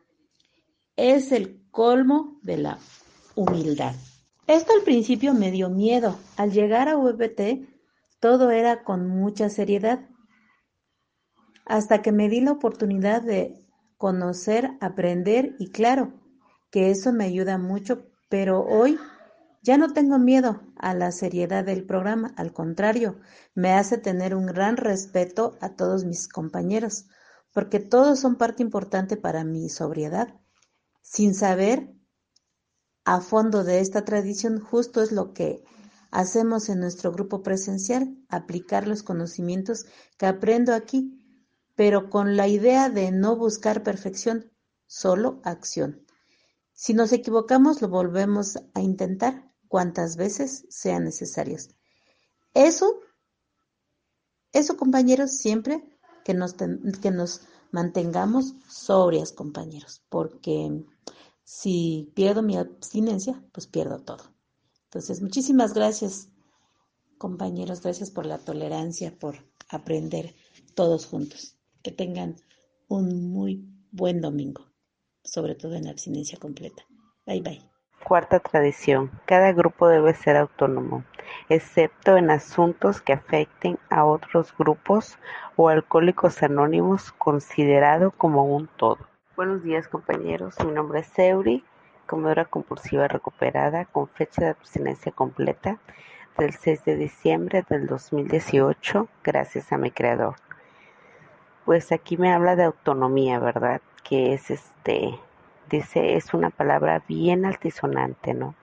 es 0.96 1.32
el 1.32 1.66
colmo 1.72 2.40
de 2.44 2.58
la 2.58 2.80
humildad. 3.36 3.96
Esto 4.48 4.74
al 4.74 4.84
principio 4.84 5.34
me 5.34 5.52
dio 5.52 5.70
miedo. 5.70 6.18
Al 6.36 6.52
llegar 6.52 6.90
a 6.90 6.96
VPT, 6.96 7.68
todo 8.20 8.52
era 8.52 8.84
con 8.84 9.08
mucha 9.08 9.50
seriedad. 9.50 10.10
Hasta 11.66 12.02
que 12.02 12.12
me 12.12 12.30
di 12.30 12.42
la 12.42 12.54
oportunidad 12.54 13.22
de 13.22 13.64
conocer, 13.98 14.72
aprender 14.82 15.56
y 15.60 15.70
claro, 15.70 16.14
que 16.72 16.90
eso 16.90 17.14
me 17.14 17.26
ayuda 17.26 17.58
mucho, 17.58 18.08
pero 18.28 18.62
hoy 18.62 18.98
ya 19.62 19.78
no 19.78 19.94
tengo 19.94 20.20
miedo 20.20 20.62
a 20.78 20.94
la 20.94 21.12
seriedad 21.12 21.66
del 21.66 21.86
programa, 21.86 22.34
al 22.38 22.54
contrario, 22.54 23.20
me 23.56 23.74
hace 23.74 23.98
tener 23.98 24.34
un 24.34 24.46
gran 24.46 24.78
respeto 24.78 25.58
a 25.60 25.76
todos 25.76 26.06
mis 26.06 26.28
compañeros, 26.28 27.08
porque 27.52 27.80
todos 27.80 28.20
son 28.20 28.38
parte 28.38 28.64
importante 28.64 29.18
para 29.18 29.44
mi 29.44 29.70
sobriedad. 29.70 30.40
Sin 31.02 31.34
saber, 31.34 31.94
a 33.04 33.22
fondo 33.22 33.64
de 33.64 33.80
esta 33.80 34.06
tradición 34.06 34.60
justo 34.60 35.02
es 35.02 35.12
lo 35.12 35.34
que 35.34 35.64
hacemos 36.12 36.70
en 36.70 36.80
nuestro 36.80 37.12
grupo 37.12 37.44
presencial, 37.44 38.18
aplicar 38.30 38.88
los 38.88 39.04
conocimientos 39.04 39.86
que 40.18 40.26
aprendo 40.26 40.74
aquí, 40.74 41.46
pero 41.76 42.10
con 42.10 42.38
la 42.38 42.48
idea 42.48 42.90
de 42.90 43.12
no 43.12 43.36
buscar 43.36 43.84
perfección, 43.84 44.52
solo 44.86 45.42
acción. 45.44 46.06
Si 46.74 46.94
nos 46.94 47.12
equivocamos, 47.12 47.82
lo 47.82 47.90
volvemos 47.90 48.58
a 48.74 48.80
intentar 48.80 49.49
cuantas 49.70 50.18
veces 50.18 50.66
sean 50.70 51.06
necesarias. 51.06 51.70
Eso, 52.54 53.00
eso 54.52 54.76
compañeros, 54.76 55.38
siempre 55.38 55.82
que 56.26 56.34
nos, 56.34 56.56
que 57.02 57.12
nos 57.12 57.42
mantengamos 57.72 58.56
sobrias, 58.68 59.32
compañeros, 59.32 60.04
porque 60.10 60.84
si 61.44 62.12
pierdo 62.16 62.42
mi 62.42 62.58
abstinencia, 62.58 63.42
pues 63.54 63.68
pierdo 63.68 64.00
todo. 64.00 64.24
Entonces, 64.86 65.22
muchísimas 65.22 65.74
gracias, 65.74 66.30
compañeros, 67.18 67.82
gracias 67.82 68.10
por 68.10 68.26
la 68.26 68.40
tolerancia, 68.40 69.18
por 69.18 69.48
aprender 69.70 70.36
todos 70.74 71.06
juntos. 71.06 71.56
Que 71.84 71.92
tengan 71.92 72.36
un 72.88 73.32
muy 73.32 73.66
buen 73.92 74.20
domingo, 74.20 74.66
sobre 75.24 75.56
todo 75.56 75.76
en 75.76 75.88
abstinencia 75.88 76.38
completa. 76.40 76.86
Bye 77.26 77.42
bye. 77.42 77.79
Cuarta 78.04 78.40
tradición. 78.40 79.12
Cada 79.26 79.52
grupo 79.52 79.88
debe 79.88 80.14
ser 80.14 80.38
autónomo, 80.38 81.04
excepto 81.50 82.18
en 82.18 82.32
asuntos 82.32 83.02
que 83.02 83.14
afecten 83.14 83.78
a 83.90 84.06
otros 84.06 84.54
grupos 84.58 85.20
o 85.56 85.70
alcohólicos 85.70 86.42
anónimos 86.42 87.12
considerado 87.12 88.12
como 88.12 88.46
un 88.46 88.68
todo. 88.68 88.98
Buenos 89.36 89.64
días 89.64 89.88
compañeros, 89.88 90.56
mi 90.66 90.72
nombre 90.72 91.02
es 91.02 91.20
Euri, 91.20 91.64
comedora 92.08 92.46
compulsiva 92.46 93.08
recuperada 93.08 93.86
con 93.86 94.08
fecha 94.08 94.42
de 94.42 94.50
abstinencia 94.50 95.12
completa 95.12 95.78
del 96.38 96.54
6 96.54 96.86
de 96.86 96.96
diciembre 96.96 97.64
del 97.70 97.86
2018, 97.86 99.08
gracias 99.24 99.72
a 99.72 99.78
mi 99.78 99.92
creador. 99.92 100.36
Pues 101.66 101.92
aquí 101.92 102.18
me 102.18 102.34
habla 102.34 102.56
de 102.56 102.64
autonomía, 102.64 103.40
¿verdad? 103.40 103.82
Que 104.04 104.34
es 104.34 104.50
este, 104.50 105.20
dice, 105.70 106.16
es 106.16 106.34
una 106.34 106.50
palabra 106.50 107.04
bien 107.08 107.46
altisonante, 107.46 108.34
¿no? 108.34 108.56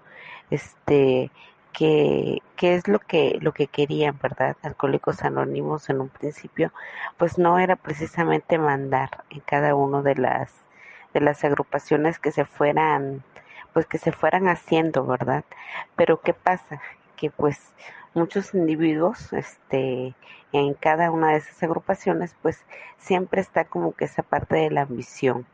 Este, 0.51 1.31
que, 1.77 2.43
es 2.61 2.89
lo 2.89 2.99
que, 3.01 3.39
lo 3.41 3.53
que 3.53 3.67
querían, 3.67 4.19
¿verdad? 4.23 4.57
Alcohólicos 4.63 5.23
Anónimos 5.23 5.91
en 5.91 6.01
un 6.01 6.09
principio, 6.09 6.73
pues 7.19 7.39
no 7.39 7.59
era 7.59 7.77
precisamente 7.77 8.59
mandar 8.59 9.25
en 9.31 9.41
cada 9.41 9.75
uno 9.75 10.03
de 10.03 10.15
las, 10.15 10.53
de 11.13 11.21
las 11.21 11.45
agrupaciones 11.45 12.19
que 12.19 12.33
se 12.33 12.47
fueran, 12.47 13.23
pues 13.75 13.87
que 13.87 13.99
se 13.99 14.13
fueran 14.13 14.49
haciendo, 14.49 15.05
¿verdad? 15.05 15.45
Pero 15.97 16.21
¿qué 16.23 16.33
pasa? 16.33 16.81
Que 17.17 17.31
pues 17.31 17.73
muchos 18.15 18.55
individuos, 18.55 19.33
este, 19.35 20.15
en 20.53 20.75
cada 20.75 21.11
una 21.11 21.33
de 21.33 21.39
esas 21.39 21.63
agrupaciones, 21.63 22.35
pues 22.41 22.65
siempre 22.97 23.43
está 23.43 23.65
como 23.65 23.93
que 23.93 24.07
esa 24.07 24.23
parte 24.23 24.57
de 24.57 24.71
la 24.71 24.83
ambición, 24.83 25.47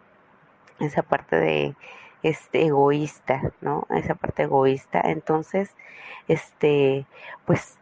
esa 0.80 1.02
parte 1.02 1.36
de 1.36 1.74
este 2.22 2.66
egoísta, 2.66 3.52
¿no? 3.60 3.86
Esa 3.90 4.14
parte 4.14 4.44
egoísta. 4.44 5.00
Entonces, 5.04 5.70
este, 6.28 7.06
pues 7.46 7.76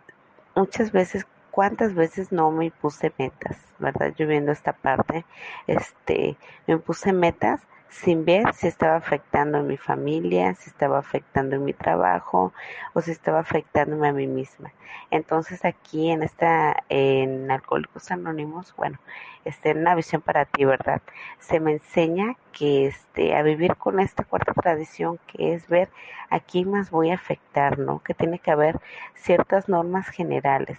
muchas 0.55 0.93
veces, 0.93 1.27
cuántas 1.51 1.95
veces 1.95 2.33
no 2.33 2.51
me 2.51 2.71
puse 2.71 3.13
metas, 3.19 3.59
¿verdad? 3.79 4.15
Yo 4.17 4.27
viendo 4.27 4.53
esta 4.53 4.73
parte, 4.73 5.25
este, 5.67 6.37
me 6.67 6.79
puse 6.79 7.13
metas 7.13 7.61
sin 7.91 8.25
ver 8.25 8.55
si 8.55 8.69
estaba 8.69 8.97
afectando 8.97 9.59
a 9.59 9.63
mi 9.63 9.77
familia, 9.77 10.55
si 10.55 10.71
estaba 10.71 10.99
afectando 10.99 11.57
en 11.57 11.65
mi 11.65 11.73
trabajo 11.73 12.53
o 12.95 13.01
si 13.01 13.11
estaba 13.11 13.41
afectándome 13.41 14.09
a 14.09 14.13
mí 14.13 14.27
misma. 14.27 14.73
Entonces 15.11 15.65
aquí 15.65 16.11
en 16.11 16.23
esta, 16.23 16.85
en 16.89 17.51
Alcohólicos 17.51 18.11
Anónimos, 18.11 18.75
bueno, 18.77 18.99
este, 19.45 19.73
una 19.73 19.95
visión 19.95 20.23
para 20.23 20.45
ti, 20.45 20.65
¿verdad? 20.65 21.03
Se 21.41 21.61
me 21.61 21.73
enseña 21.73 22.37
que 22.53 22.87
este, 22.87 23.35
a 23.35 23.43
vivir 23.43 23.77
con 23.77 24.01
esta 24.01 24.25
cuarta 24.25 24.55
tradición 24.55 25.19
que 25.27 25.55
es 25.55 25.69
ver 25.69 25.91
a 26.31 26.41
quién 26.41 26.71
más 26.71 26.91
voy 26.91 27.11
a 27.11 27.15
afectar, 27.17 27.79
¿no? 27.79 28.01
Que 28.03 28.15
tiene 28.15 28.39
que 28.39 28.53
haber 28.53 28.81
ciertas 29.15 29.69
normas 29.69 30.09
generales 30.09 30.79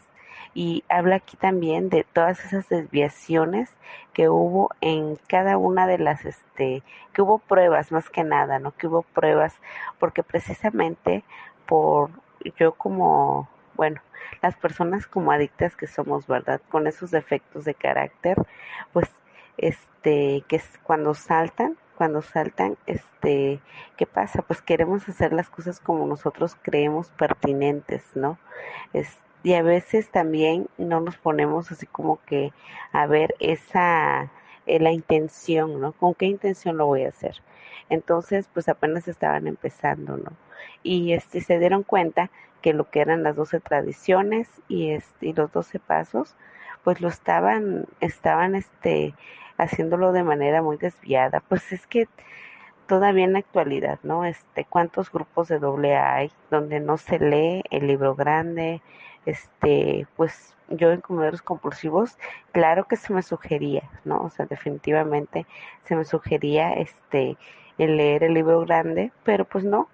y 0.53 0.83
habla 0.89 1.15
aquí 1.15 1.37
también 1.37 1.89
de 1.89 2.03
todas 2.03 2.43
esas 2.45 2.67
desviaciones 2.69 3.69
que 4.13 4.29
hubo 4.29 4.69
en 4.81 5.17
cada 5.27 5.57
una 5.57 5.87
de 5.87 5.97
las 5.97 6.25
este 6.25 6.83
que 7.13 7.21
hubo 7.21 7.39
pruebas 7.39 7.91
más 7.91 8.09
que 8.09 8.23
nada 8.23 8.59
no 8.59 8.71
que 8.75 8.87
hubo 8.87 9.03
pruebas 9.03 9.55
porque 9.99 10.23
precisamente 10.23 11.23
por 11.65 12.11
yo 12.57 12.73
como 12.73 13.47
bueno 13.75 14.01
las 14.41 14.55
personas 14.57 15.07
como 15.07 15.31
adictas 15.31 15.75
que 15.75 15.87
somos 15.87 16.27
verdad 16.27 16.61
con 16.69 16.87
esos 16.87 17.11
defectos 17.11 17.65
de 17.65 17.73
carácter 17.73 18.37
pues 18.93 19.09
este 19.57 20.43
que 20.47 20.57
es 20.57 20.79
cuando 20.83 21.13
saltan 21.13 21.77
cuando 22.01 22.23
saltan, 22.23 22.79
este, 22.87 23.59
¿qué 23.95 24.07
pasa? 24.07 24.41
Pues 24.41 24.59
queremos 24.63 25.07
hacer 25.07 25.33
las 25.33 25.51
cosas 25.51 25.79
como 25.79 26.07
nosotros 26.07 26.57
creemos 26.63 27.11
pertinentes, 27.11 28.03
¿no? 28.15 28.39
Es, 28.91 29.19
y 29.43 29.53
a 29.53 29.63
veces 29.63 30.09
también 30.09 30.67
no 30.77 30.99
nos 30.99 31.17
ponemos 31.17 31.71
así 31.71 31.85
como 31.87 32.19
que 32.25 32.51
a 32.91 33.07
ver 33.07 33.35
esa 33.39 34.31
eh, 34.67 34.79
la 34.79 34.91
intención, 34.91 35.79
¿no? 35.81 35.93
¿Con 35.93 36.13
qué 36.13 36.27
intención 36.27 36.77
lo 36.77 36.85
voy 36.85 37.03
a 37.05 37.09
hacer? 37.09 37.35
Entonces, 37.89 38.47
pues 38.53 38.69
apenas 38.69 39.07
estaban 39.07 39.47
empezando, 39.47 40.17
¿no? 40.17 40.31
Y 40.83 41.13
este 41.13 41.41
se 41.41 41.59
dieron 41.59 41.83
cuenta 41.83 42.29
que 42.61 42.73
lo 42.73 42.89
que 42.89 43.01
eran 43.01 43.23
las 43.23 43.35
doce 43.35 43.59
tradiciones 43.59 44.47
y 44.67 44.91
este 44.91 45.27
y 45.27 45.33
los 45.33 45.51
doce 45.51 45.79
pasos, 45.79 46.35
pues 46.83 47.01
lo 47.01 47.09
estaban 47.09 47.85
estaban 47.99 48.55
este 48.55 49.15
haciéndolo 49.57 50.11
de 50.11 50.23
manera 50.23 50.61
muy 50.61 50.77
desviada. 50.77 51.41
Pues 51.47 51.71
es 51.71 51.87
que 51.87 52.07
todavía 52.87 53.25
en 53.25 53.33
la 53.33 53.39
actualidad, 53.39 53.99
¿no? 54.03 54.25
Este, 54.25 54.65
cuántos 54.65 55.11
grupos 55.11 55.47
de 55.47 55.59
doble 55.59 55.95
hay 55.95 56.31
donde 56.49 56.79
no 56.79 56.97
se 56.97 57.19
lee 57.19 57.63
el 57.71 57.87
libro 57.87 58.15
grande, 58.15 58.81
este, 59.25 60.07
pues 60.15 60.55
yo 60.69 60.91
en 60.91 61.01
comedores 61.01 61.41
compulsivos, 61.41 62.17
claro 62.51 62.85
que 62.87 62.95
se 62.95 63.13
me 63.13 63.21
sugería, 63.21 63.83
¿no? 64.05 64.21
O 64.23 64.29
sea, 64.29 64.45
definitivamente 64.45 65.45
se 65.85 65.95
me 65.95 66.05
sugería 66.05 66.73
este 66.73 67.37
el 67.77 67.97
leer 67.97 68.23
el 68.23 68.33
libro 68.33 68.61
grande, 68.61 69.11
pero 69.23 69.45
pues 69.45 69.63
no. 69.63 69.87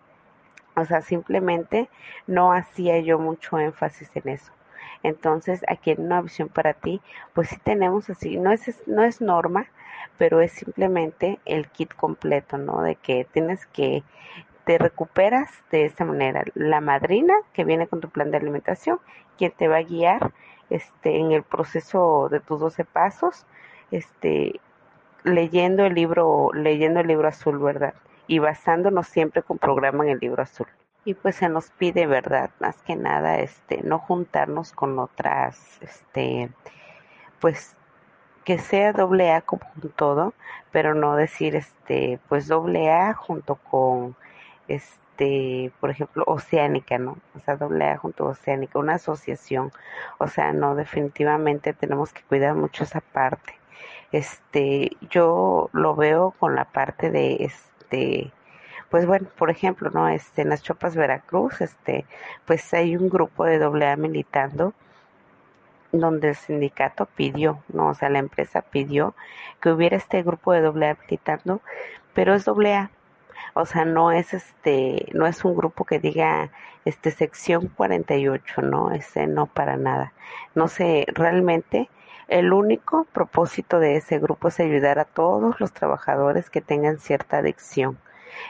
O 0.76 0.86
sea, 0.86 1.02
simplemente 1.02 1.90
no 2.28 2.52
hacía 2.54 3.00
yo 3.00 3.18
mucho 3.18 3.58
énfasis 3.58 4.12
en 4.16 4.30
eso. 4.30 4.52
Entonces, 5.04 5.64
aquí 5.68 5.92
en 5.92 6.02
una 6.02 6.22
visión 6.22 6.50
para 6.50 6.74
ti, 6.74 7.02
pues 7.34 7.50
sí 7.50 7.58
tenemos 7.64 8.10
así, 8.10 8.38
no 8.38 8.52
es, 8.52 8.82
no 8.88 9.04
es 9.04 9.22
norma, 9.22 9.68
pero 10.18 10.42
es 10.42 10.52
simplemente 10.52 11.40
el 11.46 11.68
kit 11.70 11.94
completo, 11.94 12.58
¿no? 12.58 12.82
De 12.82 12.96
que 12.96 13.26
tienes 13.32 13.66
que 13.68 14.04
te 14.68 14.78
recuperas 14.78 15.50
de 15.72 15.86
esta 15.86 16.04
manera. 16.04 16.44
La 16.54 16.82
madrina 16.82 17.34
que 17.54 17.64
viene 17.64 17.88
con 17.88 18.02
tu 18.02 18.10
plan 18.10 18.32
de 18.32 18.38
alimentación, 18.38 19.00
quien 19.38 19.52
te 19.52 19.70
va 19.70 19.78
a 19.78 19.84
guiar 19.84 20.34
este, 20.70 21.20
en 21.20 21.32
el 21.32 21.44
proceso 21.44 22.28
de 22.30 22.42
tus 22.42 22.60
12 22.60 22.84
pasos, 22.84 23.46
este, 23.92 24.60
leyendo 25.24 25.86
el 25.86 25.94
libro, 25.94 26.52
leyendo 26.54 27.00
el 27.00 27.08
libro 27.08 27.30
azul, 27.30 27.60
¿verdad? 27.60 27.94
Y 28.28 28.40
basándonos 28.40 29.08
siempre 29.08 29.42
con 29.42 29.58
programa 29.58 30.04
en 30.04 30.12
el 30.12 30.20
libro 30.20 30.44
azul. 30.44 30.68
Y 31.06 31.14
pues 31.14 31.38
se 31.38 31.48
nos 31.48 31.70
pide, 31.72 32.06
¿verdad? 32.06 32.50
Más 32.60 32.76
que 32.84 32.98
nada, 32.98 33.40
este, 33.40 33.82
no 33.84 34.00
juntarnos 34.00 34.74
con 34.74 35.00
otras, 35.00 35.80
este, 35.82 36.50
pues 37.40 37.74
que 38.44 38.60
sea 38.60 38.92
doble 38.92 39.32
A 39.32 39.40
como 39.40 39.64
un 39.82 39.92
todo, 39.92 40.34
pero 40.72 40.94
no 40.94 41.16
decir 41.16 41.56
este, 41.56 42.20
pues 42.28 42.50
doble 42.50 42.92
A 42.92 43.14
junto 43.14 43.56
con 43.56 44.18
este, 44.68 45.72
por 45.80 45.90
ejemplo, 45.90 46.24
Oceánica, 46.28 46.98
¿no? 46.98 47.18
O 47.36 47.40
sea, 47.40 47.58
doble 47.58 47.86
A 47.86 47.98
junto 47.98 48.26
Oceánica, 48.26 48.80
una 48.80 48.96
asociación. 48.96 49.72
O 50.20 50.28
sea, 50.28 50.54
no, 50.54 50.76
definitivamente 50.76 51.74
tenemos 51.74 52.14
que 52.14 52.24
cuidar 52.24 52.56
mucho 52.56 52.84
esa 52.84 53.02
parte. 53.02 53.56
Este, 54.12 54.92
yo 55.10 55.70
lo 55.74 55.96
veo 55.96 56.34
con 56.40 56.56
la 56.56 56.66
parte 56.66 57.12
de 57.12 57.38
este, 57.42 58.32
pues 58.90 59.06
bueno, 59.06 59.28
por 59.38 59.50
ejemplo, 59.50 59.90
¿no? 59.92 60.08
Este, 60.10 60.44
en 60.44 60.50
las 60.50 60.64
Chopas 60.64 60.96
Veracruz, 60.96 61.62
este, 61.62 62.06
pues 62.46 62.74
hay 62.74 62.96
un 62.96 63.10
grupo 63.10 63.46
de 63.46 63.60
doble 63.60 63.88
A 63.88 63.98
militando 63.98 64.74
donde 65.92 66.30
el 66.30 66.36
sindicato 66.36 67.06
pidió, 67.06 67.64
no, 67.70 67.90
o 67.90 67.94
sea, 67.94 68.10
la 68.10 68.20
empresa 68.20 68.62
pidió 68.62 69.16
que 69.62 69.72
hubiera 69.72 69.98
este 69.98 70.22
grupo 70.24 70.54
de 70.54 70.62
doble 70.62 70.90
A 70.90 70.98
militando, 71.02 71.62
pero 72.14 72.34
es 72.34 72.46
doble 72.46 72.76
A, 72.76 72.92
o 73.58 73.66
sea, 73.66 73.86
no 73.86 74.12
es 74.12 74.34
este, 74.34 75.08
no 75.14 75.28
es 75.28 75.44
un 75.46 75.56
grupo 75.56 75.86
que 75.86 76.00
diga 76.00 76.52
este 76.86 77.12
sección 77.12 77.68
48, 77.68 78.62
no, 78.62 78.92
ese 78.92 79.28
no 79.28 79.48
para 79.48 79.78
nada. 79.78 80.14
No 80.56 80.68
sé, 80.68 81.06
realmente 81.10 81.90
el 82.28 82.54
único 82.54 83.06
propósito 83.06 83.80
de 83.80 83.98
ese 83.98 84.20
grupo 84.20 84.50
es 84.50 84.60
ayudar 84.60 85.00
a 85.00 85.06
todos 85.06 85.60
los 85.60 85.72
trabajadores 85.74 86.50
que 86.50 86.62
tengan 86.62 87.00
cierta 87.00 87.38
adicción. 87.40 87.98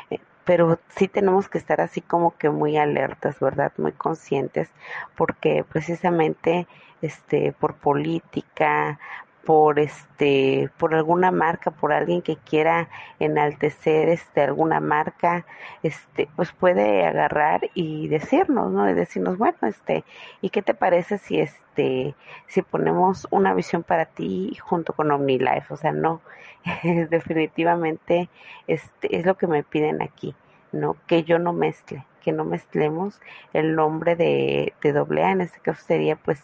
Eh, 0.09 0.19
pero 0.45 0.79
sí 0.95 1.07
tenemos 1.07 1.49
que 1.49 1.57
estar 1.57 1.81
así 1.81 2.01
como 2.01 2.37
que 2.37 2.49
muy 2.49 2.77
alertas, 2.77 3.39
¿verdad? 3.39 3.71
Muy 3.77 3.91
conscientes, 3.91 4.69
porque 5.15 5.63
precisamente 5.63 6.67
este 7.01 7.53
por 7.53 7.75
política, 7.75 8.99
por 9.47 9.79
este 9.79 10.69
por 10.77 10.93
alguna 10.93 11.31
marca 11.31 11.71
por 11.71 11.93
alguien 11.93 12.21
que 12.21 12.35
quiera 12.35 12.89
enaltecer 13.17 14.09
este 14.09 14.41
alguna 14.41 14.81
marca 14.81 15.45
este 15.83 16.27
pues 16.35 16.51
puede 16.51 17.05
agarrar 17.05 17.69
y 17.73 18.09
decirnos 18.09 18.73
no 18.73 18.89
y 18.89 18.93
decirnos 18.93 19.37
bueno 19.37 19.57
este 19.61 20.03
y 20.41 20.49
qué 20.49 20.61
te 20.61 20.73
parece 20.73 21.17
si 21.17 21.39
este 21.39 22.13
si 22.47 22.61
ponemos 22.61 23.25
una 23.31 23.53
visión 23.53 23.83
para 23.83 24.03
ti 24.03 24.53
junto 24.61 24.91
con 24.91 25.11
OmniLife 25.11 25.73
o 25.73 25.77
sea 25.77 25.93
no 25.93 26.19
definitivamente 27.09 28.29
este 28.67 29.15
es 29.15 29.25
lo 29.25 29.37
que 29.37 29.47
me 29.47 29.63
piden 29.63 30.01
aquí 30.01 30.35
no 30.73 30.97
que 31.07 31.23
yo 31.23 31.39
no 31.39 31.53
mezcle 31.53 32.05
que 32.21 32.33
no 32.33 32.43
mezclemos 32.43 33.21
el 33.53 33.77
nombre 33.77 34.17
de, 34.17 34.73
de 34.81 34.91
doble 34.91 35.23
A 35.23 35.31
en 35.31 35.39
este 35.39 35.61
caso 35.61 35.85
sería 35.85 36.17
pues 36.17 36.43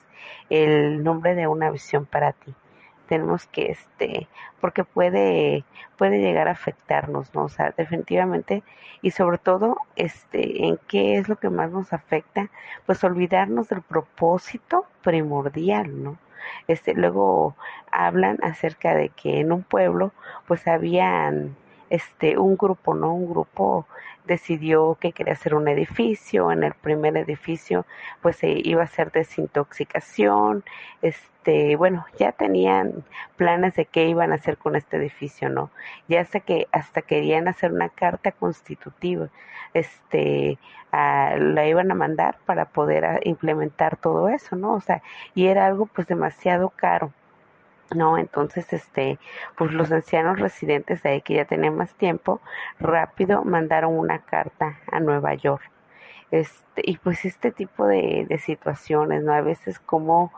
el 0.50 1.04
nombre 1.04 1.36
de 1.36 1.48
una 1.48 1.70
visión 1.70 2.06
para 2.06 2.32
ti 2.32 2.56
tenemos 3.08 3.46
que 3.48 3.72
este 3.72 4.28
porque 4.62 4.84
puede 4.84 5.64
puede 5.98 6.20
llegar 6.20 6.48
a 6.48 6.52
afectarnos 6.52 7.34
no 7.34 7.44
o 7.46 7.50
sea 7.50 7.74
definitivamente 7.78 8.64
y 9.02 9.12
sobre 9.12 9.38
todo 9.38 9.78
este 9.96 10.66
en 10.68 10.80
qué 10.88 11.18
es 11.18 11.30
lo 11.30 11.38
que 11.38 11.50
más 11.50 11.72
nos 11.72 11.94
afecta 11.94 12.50
pues 12.86 13.04
olvidarnos 13.04 13.70
del 13.70 13.82
propósito 13.82 14.86
primordial 15.04 16.04
no 16.04 16.18
este 16.68 16.94
luego 16.94 17.56
hablan 17.92 18.38
acerca 18.44 18.96
de 18.96 19.10
que 19.10 19.40
en 19.40 19.52
un 19.52 19.64
pueblo 19.64 20.12
pues 20.48 20.68
habían 20.68 21.56
este, 21.94 22.40
un 22.40 22.58
grupo, 22.58 22.96
¿no? 22.96 23.14
Un 23.14 23.30
grupo 23.30 23.86
decidió 24.26 24.98
que 25.00 25.12
quería 25.12 25.34
hacer 25.34 25.54
un 25.54 25.68
edificio, 25.68 26.52
en 26.52 26.64
el 26.64 26.74
primer 26.74 27.16
edificio 27.18 27.86
pues 28.22 28.38
se 28.38 28.50
iba 28.64 28.82
a 28.82 28.86
hacer 28.86 29.12
desintoxicación, 29.12 30.64
este, 31.04 31.76
bueno, 31.76 32.06
ya 32.18 32.32
tenían 32.32 33.06
planes 33.38 33.76
de 33.76 33.86
qué 33.86 34.08
iban 34.08 34.32
a 34.32 34.36
hacer 34.36 34.58
con 34.58 34.76
este 34.76 34.98
edificio, 34.98 35.50
¿no? 35.50 35.72
Ya 36.08 36.22
hasta 36.22 36.40
que 36.40 36.68
hasta 36.72 37.04
querían 37.04 37.48
hacer 37.48 37.72
una 37.72 37.90
carta 37.90 38.32
constitutiva, 38.32 39.30
este, 39.76 40.58
la 40.92 41.68
iban 41.68 41.92
a 41.92 41.96
mandar 41.96 42.38
para 42.46 42.66
poder 42.66 43.20
implementar 43.26 43.98
todo 43.98 44.30
eso, 44.30 44.56
¿no? 44.56 44.74
O 44.74 44.82
sea, 44.82 45.04
y 45.36 45.48
era 45.48 45.68
algo 45.68 45.86
pues 45.88 46.08
demasiado 46.08 46.70
caro 46.72 47.14
no, 47.94 48.18
entonces, 48.18 48.72
este, 48.74 49.20
pues 49.58 49.72
los 49.74 49.92
ancianos 49.92 50.40
residentes 50.40 51.04
de 51.04 51.10
ahí 51.10 51.22
que 51.22 51.36
ya 51.36 51.46
tenían 51.46 51.76
más 51.78 51.94
tiempo, 51.96 52.42
rápido 52.80 53.44
mandaron 53.44 53.98
una 53.98 54.20
carta 54.20 54.80
a 54.92 55.00
Nueva 55.00 55.34
York. 55.36 55.64
Este, 56.32 56.82
y 56.86 56.98
pues 56.98 57.26
este 57.26 57.52
tipo 57.52 57.86
de, 57.88 58.26
de 58.28 58.40
situaciones, 58.40 59.24
¿no? 59.24 59.34
A 59.34 59.42
veces 59.42 59.80
como, 59.80 60.34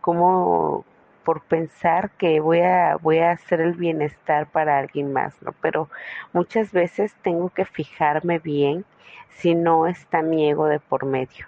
como 0.00 0.84
por 1.24 1.42
pensar 1.42 2.10
que 2.12 2.40
voy 2.40 2.60
a, 2.60 2.96
voy 2.96 3.18
a 3.18 3.32
hacer 3.32 3.60
el 3.60 3.74
bienestar 3.74 4.46
para 4.50 4.78
alguien 4.78 5.12
más, 5.12 5.40
¿no? 5.42 5.52
Pero 5.60 5.88
muchas 6.32 6.72
veces 6.72 7.14
tengo 7.22 7.50
que 7.50 7.64
fijarme 7.64 8.38
bien 8.38 8.84
si 9.30 9.54
no 9.54 9.86
está 9.86 10.22
mi 10.22 10.48
ego 10.48 10.66
de 10.66 10.80
por 10.80 11.06
medio 11.06 11.46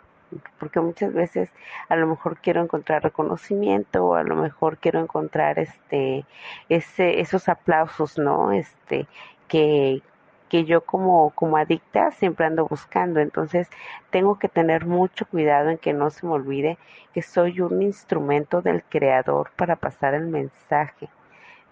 porque 0.58 0.80
muchas 0.80 1.12
veces 1.12 1.50
a 1.88 1.96
lo 1.96 2.06
mejor 2.06 2.38
quiero 2.38 2.62
encontrar 2.62 3.02
reconocimiento 3.02 4.06
o 4.06 4.14
a 4.14 4.22
lo 4.22 4.36
mejor 4.36 4.78
quiero 4.78 5.00
encontrar 5.00 5.58
este 5.58 6.24
ese 6.68 7.20
esos 7.20 7.48
aplausos 7.48 8.18
no 8.18 8.52
este 8.52 9.06
que 9.48 10.02
que 10.48 10.64
yo 10.64 10.82
como 10.82 11.30
como 11.30 11.56
adicta 11.56 12.10
siempre 12.12 12.46
ando 12.46 12.66
buscando. 12.66 13.20
Entonces 13.20 13.68
tengo 14.10 14.38
que 14.38 14.48
tener 14.48 14.86
mucho 14.86 15.26
cuidado 15.26 15.70
en 15.70 15.78
que 15.78 15.92
no 15.94 16.10
se 16.10 16.26
me 16.26 16.32
olvide 16.32 16.78
que 17.14 17.22
soy 17.22 17.60
un 17.60 17.82
instrumento 17.82 18.62
del 18.62 18.82
creador 18.84 19.50
para 19.56 19.76
pasar 19.76 20.14
el 20.14 20.26
mensaje 20.26 21.08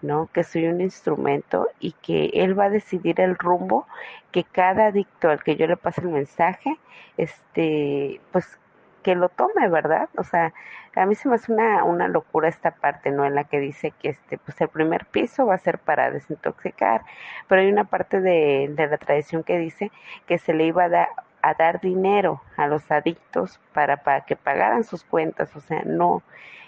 ¿no? 0.01 0.29
Que 0.33 0.43
soy 0.43 0.67
un 0.67 0.81
instrumento 0.81 1.69
y 1.79 1.93
que 1.93 2.31
él 2.33 2.57
va 2.57 2.65
a 2.65 2.69
decidir 2.69 3.19
el 3.21 3.37
rumbo 3.37 3.87
que 4.31 4.43
cada 4.43 4.87
adicto 4.87 5.29
al 5.29 5.43
que 5.43 5.55
yo 5.55 5.67
le 5.67 5.77
pase 5.77 6.01
el 6.01 6.09
mensaje, 6.09 6.77
este, 7.17 8.21
pues 8.31 8.59
que 9.03 9.15
lo 9.15 9.29
tome, 9.29 9.67
¿verdad? 9.69 10.09
O 10.17 10.23
sea, 10.23 10.53
a 10.95 11.05
mí 11.05 11.15
se 11.15 11.29
me 11.29 11.35
hace 11.35 11.51
una, 11.53 11.83
una 11.83 12.07
locura 12.07 12.49
esta 12.49 12.71
parte, 12.71 13.11
¿no? 13.11 13.25
En 13.25 13.35
la 13.35 13.45
que 13.45 13.59
dice 13.59 13.91
que 13.91 14.09
este, 14.09 14.37
pues 14.37 14.59
el 14.61 14.69
primer 14.69 15.05
piso 15.05 15.45
va 15.45 15.55
a 15.55 15.59
ser 15.59 15.79
para 15.79 16.11
desintoxicar, 16.11 17.03
pero 17.47 17.61
hay 17.61 17.71
una 17.71 17.85
parte 17.85 18.21
de, 18.21 18.69
de 18.71 18.87
la 18.87 18.97
tradición 18.97 19.43
que 19.43 19.57
dice 19.57 19.91
que 20.27 20.37
se 20.37 20.53
le 20.53 20.65
iba 20.65 20.85
a 20.85 20.89
dar 20.89 21.09
a 21.41 21.53
dar 21.53 21.79
dinero 21.81 22.41
a 22.57 22.67
los 22.67 22.91
adictos 22.91 23.59
para, 23.73 24.03
para 24.03 24.25
que 24.25 24.35
pagaran 24.35 24.83
sus 24.83 25.03
cuentas, 25.03 25.55
o 25.55 25.61
sea, 25.61 25.83
no, 25.85 26.21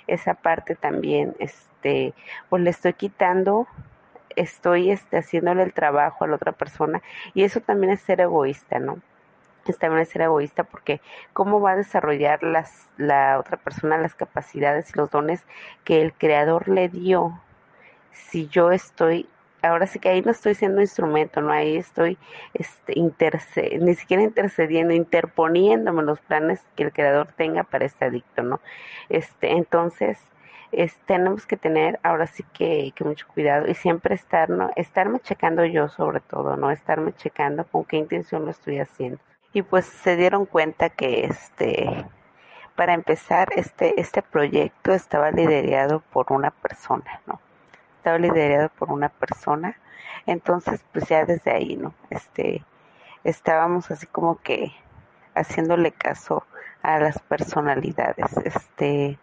esa 0.07 0.33
parte 0.33 0.75
también, 0.75 1.35
este, 1.81 2.13
pues 2.49 2.61
le 2.61 2.69
estoy 2.69 2.93
quitando, 2.93 3.67
estoy 4.35 4.91
este, 4.91 5.17
haciéndole 5.17 5.63
el 5.63 5.73
trabajo 5.73 6.23
a 6.23 6.27
la 6.27 6.35
otra 6.35 6.51
persona 6.51 7.01
y 7.33 7.43
eso 7.43 7.59
también 7.59 7.93
es 7.93 8.01
ser 8.01 8.21
egoísta, 8.21 8.79
¿no? 8.79 8.99
Es 9.65 9.77
también 9.77 10.01
es 10.01 10.09
ser 10.09 10.23
egoísta 10.23 10.63
porque 10.63 11.01
cómo 11.33 11.59
va 11.59 11.71
a 11.71 11.75
desarrollar 11.75 12.43
las, 12.43 12.87
la 12.97 13.39
otra 13.39 13.57
persona 13.57 13.97
las 13.97 14.15
capacidades 14.15 14.91
y 14.91 14.97
los 14.97 15.09
dones 15.09 15.43
que 15.83 16.01
el 16.01 16.13
creador 16.13 16.67
le 16.67 16.87
dio 16.87 17.39
si 18.11 18.47
yo 18.47 18.71
estoy 18.71 19.27
ahora 19.63 19.85
sí 19.85 19.99
que 19.99 20.09
ahí 20.09 20.21
no 20.21 20.31
estoy 20.31 20.55
siendo 20.55 20.81
instrumento, 20.81 21.41
no 21.41 21.51
ahí 21.51 21.77
estoy 21.77 22.17
este, 22.53 22.97
interce 22.97 23.77
ni 23.79 23.93
siquiera 23.95 24.23
intercediendo, 24.23 24.93
interponiéndome 24.93 26.03
los 26.03 26.19
planes 26.19 26.61
que 26.75 26.83
el 26.83 26.91
creador 26.91 27.27
tenga 27.37 27.63
para 27.63 27.85
este 27.85 28.05
adicto, 28.05 28.41
¿no? 28.43 28.59
Este, 29.09 29.51
entonces, 29.51 30.17
es, 30.71 30.95
tenemos 31.05 31.45
que 31.45 31.57
tener 31.57 31.99
ahora 32.03 32.27
sí 32.27 32.43
que, 32.53 32.93
mucho 33.03 33.27
cuidado 33.33 33.67
y 33.67 33.75
siempre 33.75 34.15
estar, 34.15 34.49
estarme 34.75 35.19
checando 35.19 35.65
yo 35.65 35.87
sobre 35.89 36.19
todo, 36.21 36.57
¿no? 36.57 36.71
Estarme 36.71 37.13
checando 37.13 37.65
con 37.65 37.85
qué 37.85 37.97
intención 37.97 38.45
lo 38.45 38.51
estoy 38.51 38.79
haciendo. 38.79 39.19
Y 39.53 39.63
pues 39.63 39.85
se 39.85 40.15
dieron 40.15 40.45
cuenta 40.45 40.89
que 40.89 41.25
este 41.25 42.05
para 42.75 42.93
empezar 42.93 43.49
este 43.55 43.99
este 43.99 44.21
proyecto 44.21 44.93
estaba 44.93 45.29
liderado 45.31 45.99
por 45.99 46.31
una 46.31 46.51
persona, 46.51 47.21
¿no? 47.27 47.39
estaba 48.01 48.17
liderado 48.17 48.69
por 48.69 48.91
una 48.91 49.09
persona. 49.09 49.77
Entonces, 50.25 50.83
pues 50.91 51.07
ya 51.07 51.23
desde 51.23 51.51
ahí, 51.51 51.75
¿no? 51.75 51.93
Este, 52.09 52.65
estábamos 53.23 53.91
así 53.91 54.07
como 54.07 54.41
que 54.41 54.71
haciéndole 55.35 55.91
caso 55.91 56.43
a 56.81 56.97
las 56.99 57.19
personalidades. 57.19 58.25
Este, 58.43 59.19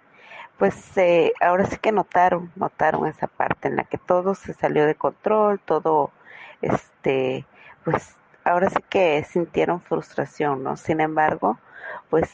pues 0.58 0.74
eh, 0.96 1.32
ahora 1.40 1.66
sí 1.66 1.76
que 1.78 1.92
notaron, 1.92 2.50
notaron 2.56 3.06
esa 3.06 3.28
parte 3.28 3.68
en 3.68 3.76
la 3.76 3.84
que 3.84 3.98
todo 3.98 4.34
se 4.34 4.54
salió 4.54 4.86
de 4.86 4.96
control, 4.96 5.60
todo, 5.60 6.10
este, 6.62 7.46
pues 7.84 8.16
ahora 8.44 8.68
sí 8.70 8.82
que 8.88 9.24
sintieron 9.24 9.80
frustración, 9.80 10.64
¿no? 10.64 10.76
Sin 10.76 11.00
embargo, 11.00 11.58
pues 12.10 12.28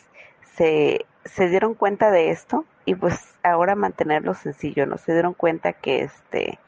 se, 0.56 1.06
se 1.24 1.48
dieron 1.48 1.74
cuenta 1.74 2.10
de 2.10 2.30
esto 2.30 2.64
y 2.86 2.94
pues 2.94 3.34
ahora 3.42 3.74
mantenerlo 3.74 4.34
sencillo, 4.34 4.86
¿no? 4.86 4.96
Se 4.98 5.12
dieron 5.12 5.34
cuenta 5.34 5.72
que 5.74 6.02
este 6.02 6.58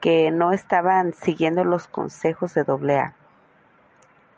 que 0.00 0.30
no 0.30 0.52
estaban 0.52 1.14
siguiendo 1.14 1.64
los 1.64 1.86
consejos 1.88 2.52
de 2.52 2.64
doble 2.64 2.98
A, 2.98 3.14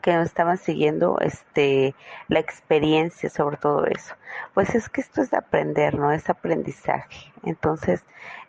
que 0.07 0.13
no 0.13 0.21
estaban 0.21 0.57
siguiendo 0.57 1.19
este 1.19 1.93
la 2.29 2.39
experiencia 2.39 3.29
sobre 3.29 3.57
todo 3.57 3.85
eso. 3.87 4.15
Pues 4.53 4.73
es 4.73 4.87
que 4.87 5.01
esto 5.01 5.21
es 5.21 5.31
de 5.31 5.37
aprender, 5.37 5.99
¿no? 5.99 6.13
Es 6.13 6.29
aprendizaje. 6.29 7.33
Entonces, 7.43 8.05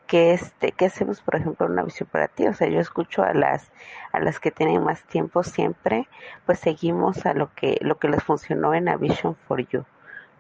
¿qué 0.06 0.34
este 0.34 0.70
qué 0.70 0.86
hacemos 0.86 1.20
por 1.20 1.34
ejemplo 1.34 1.66
en 1.66 1.72
una 1.72 1.82
visión 1.82 2.08
para 2.12 2.28
ti? 2.28 2.46
O 2.46 2.54
sea, 2.54 2.68
yo 2.68 2.78
escucho 2.78 3.24
a 3.24 3.34
las 3.34 3.72
a 4.12 4.20
las 4.20 4.38
que 4.38 4.52
tienen 4.52 4.84
más 4.84 5.02
tiempo 5.08 5.42
siempre, 5.42 6.06
pues 6.46 6.60
seguimos 6.60 7.26
a 7.26 7.34
lo 7.34 7.52
que 7.56 7.78
lo 7.80 7.98
que 7.98 8.08
les 8.08 8.22
funcionó 8.22 8.72
en 8.72 8.88
a 8.88 8.96
Vision 8.96 9.34
for 9.34 9.58
You, 9.66 9.84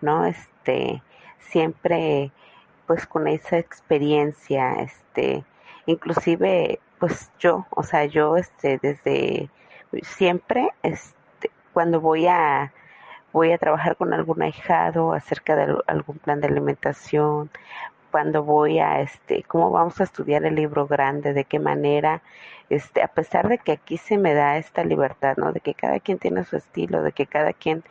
¿no? 0.00 0.24
Este 0.24 1.02
siempre 1.40 2.30
pues 2.86 3.08
con 3.08 3.26
esa 3.26 3.58
experiencia, 3.58 4.74
este, 4.82 5.44
inclusive 5.86 6.78
pues 7.00 7.32
yo, 7.40 7.66
o 7.70 7.82
sea, 7.82 8.04
yo 8.04 8.36
este 8.36 8.78
desde 8.80 9.50
siempre 10.02 10.68
este 10.82 11.50
cuando 11.72 12.00
voy 12.00 12.26
a 12.26 12.72
voy 13.32 13.52
a 13.52 13.58
trabajar 13.58 13.96
con 13.96 14.12
algún 14.14 14.42
ahijado 14.42 15.12
acerca 15.12 15.56
de 15.56 15.76
algún 15.86 16.18
plan 16.18 16.40
de 16.40 16.48
alimentación, 16.48 17.50
cuando 18.10 18.42
voy 18.42 18.78
a 18.80 19.00
este 19.00 19.42
cómo 19.44 19.70
vamos 19.70 20.00
a 20.00 20.04
estudiar 20.04 20.44
el 20.44 20.54
libro 20.56 20.86
grande, 20.86 21.32
de 21.34 21.44
qué 21.44 21.58
manera 21.58 22.22
este 22.70 23.02
a 23.02 23.08
pesar 23.08 23.48
de 23.48 23.58
que 23.58 23.72
aquí 23.72 23.96
se 23.98 24.18
me 24.18 24.34
da 24.34 24.58
esta 24.58 24.84
libertad, 24.84 25.36
¿no? 25.36 25.52
De 25.52 25.60
que 25.60 25.74
cada 25.74 26.00
quien 26.00 26.18
tiene 26.18 26.44
su 26.44 26.56
estilo, 26.56 27.02
de 27.02 27.12
que 27.12 27.26
cada 27.26 27.52
quien 27.52 27.84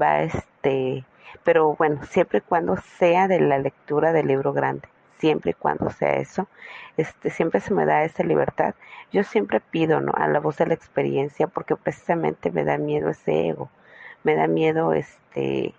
va 0.00 0.22
este 0.22 1.04
pero 1.44 1.74
bueno, 1.76 2.00
siempre 2.04 2.38
y 2.38 2.42
cuando 2.42 2.76
sea 2.76 3.28
de 3.28 3.40
la 3.40 3.58
lectura 3.58 4.12
del 4.12 4.26
libro 4.28 4.52
grande, 4.52 4.88
siempre 5.20 5.52
y 5.52 5.54
cuando 5.54 5.90
sea 5.90 6.14
eso, 6.16 6.48
este, 6.96 7.30
siempre 7.30 7.60
se 7.60 7.74
me 7.74 7.86
da 7.86 8.04
esa 8.04 8.24
libertad. 8.24 8.74
Yo 9.12 9.24
siempre 9.24 9.60
pido, 9.60 10.00
¿no? 10.00 10.12
A 10.16 10.28
la 10.28 10.40
voz 10.40 10.56
de 10.58 10.66
la 10.66 10.74
experiencia, 10.74 11.46
porque 11.48 11.76
precisamente 11.76 12.50
me 12.50 12.64
da 12.64 12.78
miedo 12.78 13.10
ese 13.10 13.48
ego, 13.48 13.70
me 14.24 14.34
da 14.36 14.46
miedo, 14.48 14.92
este, 14.94 15.74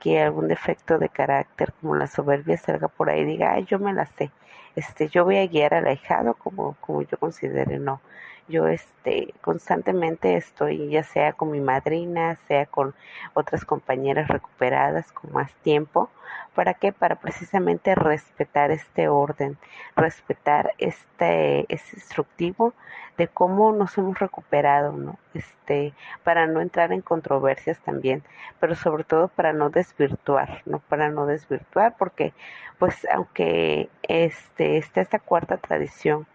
que 0.00 0.20
algún 0.22 0.48
defecto 0.48 0.98
de 0.98 1.08
carácter 1.08 1.72
como 1.80 1.96
la 1.96 2.06
soberbia 2.06 2.56
salga 2.58 2.88
por 2.88 3.10
ahí 3.10 3.20
y 3.22 3.24
diga, 3.24 3.52
ay, 3.54 3.64
yo 3.64 3.78
me 3.78 3.92
la 3.92 4.06
sé, 4.06 4.30
este, 4.76 5.08
yo 5.08 5.24
voy 5.24 5.38
a 5.38 5.46
guiar 5.46 5.74
al 5.74 5.86
ahijado 5.86 6.34
como, 6.34 6.76
como 6.80 7.02
yo 7.02 7.18
considere, 7.18 7.78
no 7.78 8.00
yo 8.48 8.66
este 8.68 9.34
constantemente 9.40 10.36
estoy 10.36 10.88
ya 10.88 11.02
sea 11.02 11.32
con 11.32 11.50
mi 11.50 11.60
madrina, 11.60 12.36
sea 12.48 12.66
con 12.66 12.94
otras 13.34 13.64
compañeras 13.64 14.28
recuperadas 14.28 15.10
con 15.12 15.32
más 15.32 15.52
tiempo, 15.62 16.10
¿para 16.54 16.74
qué? 16.74 16.92
Para 16.92 17.16
precisamente 17.16 17.94
respetar 17.94 18.70
este 18.70 19.08
orden, 19.08 19.58
respetar 19.96 20.72
este, 20.78 21.66
este 21.72 21.96
instructivo 21.96 22.74
de 23.16 23.28
cómo 23.28 23.72
nos 23.72 23.96
hemos 23.98 24.18
recuperado, 24.18 24.92
¿no? 24.92 25.18
Este, 25.34 25.94
para 26.24 26.46
no 26.46 26.60
entrar 26.60 26.92
en 26.92 27.00
controversias 27.00 27.78
también, 27.80 28.22
pero 28.60 28.74
sobre 28.74 29.04
todo 29.04 29.28
para 29.28 29.52
no 29.52 29.70
desvirtuar, 29.70 30.62
¿no? 30.66 30.80
Para 30.80 31.10
no 31.10 31.26
desvirtuar, 31.26 31.96
porque 31.96 32.32
pues 32.78 33.06
aunque 33.12 33.88
este, 34.02 34.78
está 34.78 35.00
esta 35.00 35.18
cuarta 35.18 35.56
tradición 35.58 36.26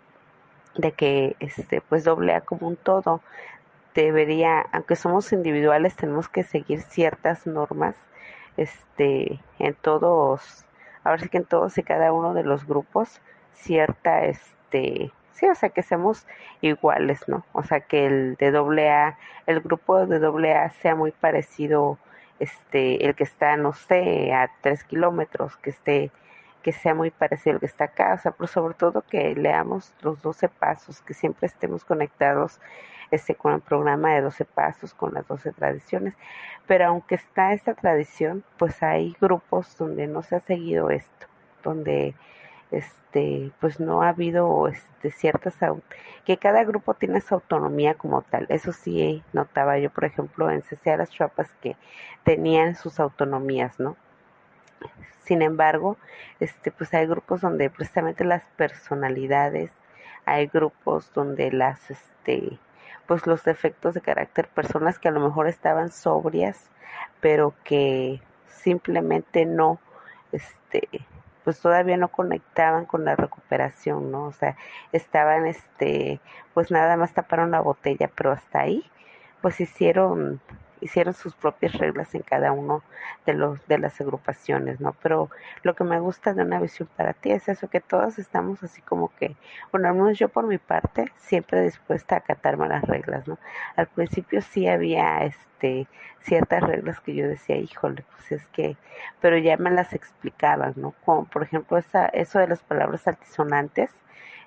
de 0.75 0.91
que 0.91 1.35
este 1.39 1.81
pues 1.81 2.03
doble 2.03 2.33
A 2.35 2.41
como 2.41 2.67
un 2.67 2.75
todo 2.75 3.21
debería, 3.95 4.61
aunque 4.71 4.95
somos 4.95 5.31
individuales, 5.33 5.95
tenemos 5.95 6.29
que 6.29 6.43
seguir 6.43 6.81
ciertas 6.81 7.47
normas 7.47 7.95
este 8.57 9.39
en 9.59 9.73
todos, 9.75 10.65
ahora 11.03 11.21
sí 11.21 11.29
que 11.29 11.37
en 11.37 11.45
todos 11.45 11.77
y 11.77 11.83
cada 11.83 12.13
uno 12.13 12.33
de 12.33 12.43
los 12.43 12.65
grupos 12.65 13.21
cierta 13.53 14.25
este 14.25 15.11
sí, 15.39 15.47
o 15.47 15.55
sea, 15.55 15.69
que 15.69 15.83
seamos 15.83 16.25
iguales, 16.61 17.27
¿no? 17.27 17.45
O 17.53 17.63
sea, 17.63 17.79
que 17.81 18.05
el 18.05 18.35
de 18.35 18.51
doble 18.51 18.89
A, 18.89 19.17
el 19.47 19.61
grupo 19.61 20.05
de 20.05 20.19
doble 20.19 20.53
A 20.53 20.69
sea 20.69 20.95
muy 20.95 21.11
parecido, 21.11 21.97
este, 22.39 23.05
el 23.05 23.15
que 23.15 23.23
está, 23.23 23.57
no 23.57 23.73
sé, 23.73 24.33
a 24.33 24.49
tres 24.61 24.83
kilómetros, 24.83 25.57
que 25.57 25.69
esté, 25.71 26.11
que 26.61 26.71
sea 26.73 26.93
muy 26.93 27.11
parecido 27.11 27.55
al 27.55 27.59
que 27.59 27.65
está 27.65 27.85
acá, 27.85 28.13
o 28.13 28.17
sea, 28.17 28.31
pero 28.31 28.47
sobre 28.47 28.73
todo 28.73 29.01
que 29.01 29.35
leamos 29.35 29.93
los 30.01 30.21
12 30.21 30.49
pasos, 30.49 31.01
que 31.01 31.13
siempre 31.13 31.47
estemos 31.47 31.85
conectados 31.85 32.59
este, 33.11 33.35
con 33.35 33.53
el 33.53 33.61
programa 33.61 34.13
de 34.13 34.21
12 34.21 34.45
pasos, 34.45 34.93
con 34.93 35.13
las 35.13 35.27
12 35.27 35.51
tradiciones, 35.53 36.13
pero 36.67 36.87
aunque 36.87 37.15
está 37.15 37.53
esta 37.53 37.73
tradición, 37.73 38.43
pues 38.57 38.83
hay 38.83 39.15
grupos 39.19 39.77
donde 39.77 40.07
no 40.07 40.21
se 40.21 40.35
ha 40.35 40.41
seguido 40.41 40.89
esto, 40.89 41.27
donde 41.63 42.15
este 42.71 43.51
pues 43.59 43.79
no 43.79 44.03
ha 44.03 44.09
habido 44.09 44.67
este 44.67 45.11
ciertas 45.11 45.55
que 46.25 46.37
cada 46.37 46.63
grupo 46.63 46.93
tiene 46.93 47.21
su 47.21 47.33
autonomía 47.33 47.95
como 47.95 48.21
tal. 48.21 48.45
Eso 48.49 48.71
sí 48.71 49.23
notaba 49.33 49.79
yo 49.79 49.89
por 49.89 50.05
ejemplo 50.05 50.51
en 50.51 50.61
CCA 50.61 50.97
las 50.97 51.09
Chapas 51.09 51.51
que 51.61 51.75
tenían 52.23 52.75
sus 52.75 52.99
autonomías 52.99 53.79
no 53.79 53.95
sin 55.23 55.41
embargo 55.41 55.97
este 56.39 56.71
pues 56.71 56.93
hay 56.93 57.05
grupos 57.07 57.41
donde 57.41 57.69
precisamente 57.69 58.23
las 58.23 58.43
personalidades 58.57 59.71
hay 60.25 60.47
grupos 60.47 61.11
donde 61.13 61.51
las 61.51 61.91
este 61.91 62.59
pues 63.07 63.25
los 63.25 63.43
defectos 63.43 63.93
de 63.93 64.01
carácter 64.01 64.47
personas 64.47 64.99
que 64.99 65.07
a 65.07 65.11
lo 65.11 65.19
mejor 65.19 65.47
estaban 65.47 65.91
sobrias 65.91 66.69
pero 67.21 67.53
que 67.63 68.21
simplemente 68.47 69.45
no 69.45 69.79
este 70.31 70.87
pues 71.43 71.61
todavía 71.61 71.97
no 71.97 72.09
conectaban 72.09 72.85
con 72.85 73.05
la 73.05 73.15
recuperación, 73.15 74.11
¿no? 74.11 74.25
O 74.25 74.31
sea, 74.31 74.55
estaban, 74.91 75.47
este, 75.47 76.19
pues 76.53 76.69
nada 76.69 76.95
más 76.95 77.13
taparon 77.13 77.49
la 77.49 77.59
botella, 77.61 78.07
pero 78.13 78.31
hasta 78.31 78.59
ahí, 78.59 78.83
pues 79.41 79.59
hicieron 79.59 80.41
hicieron 80.81 81.13
sus 81.13 81.35
propias 81.35 81.73
reglas 81.73 82.13
en 82.15 82.21
cada 82.21 82.51
uno 82.51 82.83
de 83.25 83.33
los 83.33 83.65
de 83.67 83.77
las 83.77 83.99
agrupaciones, 84.01 84.79
¿no? 84.79 84.95
Pero 85.01 85.29
lo 85.63 85.75
que 85.75 85.83
me 85.83 85.99
gusta 85.99 86.33
de 86.33 86.43
una 86.43 86.59
visión 86.59 86.89
para 86.95 87.13
ti 87.13 87.31
es 87.31 87.47
eso 87.49 87.69
que 87.69 87.79
todos 87.81 88.19
estamos 88.19 88.63
así 88.63 88.81
como 88.81 89.13
que, 89.15 89.35
bueno, 89.71 89.87
al 89.89 89.95
menos 89.95 90.17
yo 90.17 90.29
por 90.29 90.47
mi 90.47 90.57
parte 90.57 91.11
siempre 91.17 91.61
dispuesta 91.61 92.15
a 92.15 92.17
acatarme 92.19 92.67
las 92.67 92.83
reglas, 92.83 93.27
¿no? 93.27 93.37
Al 93.75 93.87
principio 93.87 94.41
sí 94.41 94.67
había 94.67 95.23
este 95.23 95.87
ciertas 96.21 96.61
reglas 96.61 96.99
que 96.99 97.15
yo 97.15 97.27
decía, 97.27 97.57
híjole, 97.57 98.03
pues 98.11 98.31
es 98.31 98.45
que, 98.47 98.77
pero 99.21 99.37
ya 99.37 99.57
me 99.57 99.71
las 99.71 99.93
explicaban, 99.93 100.73
¿no? 100.77 100.93
Como 101.05 101.25
por 101.25 101.43
ejemplo 101.43 101.77
esa 101.77 102.07
eso 102.07 102.39
de 102.39 102.47
las 102.47 102.61
palabras 102.61 103.07
altisonantes, 103.07 103.91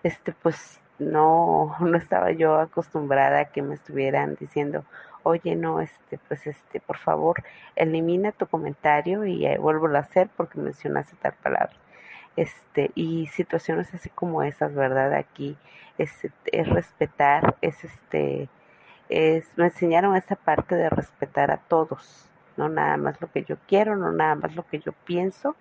este 0.02 0.32
pues 0.32 0.80
no 0.98 1.74
no 1.80 1.96
estaba 1.96 2.30
yo 2.32 2.56
acostumbrada 2.58 3.40
a 3.40 3.44
que 3.46 3.62
me 3.62 3.74
estuvieran 3.74 4.36
diciendo 4.38 4.84
oye, 5.24 5.56
no, 5.56 5.80
este, 5.80 6.18
pues, 6.28 6.46
este, 6.46 6.80
por 6.80 6.98
favor, 6.98 7.42
elimina 7.76 8.32
tu 8.32 8.46
comentario 8.46 9.24
y 9.26 9.46
eh, 9.46 9.58
vuelvo 9.58 9.88
a 9.88 10.00
hacer 10.00 10.28
porque 10.36 10.58
mencionaste 10.58 11.16
tal 11.16 11.34
palabra. 11.42 11.72
Este, 12.36 12.90
y 12.94 13.26
situaciones 13.28 13.92
así 13.94 14.08
como 14.10 14.42
esas, 14.42 14.74
¿verdad? 14.74 15.14
Aquí 15.14 15.56
es, 15.98 16.10
es 16.46 16.68
respetar, 16.68 17.56
es 17.60 17.84
este, 17.84 18.48
es, 19.08 19.46
me 19.56 19.66
enseñaron 19.66 20.16
esa 20.16 20.36
parte 20.36 20.74
de 20.74 20.88
respetar 20.90 21.50
a 21.50 21.58
todos, 21.58 22.30
no 22.56 22.68
nada 22.68 22.96
más 22.96 23.20
lo 23.20 23.30
que 23.30 23.44
yo 23.44 23.56
quiero, 23.68 23.96
no 23.96 24.12
nada 24.12 24.34
más 24.36 24.54
lo 24.56 24.66
que 24.66 24.78
yo 24.78 24.92
pienso, 25.04 25.56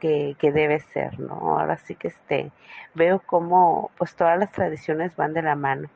que, 0.00 0.36
que, 0.38 0.52
debe 0.52 0.80
ser, 0.80 1.18
¿no? 1.18 1.34
Ahora 1.58 1.76
sí 1.78 1.94
que 1.94 2.08
este, 2.08 2.52
veo 2.94 3.20
como 3.20 3.90
pues 3.98 4.14
todas 4.16 4.38
las 4.38 4.52
tradiciones 4.52 5.16
van 5.16 5.34
de 5.34 5.42
la 5.42 5.56
mano 5.56 5.88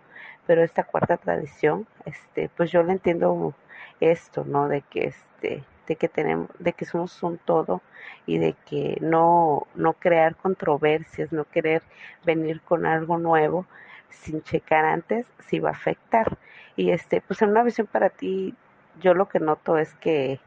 pero 0.48 0.64
esta 0.64 0.82
cuarta 0.82 1.18
tradición, 1.18 1.86
este, 2.06 2.48
pues 2.56 2.72
yo 2.72 2.82
le 2.82 2.92
entiendo 2.92 3.52
esto, 4.00 4.46
¿no? 4.46 4.66
De 4.66 4.80
que 4.80 5.08
este, 5.08 5.62
de 5.86 5.96
que 5.96 6.08
tenemos, 6.08 6.48
de 6.58 6.72
que 6.72 6.86
somos 6.86 7.22
un 7.22 7.36
todo 7.36 7.82
y 8.24 8.38
de 8.38 8.54
que 8.64 8.96
no, 9.02 9.66
no 9.74 9.92
crear 9.92 10.36
controversias, 10.36 11.32
no 11.32 11.44
querer 11.44 11.82
venir 12.24 12.62
con 12.62 12.86
algo 12.86 13.18
nuevo 13.18 13.66
sin 14.08 14.42
checar 14.42 14.86
antes 14.86 15.26
si 15.48 15.58
va 15.58 15.68
a 15.68 15.72
afectar. 15.72 16.38
Y 16.76 16.92
este, 16.92 17.20
pues 17.20 17.42
en 17.42 17.50
una 17.50 17.62
visión 17.62 17.86
para 17.86 18.08
ti, 18.08 18.54
yo 19.02 19.12
lo 19.12 19.28
que 19.28 19.40
noto 19.40 19.76
es 19.76 19.92
que 19.96 20.40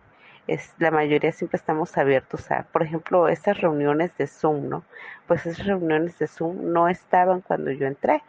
es 0.47 0.74
la 0.80 0.89
mayoría 0.89 1.32
siempre 1.32 1.58
estamos 1.58 1.95
abiertos 1.95 2.49
a, 2.49 2.64
por 2.64 2.82
ejemplo, 2.82 3.28
estas 3.28 3.62
reuniones 3.62 4.18
de 4.18 4.26
Zoom, 4.26 4.68
¿no? 4.68 4.84
Pues 5.28 5.45
esas 5.45 5.68
reuniones 5.68 6.18
de 6.18 6.28
Zoom 6.28 6.74
no 6.74 6.88
estaban 6.89 7.41
cuando 7.41 7.70
yo 7.70 7.86
entré 7.86 8.24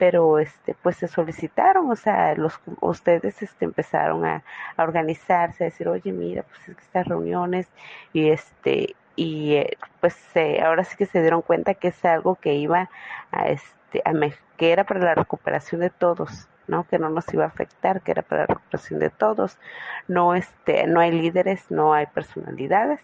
pero 0.00 0.38
este 0.38 0.74
pues 0.82 0.96
se 0.96 1.08
solicitaron, 1.08 1.90
o 1.90 1.96
sea, 1.96 2.34
los 2.34 2.58
ustedes 2.80 3.42
este 3.42 3.66
empezaron 3.66 4.24
a, 4.24 4.42
organizarse, 4.78 5.64
a 5.64 5.66
decir, 5.66 5.88
"Oye, 5.88 6.10
mira, 6.12 6.42
pues 6.44 6.60
es 6.68 6.76
que 6.76 6.82
estas 6.82 7.06
reuniones 7.06 7.68
y 8.14 8.30
este 8.30 8.96
y 9.14 9.56
eh, 9.56 9.76
pues 10.00 10.16
ahora 10.64 10.84
sí 10.84 10.96
que 10.96 11.04
se 11.06 11.20
dieron 11.20 11.42
cuenta 11.42 11.74
que 11.74 11.88
es 11.88 12.04
algo 12.06 12.36
que 12.36 12.54
iba 12.54 12.88
a 13.30 13.48
este 13.50 14.00
a 14.06 14.12
que 14.56 14.72
era 14.72 14.84
para 14.84 15.00
la 15.00 15.14
recuperación 15.14 15.82
de 15.82 15.90
todos, 15.90 16.48
¿no? 16.66 16.84
Que 16.88 16.98
no 16.98 17.10
nos 17.10 17.32
iba 17.34 17.44
a 17.44 17.48
afectar, 17.48 18.00
que 18.02 18.12
era 18.12 18.22
para 18.22 18.42
la 18.42 18.46
recuperación 18.46 19.00
de 19.00 19.10
todos. 19.10 19.58
No 20.08 20.34
este 20.34 20.86
no 20.86 21.00
hay 21.00 21.12
líderes, 21.12 21.70
no 21.70 21.92
hay 21.92 22.06
personalidades 22.06 23.00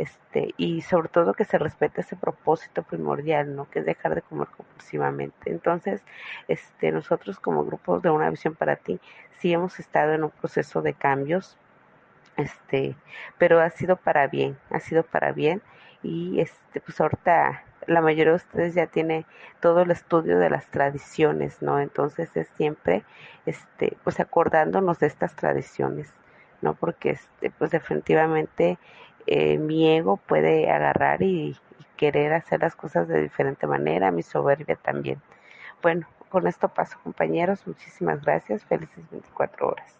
este, 0.00 0.54
y 0.56 0.80
sobre 0.80 1.08
todo 1.08 1.34
que 1.34 1.44
se 1.44 1.58
respete 1.58 2.00
ese 2.00 2.16
propósito 2.16 2.82
primordial, 2.82 3.54
¿no? 3.54 3.68
Que 3.70 3.80
es 3.80 3.84
dejar 3.84 4.14
de 4.14 4.22
comer 4.22 4.48
compulsivamente. 4.48 5.50
Entonces, 5.50 6.02
este, 6.48 6.90
nosotros 6.90 7.38
como 7.38 7.66
grupo 7.66 8.00
de 8.00 8.08
una 8.08 8.30
visión 8.30 8.54
para 8.54 8.76
ti, 8.76 8.98
sí 9.38 9.52
hemos 9.52 9.78
estado 9.78 10.14
en 10.14 10.24
un 10.24 10.30
proceso 10.30 10.80
de 10.80 10.94
cambios, 10.94 11.58
este, 12.38 12.96
pero 13.36 13.60
ha 13.60 13.68
sido 13.68 13.96
para 13.96 14.26
bien, 14.26 14.56
ha 14.70 14.80
sido 14.80 15.02
para 15.02 15.32
bien 15.32 15.60
y 16.02 16.40
este, 16.40 16.80
pues 16.80 16.98
ahorita 16.98 17.62
la 17.86 18.00
mayoría 18.00 18.32
de 18.32 18.36
ustedes 18.36 18.74
ya 18.74 18.86
tiene 18.86 19.26
todo 19.60 19.82
el 19.82 19.90
estudio 19.90 20.38
de 20.38 20.48
las 20.48 20.66
tradiciones, 20.68 21.60
¿no? 21.60 21.78
Entonces 21.78 22.34
es 22.38 22.48
siempre, 22.56 23.04
este, 23.44 23.98
pues 24.02 24.18
acordándonos 24.18 24.98
de 24.98 25.08
estas 25.08 25.36
tradiciones, 25.36 26.14
¿no? 26.62 26.72
Porque 26.74 27.10
este, 27.10 27.50
pues 27.50 27.70
definitivamente 27.70 28.78
eh, 29.26 29.58
mi 29.58 29.88
ego 29.88 30.16
puede 30.16 30.70
agarrar 30.70 31.22
y, 31.22 31.50
y 31.78 31.84
querer 31.96 32.32
hacer 32.32 32.60
las 32.60 32.76
cosas 32.76 33.08
de 33.08 33.22
diferente 33.22 33.66
manera, 33.66 34.10
mi 34.10 34.22
soberbia 34.22 34.76
también. 34.76 35.20
Bueno, 35.82 36.06
con 36.30 36.46
esto 36.46 36.68
paso 36.68 36.98
compañeros, 37.02 37.66
muchísimas 37.66 38.22
gracias, 38.22 38.64
felices 38.64 39.04
24 39.10 39.68
horas. 39.68 39.99